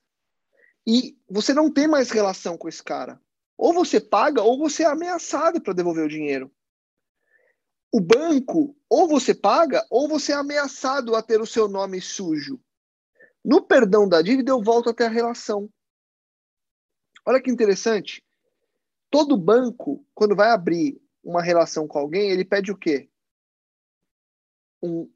e 0.85 1.17
você 1.29 1.53
não 1.53 1.71
tem 1.71 1.87
mais 1.87 2.11
relação 2.11 2.57
com 2.57 2.67
esse 2.67 2.83
cara. 2.83 3.17
Ou 3.57 3.73
você 3.73 4.01
paga 4.01 4.41
ou 4.41 4.57
você 4.57 4.83
é 4.83 4.87
ameaçado 4.87 5.61
para 5.61 5.71
devolver 5.71 6.03
o 6.03 6.09
dinheiro. 6.09 6.51
O 7.93 8.01
banco, 8.01 8.75
ou 8.89 9.07
você 9.07 9.33
paga 9.33 9.87
ou 9.89 10.05
você 10.09 10.33
é 10.33 10.35
ameaçado 10.35 11.15
a 11.15 11.21
ter 11.21 11.39
o 11.39 11.47
seu 11.47 11.69
nome 11.69 12.01
sujo. 12.01 12.59
No 13.43 13.61
perdão 13.61 14.05
da 14.05 14.21
dívida, 14.21 14.51
eu 14.51 14.61
volto 14.61 14.89
até 14.89 15.05
a 15.05 15.09
relação. 15.09 15.69
Olha 17.25 17.41
que 17.41 17.51
interessante. 17.51 18.23
Todo 19.09 19.37
banco, 19.37 20.05
quando 20.13 20.35
vai 20.35 20.51
abrir 20.51 21.01
uma 21.23 21.41
relação 21.41 21.87
com 21.87 21.99
alguém, 21.99 22.29
ele 22.29 22.45
pede 22.45 22.71
o 22.71 22.77
quê? 22.77 23.09
Um 24.81 25.11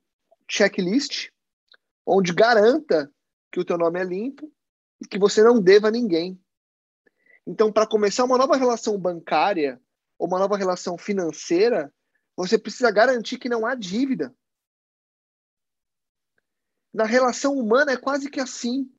checklist 0.49 1.29
onde 2.05 2.33
garanta 2.33 3.11
que 3.51 3.59
o 3.59 3.65
teu 3.65 3.77
nome 3.77 3.99
é 3.99 4.03
limpo 4.03 4.51
e 5.01 5.07
que 5.07 5.17
você 5.17 5.43
não 5.43 5.61
deva 5.61 5.87
a 5.87 5.91
ninguém. 5.91 6.39
Então, 7.45 7.71
para 7.71 7.87
começar 7.87 8.23
uma 8.23 8.37
nova 8.37 8.55
relação 8.55 8.97
bancária 8.97 9.81
ou 10.17 10.27
uma 10.27 10.39
nova 10.39 10.57
relação 10.57 10.97
financeira, 10.97 11.93
você 12.35 12.57
precisa 12.57 12.89
garantir 12.91 13.37
que 13.37 13.49
não 13.49 13.65
há 13.65 13.75
dívida. 13.75 14.35
Na 16.93 17.05
relação 17.05 17.57
humana 17.57 17.91
é 17.91 17.97
quase 17.97 18.29
que 18.29 18.39
assim. 18.39 18.92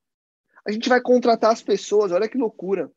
A 0.66 0.72
gente 0.72 0.88
vai 0.88 1.00
contratar 1.00 1.52
as 1.52 1.62
pessoas, 1.62 2.12
olha 2.12 2.28
que 2.28 2.38
loucura. 2.38 2.90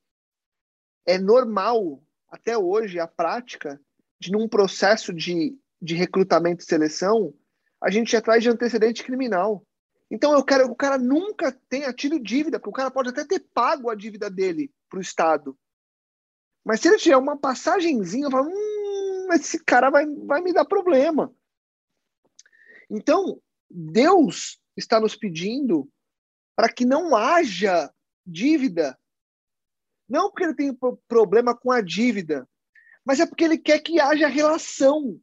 É 1.06 1.18
normal, 1.18 2.02
até 2.30 2.58
hoje, 2.58 3.00
a 3.00 3.08
prática 3.08 3.80
de, 4.20 4.32
num 4.32 4.48
processo 4.48 5.14
de, 5.14 5.58
de 5.82 5.96
recrutamento 5.96 6.64
e 6.64 6.66
seleção, 6.66 7.34
a 7.82 7.92
gente 7.92 8.16
atrás 8.16 8.42
de 8.42 8.50
antecedente 8.50 9.04
criminal. 9.04 9.66
Então 10.10 10.34
eu 10.34 10.44
quero 10.44 10.66
que 10.66 10.72
o 10.72 10.76
cara 10.76 10.98
nunca 10.98 11.52
tenha 11.70 11.94
tido 11.94 12.20
dívida, 12.20 12.60
porque 12.60 12.70
o 12.70 12.74
cara 12.74 12.90
pode 12.90 13.10
até 13.10 13.26
ter 13.26 13.46
pago 13.54 13.90
a 13.90 13.96
dívida 13.96 14.30
dele 14.30 14.72
para 14.90 15.00
o 15.00 15.02
Estado. 15.02 15.58
Mas 16.64 16.82
se 16.82 16.88
ele 16.88 16.98
tiver 16.98 17.18
uma 17.18 17.38
passagenzinha, 17.38 18.30
falo, 18.30 18.50
hum, 18.50 19.28
esse 19.34 19.64
cara 19.64 19.90
vai, 19.90 20.06
vai 20.06 20.42
me 20.42 20.54
dar 20.54 20.66
problema. 20.66 21.34
Então, 22.90 23.42
Deus 23.70 24.60
está 24.76 25.00
nos 25.00 25.16
pedindo 25.16 25.90
para 26.58 26.74
que 26.74 26.84
não 26.84 27.16
haja 27.16 27.94
dívida. 28.26 29.00
Não 30.10 30.32
porque 30.32 30.44
ele 30.44 30.56
tem 30.56 30.76
problema 31.08 31.56
com 31.56 31.72
a 31.72 31.82
dívida, 31.82 32.50
mas 33.06 33.20
é 33.20 33.28
porque 33.28 33.44
ele 33.44 33.60
quer 33.60 33.80
que 33.80 34.00
haja 34.00 34.28
relação. 34.28 35.22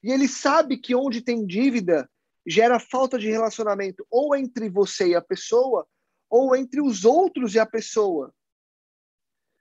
E 0.00 0.12
ele 0.12 0.28
sabe 0.28 0.78
que 0.78 0.94
onde 0.94 1.20
tem 1.20 1.44
dívida, 1.44 2.08
gera 2.46 2.78
falta 2.78 3.18
de 3.18 3.28
relacionamento 3.28 4.06
ou 4.08 4.36
entre 4.36 4.68
você 4.68 5.08
e 5.08 5.14
a 5.16 5.20
pessoa, 5.20 5.88
ou 6.30 6.54
entre 6.54 6.80
os 6.80 7.04
outros 7.04 7.56
e 7.56 7.58
a 7.58 7.66
pessoa. 7.66 8.32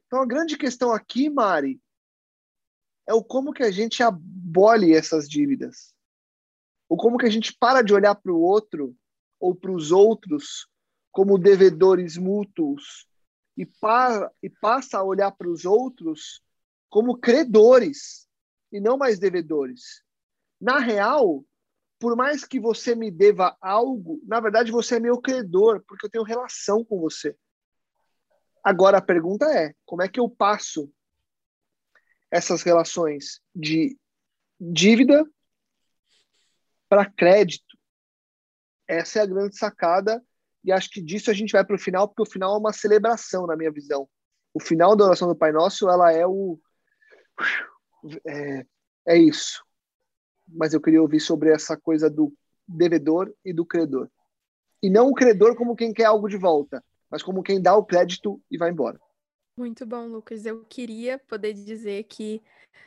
Então 0.05 0.21
a 0.21 0.27
grande 0.27 0.55
questão 0.57 0.91
aqui, 0.91 1.27
Mari, 1.27 1.81
é 3.07 3.15
o 3.15 3.23
como 3.23 3.51
que 3.51 3.63
a 3.63 3.71
gente 3.71 4.03
abole 4.03 4.93
essas 4.93 5.27
dívidas. 5.27 5.95
O 6.87 6.95
como 6.95 7.17
que 7.17 7.25
a 7.25 7.31
gente 7.31 7.51
para 7.57 7.81
de 7.81 7.95
olhar 7.95 8.13
para 8.13 8.31
o 8.31 8.39
outro 8.39 8.95
ou 9.39 9.55
para 9.55 9.71
os 9.71 9.91
outros 9.91 10.71
como 11.13 11.37
devedores 11.37 12.17
mútuos 12.17 13.07
e, 13.55 13.69
e 14.41 14.49
passa 14.49 14.97
a 14.97 15.03
olhar 15.03 15.31
para 15.31 15.47
os 15.47 15.63
outros 15.63 16.43
como 16.89 17.19
credores 17.19 18.27
e 18.71 18.79
não 18.79 18.97
mais 18.97 19.19
devedores. 19.19 20.03
Na 20.59 20.79
real, 20.79 21.45
por 21.99 22.15
mais 22.15 22.43
que 22.43 22.59
você 22.59 22.95
me 22.95 23.11
deva 23.11 23.55
algo, 23.61 24.19
na 24.25 24.39
verdade 24.39 24.71
você 24.71 24.95
é 24.95 24.99
meu 24.99 25.21
credor, 25.21 25.83
porque 25.87 26.07
eu 26.07 26.09
tenho 26.09 26.23
relação 26.23 26.83
com 26.83 26.99
você. 26.99 27.37
Agora 28.63 28.97
a 28.97 29.01
pergunta 29.01 29.45
é: 29.45 29.75
como 29.85 30.01
é 30.01 30.09
que 30.09 30.19
eu 30.19 30.27
passo 30.27 30.91
essas 32.31 32.63
relações 32.63 33.39
de 33.55 33.95
dívida 34.59 35.23
para 36.89 37.05
crédito? 37.05 37.77
Essa 38.87 39.19
é 39.19 39.21
a 39.21 39.27
grande 39.27 39.55
sacada 39.55 40.23
e 40.63 40.71
acho 40.71 40.89
que 40.89 41.01
disso 41.01 41.29
a 41.29 41.33
gente 41.33 41.51
vai 41.51 41.63
para 41.65 41.75
o 41.75 41.79
final, 41.79 42.07
porque 42.07 42.21
o 42.21 42.31
final 42.31 42.55
é 42.55 42.57
uma 42.57 42.73
celebração, 42.73 43.45
na 43.45 43.55
minha 43.55 43.71
visão. 43.71 44.07
O 44.53 44.59
final 44.59 44.95
da 44.95 45.05
oração 45.05 45.27
do 45.27 45.35
Pai 45.35 45.51
Nosso, 45.51 45.89
ela 45.89 46.11
é 46.11 46.25
o. 46.25 46.59
É, 48.25 48.65
é 49.07 49.17
isso. 49.17 49.63
Mas 50.47 50.73
eu 50.73 50.81
queria 50.81 51.01
ouvir 51.01 51.19
sobre 51.19 51.49
essa 51.49 51.75
coisa 51.75 52.09
do 52.09 52.33
devedor 52.67 53.33
e 53.43 53.51
do 53.51 53.65
credor. 53.65 54.09
E 54.81 54.89
não 54.89 55.07
o 55.07 55.13
credor 55.13 55.55
como 55.55 55.75
quem 55.75 55.93
quer 55.93 56.05
algo 56.05 56.27
de 56.27 56.37
volta, 56.37 56.83
mas 57.09 57.23
como 57.23 57.43
quem 57.43 57.61
dá 57.61 57.75
o 57.75 57.85
crédito 57.85 58.41
e 58.51 58.57
vai 58.57 58.69
embora. 58.69 58.99
Muito 59.57 59.85
bom, 59.85 60.07
Lucas. 60.07 60.45
Eu 60.45 60.63
queria 60.65 61.17
poder 61.19 61.53
dizer 61.53 62.03
que 62.03 62.41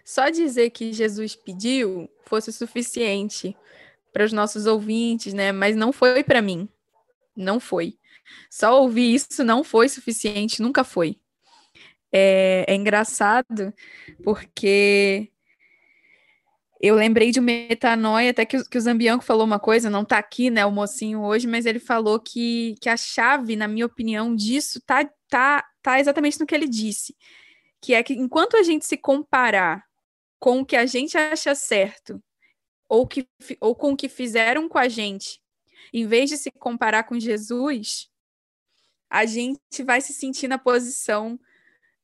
só 0.05 0.29
dizer 0.29 0.70
que 0.70 0.93
Jesus 0.93 1.35
pediu 1.37 2.09
fosse 2.24 2.53
suficiente 2.53 3.57
para 4.12 4.24
os 4.24 4.33
nossos 4.33 4.66
ouvintes, 4.66 5.33
né? 5.33 5.53
Mas 5.53 5.77
não 5.77 5.93
foi 5.93 6.24
para 6.24 6.43
mim. 6.43 6.68
Não 7.37 7.61
foi. 7.61 7.99
Só 8.51 8.80
ouvir 8.80 9.14
isso 9.14 9.45
não 9.45 9.62
foi 9.62 9.89
suficiente, 9.89 10.62
nunca 10.62 10.82
foi. 10.82 11.18
É, 12.12 12.64
é 12.68 12.74
engraçado 12.74 13.74
porque 14.24 15.30
eu 16.80 16.95
lembrei 16.95 17.30
de 17.30 17.41
metanoia, 17.41 18.30
até 18.30 18.45
que, 18.45 18.62
que 18.64 18.78
o 18.78 18.80
Zambianco 18.80 19.24
falou 19.24 19.45
uma 19.45 19.59
coisa, 19.59 19.89
não 19.91 20.03
está 20.03 20.18
aqui, 20.18 20.51
né, 20.51 20.64
o 20.66 20.70
mocinho 20.70 21.22
hoje, 21.22 21.47
mas 21.47 21.66
ele 21.66 21.78
falou 21.78 22.20
que, 22.20 22.74
que 22.80 22.89
a 22.89 22.97
chave, 22.97 23.57
na 23.57 23.66
minha 23.66 23.87
opinião, 23.87 24.34
disso 24.34 24.80
tá, 24.84 25.09
tá, 25.28 25.64
tá 25.82 25.99
exatamente 25.99 26.39
no 26.39 26.47
que 26.47 26.55
ele 26.55 26.68
disse. 26.68 27.16
Que 27.80 27.95
é 27.95 28.03
que 28.03 28.14
enquanto 28.14 28.57
a 28.57 28.62
gente 28.62 28.84
se 28.84 28.97
comparar 28.97 29.84
com 30.39 30.61
o 30.61 30.66
que 30.66 30.76
a 30.76 30.87
gente 30.87 31.16
acha 31.16 31.55
certo, 31.55 32.22
ou, 32.89 33.07
que, 33.07 33.26
ou 33.61 33.74
com 33.74 33.93
o 33.93 33.97
que 33.97 34.09
fizeram 34.09 34.68
com 34.68 34.78
a 34.78 34.89
gente, 34.89 35.41
em 35.93 36.07
vez 36.07 36.30
de 36.30 36.37
se 36.37 36.51
comparar 36.51 37.05
com 37.05 37.18
Jesus, 37.18 38.11
a 39.11 39.24
gente 39.24 39.82
vai 39.84 40.01
se 40.01 40.12
sentir 40.12 40.49
na 40.49 40.59
posição 40.59 41.39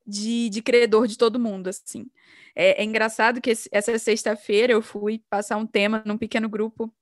de, 0.07 0.49
de 0.51 0.63
credor 0.63 1.07
de 1.07 1.17
todo 1.17 1.39
mundo, 1.39 1.69
assim. 1.69 2.11
É, 2.55 2.83
é 2.83 2.85
engraçado 2.85 3.41
que 3.41 3.51
esse, 3.51 3.69
essa 3.73 3.99
sexta-feira 3.99 4.73
eu 4.73 4.83
fui 4.83 5.23
passar 5.31 5.57
um 5.57 5.67
tema 5.67 6.03
num 6.07 6.19
pequeno 6.19 6.49
grupo 6.49 6.93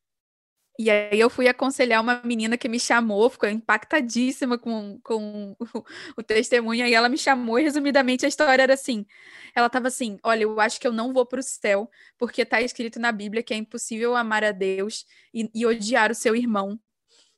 e 0.83 0.89
aí 0.91 1.21
eu 1.21 1.29
fui 1.29 1.47
aconselhar 1.47 2.01
uma 2.01 2.23
menina 2.25 2.57
que 2.57 2.67
me 2.67 2.81
chamou, 2.81 3.29
ficou 3.29 3.47
impactadíssima 3.51 4.57
com, 4.57 4.99
com 5.03 5.55
o, 6.17 6.23
testemunho, 6.23 6.87
e 6.87 6.95
ela 6.95 7.07
me 7.07 7.19
chamou, 7.19 7.59
e 7.59 7.65
resumidamente 7.65 8.25
a 8.25 8.29
história 8.29 8.63
era 8.63 8.73
assim: 8.73 9.05
ela 9.55 9.67
estava 9.67 9.89
assim, 9.89 10.19
olha, 10.23 10.45
eu 10.45 10.59
acho 10.59 10.81
que 10.81 10.87
eu 10.87 10.93
não 10.93 11.13
vou 11.13 11.27
para 11.27 11.41
o 11.41 11.43
céu, 11.43 11.91
porque 12.17 12.41
está 12.41 12.63
escrito 12.63 12.99
na 12.99 13.13
Bíblia 13.13 13.43
que 13.43 13.53
é 13.53 13.59
impossível 13.59 14.17
amar 14.17 14.43
a 14.43 14.53
Deus 14.53 15.05
e, 15.35 15.51
e 15.55 15.67
odiar 15.67 16.11
o 16.11 16.15
seu 16.15 16.35
irmão. 16.35 16.81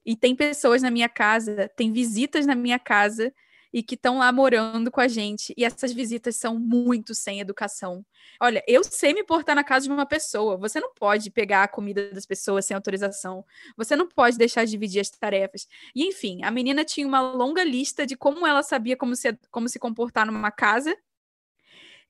E 0.06 0.14
tem 0.14 0.36
pessoas 0.36 0.80
na 0.80 0.90
minha 0.90 1.08
casa, 1.08 1.68
tem 1.76 1.92
visitas 1.92 2.46
na 2.46 2.54
minha 2.54 2.78
casa 2.78 3.34
e 3.72 3.82
que 3.82 3.94
estão 3.94 4.18
lá 4.18 4.30
morando 4.30 4.90
com 4.90 5.00
a 5.00 5.08
gente. 5.08 5.54
E 5.56 5.64
essas 5.64 5.92
visitas 5.92 6.36
são 6.36 6.58
muito 6.58 7.14
sem 7.14 7.40
educação. 7.40 8.04
Olha, 8.40 8.62
eu 8.66 8.84
sei 8.84 9.14
me 9.14 9.24
portar 9.24 9.56
na 9.56 9.64
casa 9.64 9.86
de 9.86 9.92
uma 9.92 10.06
pessoa. 10.06 10.56
Você 10.58 10.80
não 10.80 10.92
pode 10.94 11.30
pegar 11.30 11.64
a 11.64 11.68
comida 11.68 12.10
das 12.10 12.26
pessoas 12.26 12.66
sem 12.66 12.74
autorização. 12.74 13.44
Você 13.76 13.96
não 13.96 14.08
pode 14.08 14.36
deixar 14.36 14.64
de 14.64 14.72
dividir 14.72 15.00
as 15.00 15.10
tarefas. 15.10 15.66
E 15.94 16.06
enfim, 16.06 16.42
a 16.42 16.50
menina 16.50 16.84
tinha 16.84 17.06
uma 17.06 17.20
longa 17.20 17.64
lista 17.64 18.06
de 18.06 18.16
como 18.16 18.46
ela 18.46 18.62
sabia 18.62 18.96
como 18.96 19.16
se, 19.16 19.38
como 19.50 19.68
se 19.68 19.78
comportar 19.78 20.26
numa 20.26 20.50
casa 20.50 20.96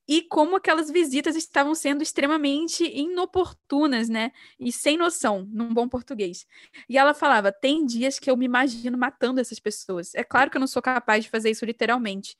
e 0.07 0.22
como 0.22 0.57
aquelas 0.57 0.90
visitas 0.90 1.36
estavam 1.36 1.74
sendo 1.74 2.03
extremamente 2.03 2.84
inoportunas, 2.84 4.09
né? 4.09 4.32
E 4.59 4.72
sem 4.72 4.96
noção, 4.96 5.48
num 5.50 5.72
bom 5.72 5.88
português. 5.88 6.46
E 6.88 6.98
ela 6.98 7.14
falava: 7.14 7.53
tem 7.53 7.84
dias 7.86 8.18
que 8.18 8.30
eu 8.30 8.36
me 8.36 8.44
imagino 8.44 8.98
matando 8.98 9.40
essas 9.40 9.61
pessoas. 9.61 10.14
É 10.14 10.24
claro 10.24 10.50
que 10.50 10.57
eu 10.57 10.61
não 10.61 10.66
sou 10.66 10.82
capaz 10.82 11.24
de 11.24 11.30
fazer 11.30 11.50
isso 11.50 11.64
literalmente. 11.64 12.36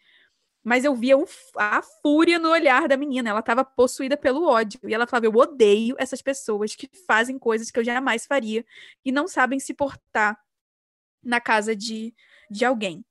Mas 0.64 0.84
eu 0.84 0.94
via 0.94 1.16
a 1.56 1.82
fúria 2.02 2.38
no 2.38 2.50
olhar 2.50 2.88
da 2.88 2.96
menina. 2.96 3.30
Ela 3.30 3.40
estava 3.40 3.64
possuída 3.64 4.16
pelo 4.16 4.44
ódio. 4.46 4.80
E 4.84 4.94
ela 4.94 5.06
falava: 5.06 5.26
Eu 5.26 5.34
odeio 5.34 5.96
essas 5.98 6.22
pessoas 6.22 6.74
que 6.74 6.88
fazem 7.06 7.38
coisas 7.38 7.70
que 7.70 7.78
eu 7.78 7.84
jamais 7.84 8.26
faria 8.26 8.64
e 9.04 9.12
não 9.12 9.28
sabem 9.28 9.60
se 9.60 9.74
portar 9.74 10.38
na 11.22 11.40
casa 11.40 11.76
de, 11.76 12.14
de 12.50 12.64
alguém. 12.64 13.04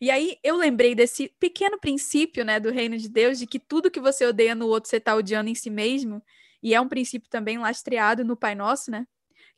E 0.00 0.10
aí 0.10 0.38
eu 0.42 0.56
lembrei 0.56 0.94
desse 0.94 1.32
pequeno 1.40 1.78
princípio, 1.78 2.44
né, 2.44 2.60
do 2.60 2.70
reino 2.70 2.96
de 2.96 3.08
Deus, 3.08 3.38
de 3.38 3.46
que 3.46 3.58
tudo 3.58 3.90
que 3.90 4.00
você 4.00 4.26
odeia 4.26 4.54
no 4.54 4.66
outro 4.66 4.88
você 4.90 4.96
está 4.96 5.14
odiando 5.14 5.50
em 5.50 5.54
si 5.54 5.70
mesmo, 5.70 6.22
e 6.62 6.74
é 6.74 6.80
um 6.80 6.88
princípio 6.88 7.28
também 7.30 7.58
lastreado 7.58 8.24
no 8.24 8.36
Pai 8.36 8.54
Nosso, 8.54 8.90
né? 8.90 9.06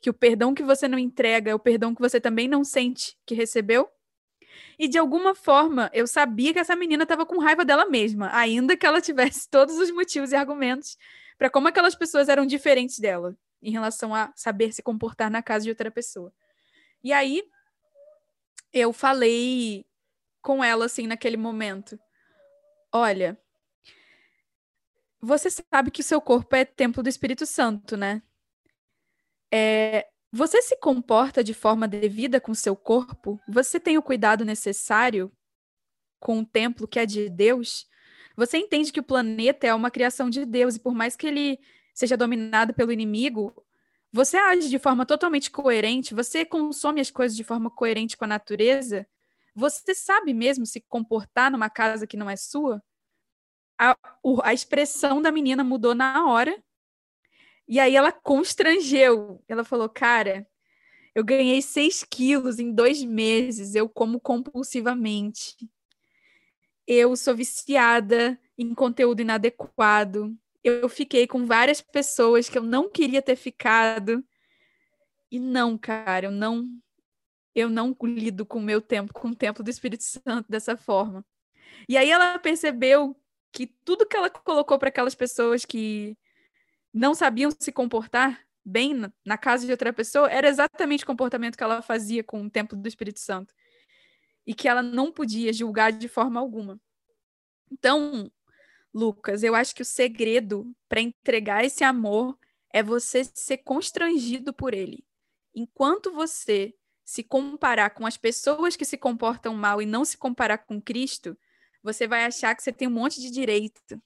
Que 0.01 0.09
o 0.09 0.13
perdão 0.13 0.53
que 0.53 0.63
você 0.63 0.87
não 0.87 0.97
entrega 0.97 1.51
é 1.51 1.55
o 1.55 1.59
perdão 1.59 1.93
que 1.93 2.01
você 2.01 2.19
também 2.21 2.47
não 2.47 2.63
sente 2.63 3.17
que 3.25 3.33
recebeu. 3.33 3.89
E 4.77 4.87
de 4.87 4.97
alguma 4.97 5.35
forma, 5.35 5.89
eu 5.93 6.07
sabia 6.07 6.53
que 6.53 6.59
essa 6.59 6.75
menina 6.75 7.03
estava 7.03 7.25
com 7.25 7.39
raiva 7.39 7.65
dela 7.65 7.85
mesma, 7.85 8.29
ainda 8.33 8.77
que 8.77 8.85
ela 8.85 9.01
tivesse 9.01 9.47
todos 9.51 9.77
os 9.77 9.91
motivos 9.91 10.31
e 10.31 10.35
argumentos 10.35 10.97
para 11.37 11.49
como 11.49 11.67
aquelas 11.67 11.95
pessoas 11.95 12.29
eram 12.29 12.45
diferentes 12.45 12.99
dela 12.99 13.35
em 13.61 13.71
relação 13.71 14.13
a 14.13 14.31
saber 14.35 14.71
se 14.71 14.81
comportar 14.81 15.29
na 15.29 15.41
casa 15.41 15.63
de 15.63 15.69
outra 15.69 15.91
pessoa. 15.91 16.33
E 17.03 17.11
aí 17.11 17.43
eu 18.73 18.93
falei 18.93 19.85
com 20.49 20.63
ela 20.63 20.85
assim 20.85 21.05
naquele 21.05 21.37
momento. 21.37 21.99
Olha, 22.91 23.39
você 25.21 25.47
sabe 25.47 25.91
que 25.91 26.01
o 26.01 26.03
seu 26.03 26.19
corpo 26.19 26.55
é 26.55 26.65
templo 26.65 27.03
do 27.03 27.07
Espírito 27.07 27.45
Santo, 27.45 27.95
né? 27.95 28.23
É, 29.53 30.07
você 30.31 30.59
se 30.63 30.75
comporta 30.77 31.43
de 31.43 31.53
forma 31.53 31.87
devida 31.87 32.41
com 32.41 32.55
seu 32.55 32.75
corpo? 32.75 33.39
Você 33.47 33.79
tem 33.79 33.95
o 33.99 34.01
cuidado 34.01 34.43
necessário 34.43 35.31
com 36.19 36.39
o 36.39 36.45
templo 36.45 36.87
que 36.87 36.97
é 36.97 37.05
de 37.05 37.29
Deus? 37.29 37.87
Você 38.35 38.57
entende 38.57 38.91
que 38.91 38.99
o 38.99 39.03
planeta 39.03 39.67
é 39.67 39.73
uma 39.75 39.91
criação 39.91 40.31
de 40.31 40.47
Deus 40.47 40.77
e 40.77 40.79
por 40.79 40.95
mais 40.95 41.15
que 41.15 41.27
ele 41.27 41.59
seja 41.93 42.17
dominado 42.17 42.73
pelo 42.73 42.91
inimigo, 42.91 43.53
você 44.11 44.35
age 44.35 44.67
de 44.67 44.79
forma 44.79 45.05
totalmente 45.05 45.51
coerente, 45.51 46.15
você 46.15 46.43
consome 46.43 47.01
as 47.01 47.11
coisas 47.11 47.37
de 47.37 47.43
forma 47.43 47.69
coerente 47.69 48.17
com 48.17 48.25
a 48.25 48.27
natureza? 48.27 49.05
Você 49.59 49.93
sabe 49.93 50.33
mesmo 50.33 50.65
se 50.65 50.79
comportar 50.79 51.51
numa 51.51 51.69
casa 51.69 52.07
que 52.07 52.15
não 52.15 52.29
é 52.29 52.37
sua? 52.37 52.81
A, 53.77 53.93
a 54.43 54.53
expressão 54.53 55.21
da 55.21 55.33
menina 55.33 55.65
mudou 55.65 55.93
na 55.93 56.25
hora. 56.25 56.63
E 57.67 57.77
aí 57.77 57.93
ela 57.93 58.11
constrangeu. 58.11 59.43
Ela 59.49 59.65
falou: 59.65 59.89
Cara, 59.89 60.47
eu 61.13 61.25
ganhei 61.25 61.61
6 61.61 62.05
quilos 62.05 62.57
em 62.57 62.73
dois 62.73 63.03
meses. 63.03 63.75
Eu 63.75 63.89
como 63.89 64.17
compulsivamente. 64.17 65.57
Eu 66.87 67.17
sou 67.17 67.35
viciada 67.35 68.39
em 68.57 68.73
conteúdo 68.73 69.21
inadequado. 69.21 70.33
Eu 70.63 70.87
fiquei 70.87 71.27
com 71.27 71.45
várias 71.45 71.81
pessoas 71.81 72.47
que 72.47 72.57
eu 72.57 72.63
não 72.63 72.89
queria 72.89 73.21
ter 73.21 73.35
ficado. 73.35 74.23
E 75.29 75.37
não, 75.37 75.77
cara, 75.77 76.27
eu 76.27 76.31
não 76.31 76.65
eu 77.55 77.69
não 77.69 77.95
lido 78.03 78.45
com 78.45 78.59
o 78.59 78.61
meu 78.61 78.81
tempo, 78.81 79.13
com 79.13 79.29
o 79.29 79.35
tempo 79.35 79.63
do 79.63 79.69
Espírito 79.69 80.03
Santo 80.03 80.49
dessa 80.49 80.77
forma. 80.77 81.25
E 81.87 81.97
aí 81.97 82.09
ela 82.09 82.37
percebeu 82.39 83.19
que 83.51 83.67
tudo 83.67 84.05
que 84.05 84.15
ela 84.15 84.29
colocou 84.29 84.77
para 84.77 84.89
aquelas 84.89 85.15
pessoas 85.15 85.65
que 85.65 86.17
não 86.93 87.13
sabiam 87.13 87.51
se 87.57 87.71
comportar 87.71 88.45
bem 88.63 88.93
na 89.25 89.37
casa 89.37 89.65
de 89.65 89.71
outra 89.71 89.91
pessoa 89.91 90.29
era 90.29 90.47
exatamente 90.47 91.03
o 91.03 91.07
comportamento 91.07 91.57
que 91.57 91.63
ela 91.63 91.81
fazia 91.81 92.23
com 92.23 92.43
o 92.43 92.49
templo 92.49 92.77
do 92.77 92.87
Espírito 92.87 93.19
Santo. 93.19 93.53
E 94.45 94.53
que 94.53 94.67
ela 94.67 94.81
não 94.81 95.11
podia 95.11 95.53
julgar 95.53 95.91
de 95.91 96.07
forma 96.07 96.39
alguma. 96.39 96.79
Então, 97.71 98.31
Lucas, 98.93 99.43
eu 99.43 99.53
acho 99.53 99.75
que 99.75 99.81
o 99.81 99.85
segredo 99.85 100.75
para 100.87 101.01
entregar 101.01 101.63
esse 101.63 101.83
amor 101.83 102.37
é 102.71 102.81
você 102.81 103.23
ser 103.23 103.57
constrangido 103.59 104.53
por 104.53 104.73
ele 104.73 105.03
enquanto 105.59 106.11
você 106.11 106.73
se 107.09 107.23
comparar 107.23 107.89
com 107.89 108.05
as 108.05 108.17
pessoas 108.17 108.75
que 108.75 108.85
se 108.85 108.95
comportam 108.95 109.55
mal 109.55 109.81
e 109.81 109.85
não 109.85 110.05
se 110.05 110.15
comparar 110.15 110.59
com 110.59 110.79
Cristo, 110.79 111.35
você 111.81 112.07
vai 112.07 112.23
achar 112.23 112.53
que 112.53 112.61
você 112.61 112.71
tem 112.71 112.87
um 112.87 112.91
monte 112.91 113.19
de 113.19 113.31
direito. 113.31 113.99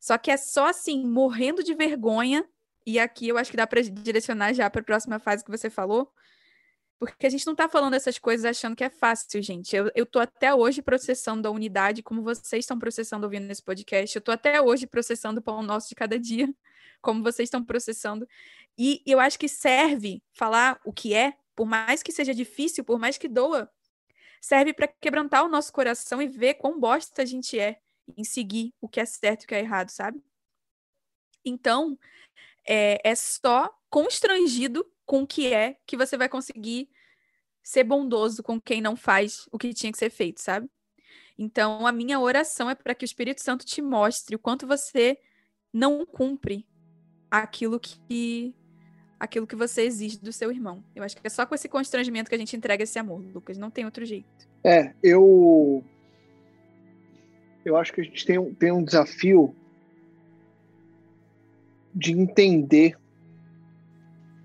Só 0.00 0.16
que 0.16 0.30
é 0.30 0.38
só 0.38 0.68
assim, 0.68 1.04
morrendo 1.04 1.62
de 1.62 1.74
vergonha, 1.74 2.48
e 2.86 2.98
aqui 2.98 3.28
eu 3.28 3.36
acho 3.36 3.50
que 3.50 3.58
dá 3.58 3.66
para 3.66 3.82
direcionar 3.82 4.54
já 4.54 4.70
para 4.70 4.80
a 4.80 4.84
próxima 4.84 5.18
fase 5.18 5.44
que 5.44 5.50
você 5.50 5.68
falou, 5.68 6.10
porque 6.98 7.26
a 7.26 7.28
gente 7.28 7.44
não 7.44 7.52
está 7.52 7.68
falando 7.68 7.92
essas 7.92 8.18
coisas 8.18 8.46
achando 8.46 8.74
que 8.74 8.84
é 8.84 8.88
fácil, 8.88 9.42
gente. 9.42 9.76
Eu, 9.94 10.06
tô 10.06 10.18
até 10.18 10.54
hoje 10.54 10.80
processando 10.80 11.46
a 11.46 11.50
unidade, 11.50 12.02
como 12.02 12.22
vocês 12.22 12.64
estão 12.64 12.78
processando 12.78 13.24
ouvindo 13.24 13.44
nesse 13.44 13.62
podcast. 13.62 14.16
Eu 14.16 14.22
tô 14.22 14.32
até 14.32 14.62
hoje 14.62 14.86
processando 14.86 15.40
o 15.40 15.42
pão 15.42 15.62
nosso 15.62 15.90
de 15.90 15.94
cada 15.94 16.18
dia, 16.18 16.48
como 17.02 17.22
vocês 17.22 17.48
estão 17.48 17.62
processando. 17.62 18.26
E 18.78 19.02
eu 19.04 19.20
acho 19.20 19.38
que 19.38 19.46
serve 19.46 20.22
falar 20.32 20.80
o 20.86 20.90
que 20.90 21.12
é, 21.12 21.34
por 21.58 21.66
mais 21.66 22.04
que 22.04 22.12
seja 22.12 22.32
difícil, 22.32 22.84
por 22.84 23.00
mais 23.00 23.18
que 23.18 23.26
doa, 23.26 23.68
serve 24.40 24.72
para 24.72 24.86
quebrantar 24.86 25.44
o 25.44 25.48
nosso 25.48 25.72
coração 25.72 26.22
e 26.22 26.28
ver 26.28 26.54
quão 26.54 26.78
bosta 26.78 27.22
a 27.22 27.24
gente 27.24 27.58
é 27.58 27.80
em 28.16 28.22
seguir 28.22 28.72
o 28.80 28.88
que 28.88 29.00
é 29.00 29.04
certo 29.04 29.42
e 29.42 29.44
o 29.44 29.48
que 29.48 29.56
é 29.56 29.58
errado, 29.58 29.90
sabe? 29.90 30.22
Então, 31.44 31.98
é, 32.64 33.00
é 33.02 33.12
só 33.16 33.76
constrangido 33.90 34.88
com 35.04 35.22
o 35.22 35.26
que 35.26 35.52
é 35.52 35.76
que 35.84 35.96
você 35.96 36.16
vai 36.16 36.28
conseguir 36.28 36.88
ser 37.60 37.82
bondoso 37.82 38.40
com 38.40 38.60
quem 38.60 38.80
não 38.80 38.94
faz 38.94 39.48
o 39.50 39.58
que 39.58 39.74
tinha 39.74 39.90
que 39.90 39.98
ser 39.98 40.10
feito, 40.10 40.40
sabe? 40.40 40.70
Então, 41.36 41.88
a 41.88 41.90
minha 41.90 42.20
oração 42.20 42.70
é 42.70 42.76
para 42.76 42.94
que 42.94 43.02
o 43.02 43.04
Espírito 43.04 43.42
Santo 43.42 43.66
te 43.66 43.82
mostre 43.82 44.36
o 44.36 44.38
quanto 44.38 44.64
você 44.64 45.18
não 45.72 46.06
cumpre 46.06 46.64
aquilo 47.28 47.80
que 47.80 48.54
aquilo 49.18 49.46
que 49.46 49.56
você 49.56 49.82
exige 49.82 50.18
do 50.18 50.32
seu 50.32 50.50
irmão. 50.50 50.82
Eu 50.94 51.02
acho 51.02 51.16
que 51.16 51.26
é 51.26 51.30
só 51.30 51.44
com 51.44 51.54
esse 51.54 51.68
constrangimento 51.68 52.28
que 52.28 52.34
a 52.34 52.38
gente 52.38 52.56
entrega 52.56 52.84
esse 52.84 52.98
amor, 52.98 53.20
Lucas. 53.34 53.58
Não 53.58 53.70
tem 53.70 53.84
outro 53.84 54.04
jeito. 54.04 54.48
É, 54.62 54.92
eu 55.02 55.82
eu 57.64 57.76
acho 57.76 57.92
que 57.92 58.00
a 58.00 58.04
gente 58.04 58.24
tem 58.24 58.38
um, 58.38 58.54
tem 58.54 58.72
um 58.72 58.82
desafio 58.82 59.54
de 61.94 62.12
entender 62.12 62.96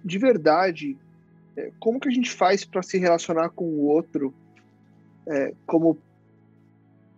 de 0.04 0.18
verdade, 0.18 0.98
é, 1.56 1.72
como 1.80 2.00
que 2.00 2.10
a 2.10 2.12
gente 2.12 2.30
faz 2.30 2.66
para 2.66 2.84
se 2.84 2.98
relacionar 2.98 3.50
com 3.50 3.66
o 3.66 3.86
outro 3.86 4.34
é, 5.26 5.54
como 5.66 5.98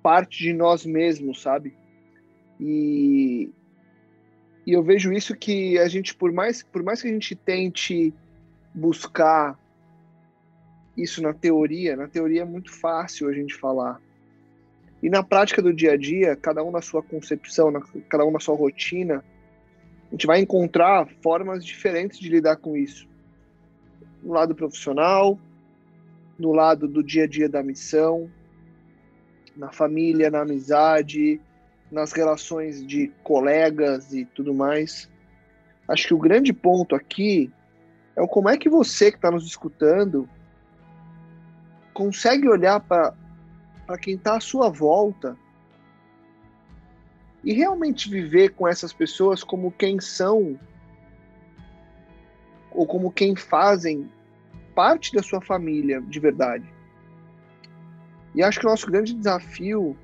parte 0.03 0.43
de 0.43 0.53
nós 0.53 0.85
mesmos, 0.85 1.41
sabe? 1.41 1.73
E, 2.59 3.49
e 4.65 4.73
eu 4.73 4.81
vejo 4.81 5.13
isso 5.13 5.35
que 5.35 5.77
a 5.77 5.87
gente, 5.87 6.15
por 6.15 6.31
mais, 6.31 6.63
por 6.63 6.81
mais 6.81 7.01
que 7.01 7.07
a 7.07 7.11
gente 7.11 7.35
tente 7.35 8.13
buscar 8.73 9.57
isso 10.97 11.21
na 11.21 11.33
teoria, 11.33 11.95
na 11.95 12.07
teoria 12.07 12.41
é 12.41 12.45
muito 12.45 12.71
fácil 12.71 13.29
a 13.29 13.33
gente 13.33 13.53
falar. 13.53 14.01
E 15.03 15.09
na 15.09 15.21
prática 15.21 15.61
do 15.61 15.73
dia 15.73 15.91
a 15.91 15.97
dia, 15.97 16.35
cada 16.35 16.63
um 16.63 16.71
na 16.71 16.81
sua 16.81 17.03
concepção, 17.03 17.69
na, 17.69 17.81
cada 18.09 18.25
um 18.25 18.31
na 18.31 18.39
sua 18.39 18.55
rotina, 18.55 19.23
a 20.07 20.11
gente 20.11 20.25
vai 20.25 20.39
encontrar 20.39 21.07
formas 21.21 21.63
diferentes 21.63 22.17
de 22.17 22.29
lidar 22.29 22.55
com 22.55 22.75
isso. 22.75 23.07
No 24.23 24.33
lado 24.33 24.55
profissional, 24.55 25.37
no 26.39 26.53
lado 26.53 26.87
do 26.87 27.03
dia 27.03 27.25
a 27.25 27.27
dia 27.27 27.47
da 27.47 27.61
missão, 27.61 28.31
na 29.55 29.71
família, 29.71 30.31
na 30.31 30.41
amizade, 30.41 31.39
nas 31.95 32.11
relações 32.11 32.85
de 32.85 33.09
colegas 33.23 34.11
e 34.11 34.25
tudo 34.25 34.53
mais. 34.53 35.09
Acho 35.87 36.09
que 36.09 36.13
o 36.13 36.19
grande 36.19 36.51
ponto 36.51 36.93
aqui 36.93 37.49
é 38.17 38.21
o 38.21 38.27
como 38.27 38.49
é 38.49 38.57
que 38.57 38.67
você 38.67 39.09
que 39.09 39.17
está 39.17 39.31
nos 39.31 39.45
escutando 39.45 40.27
consegue 41.93 42.49
olhar 42.49 42.81
para 42.81 43.15
quem 44.01 44.15
está 44.15 44.35
à 44.35 44.39
sua 44.41 44.69
volta 44.69 45.37
e 47.41 47.53
realmente 47.53 48.09
viver 48.09 48.49
com 48.49 48.67
essas 48.67 48.91
pessoas 48.91 49.41
como 49.41 49.71
quem 49.71 49.97
são 50.01 50.59
ou 52.71 52.85
como 52.85 53.09
quem 53.09 53.37
fazem 53.37 54.11
parte 54.75 55.13
da 55.13 55.23
sua 55.23 55.39
família 55.39 56.01
de 56.01 56.19
verdade. 56.19 56.65
E 58.33 58.43
acho 58.43 58.59
que 58.59 58.65
o 58.65 58.69
nosso 58.69 58.85
grande 58.85 59.13
desafio 59.13 59.95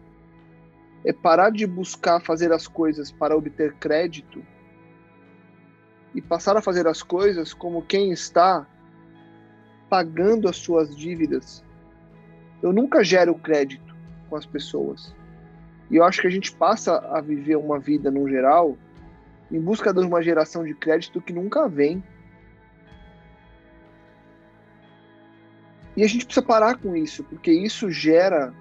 é 1.04 1.12
parar 1.12 1.52
de 1.52 1.66
buscar 1.66 2.22
fazer 2.22 2.52
as 2.52 2.68
coisas 2.68 3.12
para 3.12 3.36
obter 3.36 3.74
crédito 3.74 4.44
e 6.14 6.22
passar 6.22 6.56
a 6.58 6.62
fazer 6.62 6.88
as 6.88 7.02
coisas 7.02 7.54
como 7.54 7.82
quem 7.82 8.12
está 8.12 8.68
pagando 9.90 10.48
as 10.48 10.58
suas 10.58 10.96
dívidas. 10.96 11.64
Eu 12.62 12.72
nunca 12.72 13.04
gero 13.04 13.36
crédito 13.36 13.96
com 14.30 14.36
as 14.36 14.46
pessoas. 14.46 15.14
E 15.90 15.98
eu 15.98 16.04
acho 16.06 16.22
que 16.22 16.28
a 16.28 16.32
gente 16.32 16.54
passa 16.54 16.98
a 16.98 17.20
viver 17.20 17.58
uma 17.58 17.78
vida, 17.78 18.10
no 18.10 18.28
geral, 18.30 18.78
em 19.52 19.60
busca 19.60 19.94
de 19.94 20.00
uma 20.00 20.22
geração 20.22 20.64
de 20.64 20.74
crédito 20.74 21.22
que 21.22 21.34
nunca 21.34 21.68
vem. 21.68 22.02
E 25.98 26.04
a 26.04 26.08
gente 26.08 26.26
precisa 26.26 26.46
parar 26.46 26.78
com 26.78 26.96
isso, 26.96 27.24
porque 27.26 27.52
isso 27.52 27.92
gera, 27.92 28.54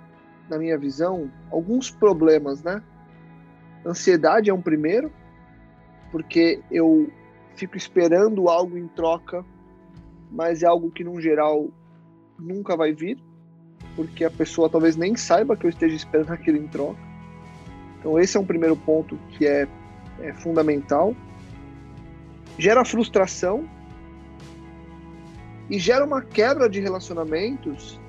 na 0.50 0.58
minha 0.58 0.76
visão, 0.76 1.30
alguns 1.50 1.90
problemas, 1.90 2.62
né? 2.62 2.82
Ansiedade 3.86 4.50
é 4.50 4.54
um 4.54 4.60
primeiro, 4.60 5.10
porque 6.10 6.60
eu 6.70 7.10
fico 7.54 7.76
esperando 7.76 8.48
algo 8.48 8.76
em 8.76 8.88
troca, 8.88 9.44
mas 10.30 10.62
é 10.62 10.66
algo 10.66 10.90
que, 10.90 11.04
no 11.04 11.20
geral, 11.20 11.68
nunca 12.38 12.76
vai 12.76 12.92
vir, 12.92 13.18
porque 13.96 14.24
a 14.24 14.30
pessoa 14.30 14.68
talvez 14.68 14.96
nem 14.96 15.16
saiba 15.16 15.56
que 15.56 15.64
eu 15.64 15.70
esteja 15.70 15.94
esperando 15.94 16.32
aquilo 16.32 16.58
em 16.58 16.66
troca. 16.66 17.00
Então, 17.98 18.18
esse 18.18 18.36
é 18.36 18.40
um 18.40 18.46
primeiro 18.46 18.76
ponto 18.76 19.18
que 19.30 19.46
é, 19.46 19.68
é 20.20 20.32
fundamental. 20.32 21.14
Gera 22.58 22.84
frustração 22.84 23.68
e 25.68 25.78
gera 25.78 26.04
uma 26.04 26.22
quebra 26.22 26.68
de 26.68 26.80
relacionamentos 26.80 28.00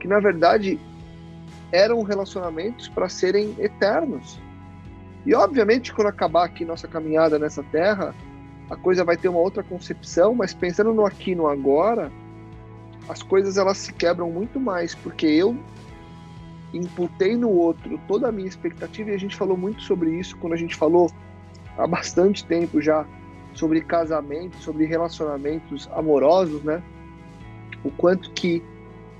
que, 0.00 0.08
na 0.08 0.20
verdade, 0.20 0.78
eram 1.74 2.00
relacionamentos 2.02 2.88
para 2.88 3.08
serem 3.08 3.56
eternos. 3.58 4.40
E, 5.26 5.34
obviamente, 5.34 5.92
quando 5.92 6.06
acabar 6.06 6.44
aqui 6.44 6.64
nossa 6.64 6.86
caminhada 6.86 7.36
nessa 7.36 7.64
terra, 7.64 8.14
a 8.70 8.76
coisa 8.76 9.02
vai 9.02 9.16
ter 9.16 9.28
uma 9.28 9.40
outra 9.40 9.64
concepção, 9.64 10.36
mas 10.36 10.54
pensando 10.54 10.94
no 10.94 11.04
aqui 11.04 11.34
no 11.34 11.48
agora, 11.48 12.12
as 13.08 13.24
coisas 13.24 13.56
elas 13.56 13.78
se 13.78 13.92
quebram 13.92 14.30
muito 14.30 14.60
mais, 14.60 14.94
porque 14.94 15.26
eu 15.26 15.58
imputei 16.72 17.36
no 17.36 17.50
outro 17.50 18.00
toda 18.06 18.28
a 18.28 18.32
minha 18.32 18.48
expectativa 18.48 19.10
e 19.10 19.14
a 19.14 19.18
gente 19.18 19.34
falou 19.34 19.56
muito 19.56 19.82
sobre 19.82 20.10
isso 20.10 20.36
quando 20.36 20.52
a 20.52 20.56
gente 20.56 20.76
falou 20.76 21.10
há 21.76 21.86
bastante 21.88 22.44
tempo 22.44 22.80
já 22.80 23.04
sobre 23.52 23.80
casamento, 23.80 24.56
sobre 24.58 24.84
relacionamentos 24.86 25.88
amorosos, 25.92 26.62
né? 26.62 26.80
O 27.84 27.90
quanto 27.90 28.30
que 28.30 28.62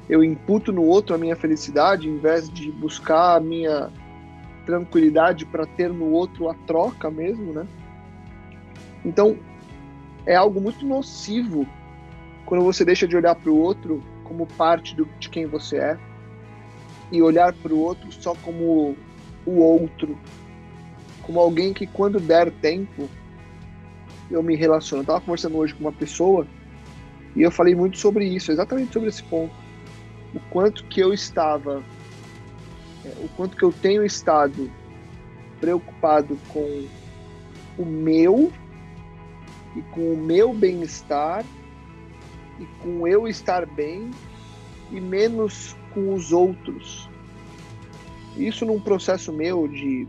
eu 0.09 0.23
imputo 0.23 0.73
no 0.73 0.83
outro 0.83 1.15
a 1.15 1.19
minha 1.19 1.37
felicidade 1.37 2.09
em 2.09 2.19
vez 2.19 2.49
de 2.49 2.71
buscar 2.71 3.37
a 3.37 3.41
minha 3.41 3.91
tranquilidade 4.67 5.45
para 5.47 5.67
ter 5.67 5.91
no 5.91 6.11
outro 6.11 6.49
a 6.49 6.55
troca 6.67 7.11
mesmo, 7.11 7.53
né? 7.53 7.67
Então, 9.05 9.37
é 10.27 10.35
algo 10.35 10.61
muito 10.61 10.87
nocivo 10.87 11.67
quando 12.47 12.65
você 12.65 12.85
deixa 12.85 13.07
de 13.07 13.17
olhar 13.17 13.35
para 13.35 13.51
o 13.51 13.59
outro 13.59 14.03
como 14.25 14.47
parte 14.47 14.95
do, 14.95 15.07
de 15.19 15.29
quem 15.29 15.47
você 15.47 15.77
é 15.77 15.99
e 17.13 17.23
olhar 17.23 17.53
para 17.53 17.73
o 17.73 17.79
outro 17.79 18.11
só 18.11 18.35
como 18.37 18.97
o 19.47 19.59
outro, 19.61 20.19
como 21.23 21.39
alguém 21.39 21.73
que 21.73 21.87
quando 21.87 22.19
der 22.19 22.51
tempo 22.51 23.09
eu 24.31 24.43
me 24.43 24.57
relaciono. 24.57 25.01
Eu 25.01 25.05
estava 25.05 25.21
conversando 25.21 25.59
hoje 25.59 25.75
com 25.75 25.81
uma 25.81 25.93
pessoa 25.93 26.47
e 27.37 27.43
eu 27.43 27.51
falei 27.51 27.75
muito 27.75 27.99
sobre 27.99 28.25
isso, 28.27 28.51
exatamente 28.51 28.93
sobre 28.93 29.09
esse 29.11 29.23
ponto. 29.23 29.64
O 30.35 30.41
quanto 30.51 30.85
que 30.85 31.01
eu 31.01 31.13
estava, 31.13 31.83
é, 33.05 33.09
o 33.25 33.29
quanto 33.37 33.57
que 33.57 33.63
eu 33.63 33.73
tenho 33.73 34.05
estado 34.05 34.71
preocupado 35.61 36.37
com 36.49 36.87
o 37.79 37.85
meu 37.85 38.53
e 39.77 39.83
com 39.83 40.13
o 40.13 40.17
meu 40.17 40.53
bem-estar 40.53 41.45
e 42.59 42.67
com 42.83 43.07
eu 43.07 43.27
estar 43.27 43.67
bem 43.67 44.11
e 44.91 45.01
menos 45.01 45.77
com 45.93 46.13
os 46.13 46.33
outros. 46.33 47.09
Isso 48.37 48.67
num 48.67 48.81
processo 48.81 49.33
meu 49.33 49.69
de, 49.69 50.07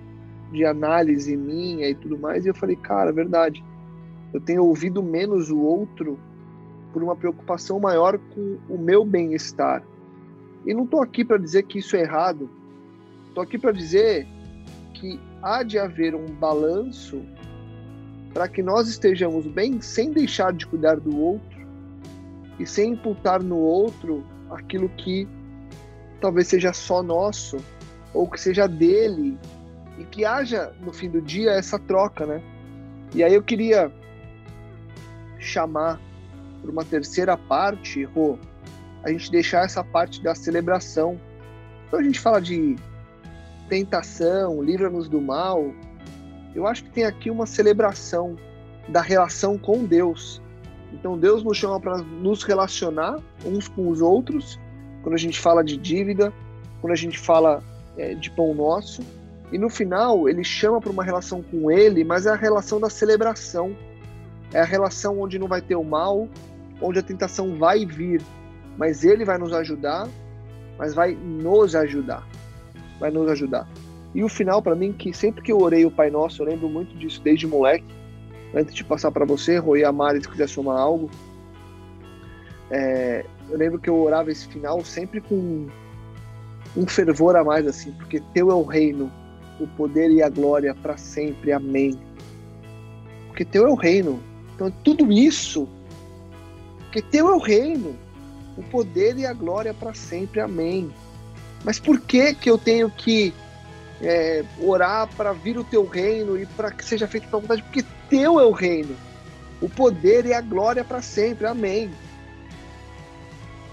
de 0.51 0.65
análise 0.65 1.35
minha 1.37 1.89
e 1.89 1.95
tudo 1.95 2.17
mais, 2.17 2.45
e 2.45 2.49
eu 2.49 2.55
falei, 2.55 2.75
cara, 2.75 3.11
verdade. 3.11 3.63
Eu 4.33 4.41
tenho 4.41 4.65
ouvido 4.65 5.01
menos 5.01 5.49
o 5.49 5.59
outro 5.59 6.19
por 6.91 7.03
uma 7.03 7.15
preocupação 7.15 7.79
maior 7.79 8.17
com 8.17 8.57
o 8.69 8.77
meu 8.77 9.05
bem-estar. 9.05 9.83
E 10.65 10.73
não 10.73 10.83
estou 10.83 11.01
aqui 11.01 11.23
para 11.23 11.37
dizer 11.37 11.63
que 11.63 11.79
isso 11.79 11.95
é 11.95 12.01
errado. 12.01 12.49
Estou 13.27 13.43
aqui 13.43 13.57
para 13.57 13.71
dizer 13.71 14.27
que 14.93 15.19
há 15.41 15.61
de 15.61 15.77
haver 15.77 16.15
um 16.15 16.25
balanço 16.25 17.21
para 18.33 18.47
que 18.47 18.63
nós 18.63 18.87
estejamos 18.87 19.45
bem 19.45 19.79
sem 19.79 20.11
deixar 20.11 20.51
de 20.51 20.65
cuidar 20.65 20.99
do 20.99 21.17
outro 21.17 21.65
e 22.59 22.65
sem 22.65 22.93
imputar 22.93 23.41
no 23.41 23.57
outro 23.57 24.25
aquilo 24.49 24.89
que 24.89 25.27
talvez 26.19 26.47
seja 26.47 26.73
só 26.73 27.03
nosso 27.03 27.57
ou 28.13 28.29
que 28.29 28.39
seja 28.39 28.67
dele 28.67 29.37
e 29.99 30.03
que 30.05 30.25
haja 30.25 30.73
no 30.81 30.91
fim 30.91 31.09
do 31.09 31.21
dia 31.21 31.51
essa 31.51 31.77
troca, 31.77 32.25
né? 32.25 32.41
E 33.13 33.23
aí 33.23 33.33
eu 33.33 33.43
queria 33.43 33.91
chamar 35.39 35.99
para 36.61 36.71
uma 36.71 36.83
terceira 36.83 37.37
parte, 37.37 38.03
Rô, 38.03 38.37
a 39.05 39.09
gente 39.11 39.31
deixar 39.31 39.63
essa 39.63 39.83
parte 39.83 40.21
da 40.21 40.33
celebração. 40.33 41.21
Então 41.87 41.99
a 41.99 42.03
gente 42.03 42.19
fala 42.19 42.41
de 42.41 42.75
tentação, 43.69 44.63
livra-nos 44.63 45.07
do 45.07 45.21
mal. 45.21 45.71
Eu 46.55 46.65
acho 46.65 46.83
que 46.83 46.89
tem 46.89 47.05
aqui 47.05 47.29
uma 47.29 47.45
celebração 47.45 48.35
da 48.89 49.01
relação 49.01 49.59
com 49.59 49.85
Deus. 49.85 50.41
Então 50.91 51.17
Deus 51.17 51.43
nos 51.43 51.55
chama 51.55 51.79
para 51.79 51.99
nos 51.99 52.41
relacionar 52.43 53.19
uns 53.45 53.67
com 53.67 53.89
os 53.89 54.01
outros, 54.01 54.59
quando 55.03 55.13
a 55.13 55.19
gente 55.19 55.39
fala 55.39 55.63
de 55.63 55.77
dívida, 55.77 56.33
quando 56.81 56.93
a 56.93 56.95
gente 56.95 57.19
fala 57.19 57.63
é, 57.97 58.15
de 58.15 58.31
pão 58.31 58.55
nosso. 58.55 59.03
E 59.51 59.57
no 59.59 59.69
final 59.69 60.27
ele 60.27 60.43
chama 60.43 60.81
para 60.81 60.91
uma 60.91 61.03
relação 61.03 61.43
com 61.43 61.69
Ele, 61.69 62.03
mas 62.03 62.25
é 62.25 62.31
a 62.31 62.35
relação 62.35 62.79
da 62.79 62.89
celebração. 62.89 63.75
É 64.51 64.61
a 64.61 64.65
relação 64.65 65.19
onde 65.19 65.37
não 65.37 65.47
vai 65.47 65.61
ter 65.61 65.75
o 65.75 65.83
mal, 65.83 66.27
onde 66.81 66.97
a 66.97 67.03
tentação 67.03 67.55
vai 67.55 67.85
vir, 67.85 68.21
mas 68.77 69.03
Ele 69.03 69.25
vai 69.25 69.37
nos 69.37 69.53
ajudar, 69.53 70.07
mas 70.77 70.93
vai 70.93 71.13
nos 71.15 71.75
ajudar. 71.75 72.27
Vai 72.99 73.11
nos 73.11 73.29
ajudar. 73.29 73.67
E 74.13 74.23
o 74.23 74.29
final, 74.29 74.61
para 74.61 74.75
mim, 74.75 74.93
que 74.93 75.13
sempre 75.13 75.41
que 75.41 75.51
eu 75.51 75.59
orei 75.59 75.85
o 75.85 75.91
Pai 75.91 76.09
Nosso, 76.09 76.41
eu 76.41 76.47
lembro 76.47 76.69
muito 76.69 76.95
disso 76.97 77.21
desde 77.21 77.45
moleque. 77.45 77.85
Antes 78.53 78.73
de 78.73 78.83
passar 78.83 79.11
para 79.11 79.25
você, 79.25 79.57
Rui 79.57 79.83
Amari, 79.83 80.21
se 80.21 80.29
quiser 80.29 80.47
somar 80.47 80.77
algo. 80.77 81.09
É, 82.71 83.25
eu 83.49 83.57
lembro 83.57 83.79
que 83.79 83.89
eu 83.89 84.01
orava 84.01 84.31
esse 84.31 84.47
final 84.47 84.83
sempre 84.83 85.19
com 85.19 85.67
um 86.75 86.87
fervor 86.87 87.35
a 87.35 87.43
mais, 87.43 87.67
assim, 87.67 87.91
porque 87.91 88.21
Teu 88.33 88.49
é 88.49 88.53
o 88.53 88.63
reino, 88.63 89.11
o 89.59 89.67
poder 89.67 90.09
e 90.09 90.23
a 90.23 90.29
glória 90.29 90.73
para 90.73 90.95
sempre. 90.95 91.51
Amém. 91.51 91.99
Porque 93.27 93.43
Teu 93.43 93.67
é 93.67 93.69
o 93.69 93.75
reino. 93.75 94.21
Então, 94.55 94.71
tudo 94.83 95.11
isso, 95.11 95.67
porque 96.79 97.01
Teu 97.01 97.29
é 97.29 97.35
o 97.35 97.39
reino 97.39 98.04
o 98.57 98.63
poder 98.63 99.17
e 99.17 99.25
a 99.25 99.33
glória 99.33 99.73
para 99.73 99.93
sempre. 99.93 100.39
Amém. 100.39 100.93
Mas 101.63 101.79
por 101.79 101.99
que 101.99 102.33
que 102.33 102.49
eu 102.49 102.57
tenho 102.57 102.89
que 102.89 103.33
é, 104.01 104.43
orar 104.59 105.07
para 105.15 105.33
vir 105.33 105.57
o 105.57 105.63
teu 105.63 105.85
reino 105.85 106.37
e 106.37 106.45
para 106.45 106.71
que 106.71 106.85
seja 106.85 107.07
feita 107.07 107.27
a 107.27 107.29
tua 107.29 107.39
vontade? 107.39 107.63
Porque 107.63 107.83
teu 108.09 108.39
é 108.39 108.45
o 108.45 108.51
reino, 108.51 108.95
o 109.61 109.69
poder 109.69 110.25
e 110.25 110.33
a 110.33 110.41
glória 110.41 110.83
para 110.83 111.01
sempre. 111.01 111.47
Amém. 111.47 111.91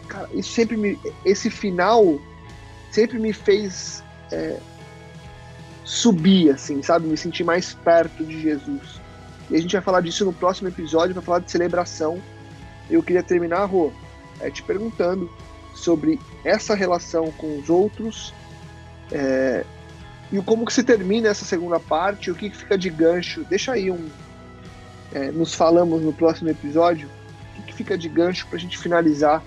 Cara, 0.08 0.28
isso 0.32 0.52
sempre 0.52 0.76
me, 0.76 0.98
esse 1.24 1.50
final 1.50 2.20
sempre 2.90 3.18
me 3.18 3.32
fez 3.32 4.02
é, 4.30 4.58
subir, 5.84 6.50
assim, 6.50 6.82
sabe? 6.82 7.06
Me 7.06 7.16
sentir 7.16 7.44
mais 7.44 7.74
perto 7.74 8.24
de 8.24 8.40
Jesus. 8.40 9.00
E 9.50 9.56
a 9.56 9.58
gente 9.58 9.72
vai 9.72 9.82
falar 9.82 10.00
disso 10.00 10.24
no 10.24 10.32
próximo 10.32 10.68
episódio, 10.68 11.14
vai 11.14 11.24
falar 11.24 11.38
de 11.40 11.50
celebração. 11.50 12.20
Eu 12.90 13.02
queria 13.02 13.22
terminar, 13.22 13.64
Rô, 13.64 13.92
é, 14.42 14.50
te 14.50 14.62
perguntando 14.62 15.30
sobre 15.74 16.20
essa 16.44 16.74
relação 16.74 17.30
com 17.32 17.58
os 17.58 17.70
outros 17.70 18.34
é, 19.10 19.64
e 20.32 20.40
como 20.40 20.64
que 20.64 20.72
se 20.72 20.82
termina 20.82 21.28
essa 21.28 21.44
segunda 21.44 21.78
parte, 21.78 22.30
o 22.30 22.34
que, 22.34 22.48
que 22.48 22.56
fica 22.56 22.78
de 22.78 22.88
gancho. 22.88 23.44
Deixa 23.44 23.72
aí 23.72 23.90
um. 23.90 24.08
É, 25.12 25.30
nos 25.30 25.54
falamos 25.54 26.02
no 26.02 26.12
próximo 26.12 26.48
episódio. 26.48 27.08
O 27.08 27.56
que, 27.56 27.62
que 27.64 27.74
fica 27.74 27.98
de 27.98 28.08
gancho 28.08 28.46
para 28.46 28.56
a 28.56 28.60
gente 28.60 28.78
finalizar. 28.78 29.42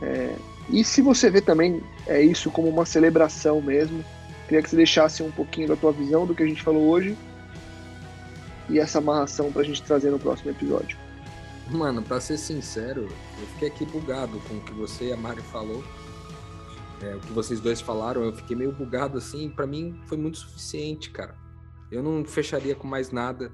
É, 0.00 0.34
e 0.70 0.82
se 0.82 1.02
você 1.02 1.28
vê 1.30 1.42
também 1.42 1.82
é 2.06 2.22
isso 2.22 2.50
como 2.50 2.68
uma 2.68 2.86
celebração 2.86 3.60
mesmo, 3.60 4.02
queria 4.48 4.62
que 4.62 4.70
você 4.70 4.76
deixasse 4.76 5.22
um 5.22 5.30
pouquinho 5.30 5.68
da 5.68 5.76
tua 5.76 5.92
visão 5.92 6.26
do 6.26 6.34
que 6.34 6.42
a 6.42 6.46
gente 6.46 6.62
falou 6.62 6.88
hoje 6.88 7.16
e 8.70 8.78
essa 8.78 8.98
amarração 8.98 9.52
para 9.52 9.62
a 9.62 9.64
gente 9.64 9.82
trazer 9.82 10.10
no 10.10 10.18
próximo 10.18 10.50
episódio. 10.50 11.01
Mano, 11.72 12.02
pra 12.02 12.20
ser 12.20 12.36
sincero, 12.36 13.08
eu 13.40 13.46
fiquei 13.54 13.68
aqui 13.68 13.86
bugado 13.86 14.38
com 14.40 14.58
o 14.58 14.60
que 14.60 14.72
você 14.72 15.06
e 15.06 15.12
a 15.12 15.16
Mari 15.16 15.40
falou. 15.40 15.82
É, 17.00 17.16
o 17.16 17.20
que 17.20 17.32
vocês 17.32 17.60
dois 17.60 17.80
falaram, 17.80 18.22
eu 18.22 18.32
fiquei 18.34 18.54
meio 18.54 18.72
bugado 18.72 19.16
assim. 19.16 19.48
para 19.48 19.66
mim 19.66 19.98
foi 20.04 20.18
muito 20.18 20.36
suficiente, 20.36 21.10
cara. 21.10 21.34
Eu 21.90 22.02
não 22.02 22.24
fecharia 22.26 22.74
com 22.74 22.86
mais 22.86 23.10
nada, 23.10 23.50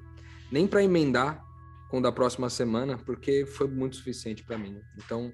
nem 0.50 0.66
para 0.66 0.82
emendar 0.82 1.44
com 1.88 1.98
o 1.98 2.02
da 2.02 2.10
próxima 2.10 2.50
semana, 2.50 2.98
porque 2.98 3.46
foi 3.46 3.68
muito 3.68 3.96
suficiente 3.96 4.42
para 4.42 4.58
mim. 4.58 4.80
Então, 4.96 5.32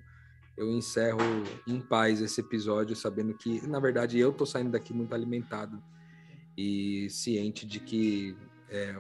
eu 0.57 0.71
encerro 0.71 1.19
em 1.67 1.81
paz 1.81 2.21
esse 2.21 2.41
episódio, 2.41 2.95
sabendo 2.95 3.35
que, 3.35 3.67
na 3.67 3.81
verdade, 3.81 4.19
eu 4.19 4.31
tô 4.31 4.45
saindo 4.45 4.71
daqui 4.71 4.93
muito 4.93 5.15
alimentado 5.15 5.83
e 6.57 7.09
ciente 7.09 7.67
de 7.67 7.81
que 7.81 8.37
é, 8.69 8.95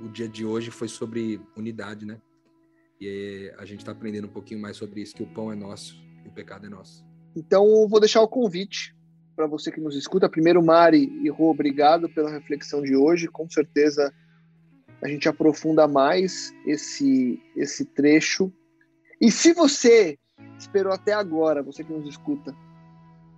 o 0.00 0.08
dia 0.08 0.28
de 0.28 0.44
hoje 0.44 0.70
foi 0.70 0.88
sobre 0.88 1.40
unidade, 1.56 2.04
né? 2.04 2.20
E 3.00 3.50
a 3.56 3.64
gente 3.64 3.80
está 3.80 3.92
aprendendo 3.92 4.26
um 4.26 4.32
pouquinho 4.32 4.60
mais 4.60 4.76
sobre 4.76 5.00
isso, 5.00 5.14
que 5.14 5.22
o 5.22 5.26
pão 5.26 5.50
é 5.50 5.56
nosso 5.56 5.96
e 6.24 6.28
o 6.28 6.30
pecado 6.30 6.66
é 6.66 6.68
nosso. 6.68 7.04
Então, 7.34 7.88
vou 7.88 7.98
deixar 7.98 8.20
o 8.20 8.28
convite 8.28 8.94
para 9.34 9.46
você 9.46 9.72
que 9.72 9.80
nos 9.80 9.96
escuta. 9.96 10.28
Primeiro, 10.28 10.62
Mari 10.62 11.10
e 11.24 11.30
Rô, 11.30 11.50
obrigado 11.50 12.10
pela 12.10 12.30
reflexão 12.30 12.82
de 12.82 12.94
hoje. 12.94 13.26
Com 13.26 13.48
certeza 13.48 14.12
a 15.02 15.08
gente 15.08 15.28
aprofunda 15.28 15.88
mais 15.88 16.52
esse, 16.66 17.42
esse 17.56 17.86
trecho. 17.86 18.52
E 19.18 19.30
se 19.30 19.54
você 19.54 20.18
esperou 20.58 20.92
até 20.92 21.14
agora, 21.14 21.62
você 21.62 21.82
que 21.82 21.92
nos 21.92 22.06
escuta, 22.06 22.54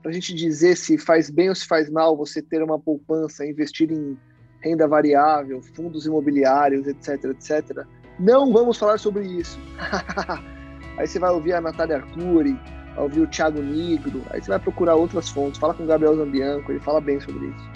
para 0.02 0.10
a 0.10 0.14
gente 0.14 0.34
dizer 0.34 0.76
se 0.76 0.98
faz 0.98 1.30
bem 1.30 1.48
ou 1.48 1.54
se 1.54 1.66
faz 1.66 1.88
mal 1.88 2.16
você 2.16 2.42
ter 2.42 2.64
uma 2.64 2.80
poupança, 2.80 3.46
investir 3.46 3.92
em 3.92 4.18
renda 4.60 4.88
variável, 4.88 5.62
fundos 5.62 6.04
imobiliários, 6.04 6.88
etc, 6.88 7.24
etc, 7.26 7.86
não 8.18 8.52
vamos 8.52 8.78
falar 8.78 8.98
sobre 8.98 9.24
isso. 9.26 9.58
aí 10.98 11.06
você 11.06 11.18
vai 11.18 11.30
ouvir 11.30 11.54
a 11.54 11.60
Natália 11.60 11.96
Arcuri, 11.96 12.58
vai 12.94 13.04
ouvir 13.04 13.20
o 13.20 13.26
Thiago 13.26 13.60
Nigro, 13.60 14.22
aí 14.30 14.42
você 14.42 14.48
vai 14.48 14.58
procurar 14.58 14.94
outras 14.94 15.28
fontes, 15.28 15.58
fala 15.58 15.74
com 15.74 15.84
o 15.84 15.86
Gabriel 15.86 16.16
Zambianco, 16.16 16.70
ele 16.70 16.80
fala 16.80 17.00
bem 17.00 17.20
sobre 17.20 17.46
isso. 17.46 17.70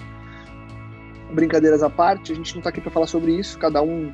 Brincadeiras 1.33 1.83
à 1.83 1.89
parte, 1.89 2.31
a 2.31 2.35
gente 2.35 2.53
não 2.53 2.59
está 2.59 2.69
aqui 2.69 2.79
para 2.79 2.91
falar 2.91 3.07
sobre 3.07 3.33
isso, 3.33 3.57
cada 3.57 3.81
um 3.81 4.11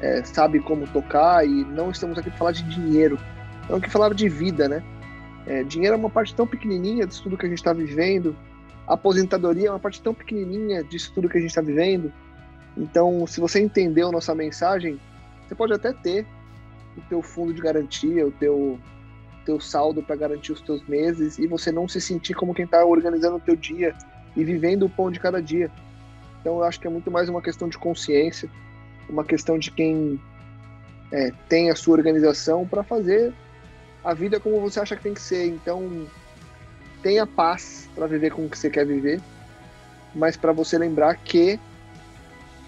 é, 0.00 0.24
sabe 0.24 0.60
como 0.60 0.86
tocar 0.88 1.46
e 1.46 1.64
não 1.64 1.90
estamos 1.90 2.18
aqui 2.18 2.30
para 2.30 2.38
falar 2.38 2.52
de 2.52 2.62
dinheiro, 2.64 3.18
não 3.68 3.80
que 3.80 3.90
falava 3.90 4.14
de 4.14 4.28
vida, 4.28 4.68
né? 4.68 4.82
É, 5.46 5.62
dinheiro 5.62 5.94
é 5.94 5.98
uma 5.98 6.10
parte 6.10 6.34
tão 6.34 6.46
pequenininha 6.46 7.06
disso 7.06 7.22
tudo 7.22 7.36
que 7.36 7.46
a 7.46 7.48
gente 7.48 7.58
está 7.58 7.72
vivendo, 7.72 8.36
aposentadoria 8.86 9.68
é 9.68 9.70
uma 9.70 9.78
parte 9.78 10.02
tão 10.02 10.14
pequenininha 10.14 10.82
disso 10.82 11.12
tudo 11.14 11.28
que 11.28 11.38
a 11.38 11.40
gente 11.40 11.50
está 11.50 11.62
vivendo. 11.62 12.12
Então, 12.76 13.26
se 13.26 13.40
você 13.40 13.60
entendeu 13.60 14.10
nossa 14.10 14.34
mensagem, 14.34 14.98
você 15.48 15.54
pode 15.54 15.72
até 15.72 15.92
ter 15.92 16.26
o 16.96 17.00
teu 17.08 17.22
fundo 17.22 17.54
de 17.54 17.62
garantia, 17.62 18.26
o 18.26 18.30
teu, 18.30 18.78
teu 19.46 19.58
saldo 19.58 20.02
para 20.02 20.14
garantir 20.14 20.52
os 20.52 20.60
teus 20.60 20.86
meses 20.86 21.38
e 21.38 21.46
você 21.46 21.72
não 21.72 21.88
se 21.88 22.00
sentir 22.00 22.34
como 22.34 22.54
quem 22.54 22.66
está 22.66 22.84
organizando 22.84 23.36
o 23.36 23.40
teu 23.40 23.56
dia 23.56 23.96
e 24.36 24.44
vivendo 24.44 24.84
o 24.84 24.90
pão 24.90 25.10
de 25.10 25.18
cada 25.18 25.40
dia. 25.40 25.70
Então 26.40 26.58
eu 26.58 26.64
acho 26.64 26.78
que 26.78 26.86
é 26.86 26.90
muito 26.90 27.10
mais 27.10 27.30
uma 27.30 27.40
questão 27.40 27.68
de 27.68 27.78
consciência, 27.78 28.48
uma 29.08 29.24
questão 29.24 29.58
de 29.58 29.70
quem 29.70 30.20
é, 31.10 31.32
tem 31.48 31.70
a 31.70 31.74
sua 31.74 31.96
organização 31.96 32.66
para 32.66 32.82
fazer 32.82 33.32
a 34.04 34.12
vida 34.12 34.38
como 34.38 34.60
você 34.60 34.80
acha 34.80 34.96
que 34.96 35.02
tem 35.02 35.14
que 35.14 35.22
ser. 35.22 35.46
Então 35.46 36.06
tenha 37.02 37.26
paz 37.26 37.88
para 37.94 38.06
viver 38.06 38.30
como 38.32 38.50
que 38.50 38.58
você 38.58 38.68
quer 38.68 38.84
viver, 38.84 39.18
mas 40.14 40.36
para 40.36 40.52
você 40.52 40.76
lembrar 40.76 41.14
que 41.16 41.58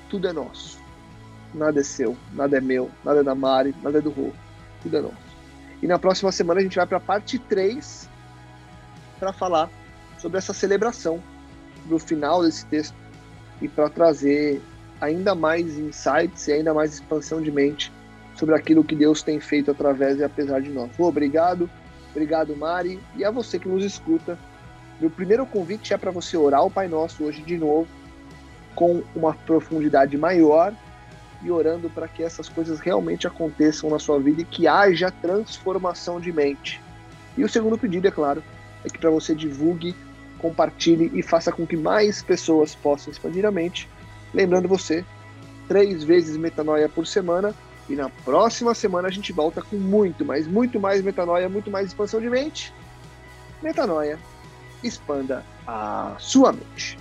tudo 0.09 0.27
é 0.27 0.33
nosso 0.33 0.80
nada 1.55 1.81
é 1.81 1.83
seu, 1.83 2.17
nada 2.33 2.57
é 2.57 2.61
meu, 2.61 2.91
nada 3.05 3.21
é 3.21 3.23
da 3.23 3.35
Mari, 3.35 3.75
nada 3.83 3.99
é 3.99 4.01
do 4.01 4.11
Rô, 4.11 4.31
tudo 4.83 4.97
é 4.97 5.01
nosso. 5.01 5.31
E 5.83 5.87
na 5.87 5.99
próxima 5.99 6.31
semana 6.31 6.61
a 6.61 6.63
gente 6.63 6.77
vai 6.77 6.87
para 6.87 6.99
a 6.99 7.01
parte 7.01 7.39
3 7.39 8.09
para 9.19 9.33
falar 9.33 9.71
sobre 10.19 10.39
essa 10.39 10.53
celebração, 10.53 11.23
do 11.87 11.99
final 11.99 12.43
desse 12.43 12.67
texto 12.67 12.95
e 13.61 13.69
para 13.69 13.89
trazer 13.89 14.61
ainda 15.01 15.35
mais 15.35 15.79
insights 15.79 16.47
e 16.47 16.53
ainda 16.53 16.75
mais 16.75 16.95
expansão 16.95 17.41
de 17.41 17.51
mente 17.51 17.91
sobre 18.35 18.55
aquilo 18.55 18.85
que 18.85 18.95
Deus 18.95 19.23
tem 19.23 19.41
feito 19.41 19.71
através 19.71 20.19
e 20.19 20.25
apesar 20.25 20.61
de 20.61 20.71
nós. 20.71 20.91
Rô, 20.97 21.09
obrigado, 21.09 21.69
obrigado 22.11 22.57
Mari 22.57 23.01
e 23.17 23.25
a 23.25 23.31
você 23.31 23.59
que 23.59 23.69
nos 23.69 23.85
escuta. 23.85 24.39
Meu 25.01 25.11
primeiro 25.11 25.47
convite 25.47 25.95
é 25.95 25.97
para 25.97 26.11
você 26.11 26.37
orar 26.37 26.65
o 26.65 26.71
Pai 26.71 26.87
Nosso 26.87 27.25
hoje 27.25 27.43
de 27.43 27.57
novo 27.57 27.89
com 28.75 29.03
uma 29.15 29.35
profundidade 29.35 30.17
maior 30.17 30.75
e 31.43 31.51
orando 31.51 31.89
para 31.91 32.09
que 32.09 32.23
essas 32.23 32.49
coisas 32.49 32.81
realmente 32.81 33.27
aconteçam 33.27 33.91
na 33.91 33.99
sua 33.99 34.19
vida 34.19 34.43
e 34.43 34.45
que 34.45 34.67
haja 34.67 35.11
transformação 35.11 36.21
de 36.21 36.33
mente. 36.33 36.81
E 37.37 37.45
o 37.45 37.49
segundo 37.49 37.79
pedido, 37.79 38.09
é 38.09 38.11
claro, 38.11 38.43
é 38.85 38.89
que 38.89 38.99
para 38.99 39.11
você 39.11 39.35
divulgue, 39.35 39.95
compartilhe 40.39 41.11
e 41.15 41.23
faça 41.23 41.53
com 41.53 41.67
que 41.67 41.77
mais 41.77 42.23
pessoas 42.23 42.75
possam 42.75 43.11
expandir 43.11 43.45
a 43.47 43.51
mente. 43.51 43.89
Lembrando 44.33 44.69
você, 44.69 45.05
três 45.69 46.03
vezes 46.05 46.37
metanoia 46.37 46.89
por 46.89 47.07
semana 47.07 47.55
E 47.91 47.97
na 47.97 48.09
próxima 48.09 48.73
semana 48.73 49.09
a 49.09 49.11
gente 49.11 49.33
volta 49.33 49.61
com 49.61 49.75
muito 49.75 50.25
mais, 50.25 50.47
muito 50.47 50.79
mais 50.79 51.03
metanoia, 51.03 51.49
muito 51.49 51.73
mais 51.73 51.89
expansão 51.89 52.21
de 52.21 52.31
mente. 52.31 52.73
Metanoia, 53.61 54.17
expanda 54.83 55.45
a 55.67 56.15
sua 56.17 56.53
mente. 56.53 56.97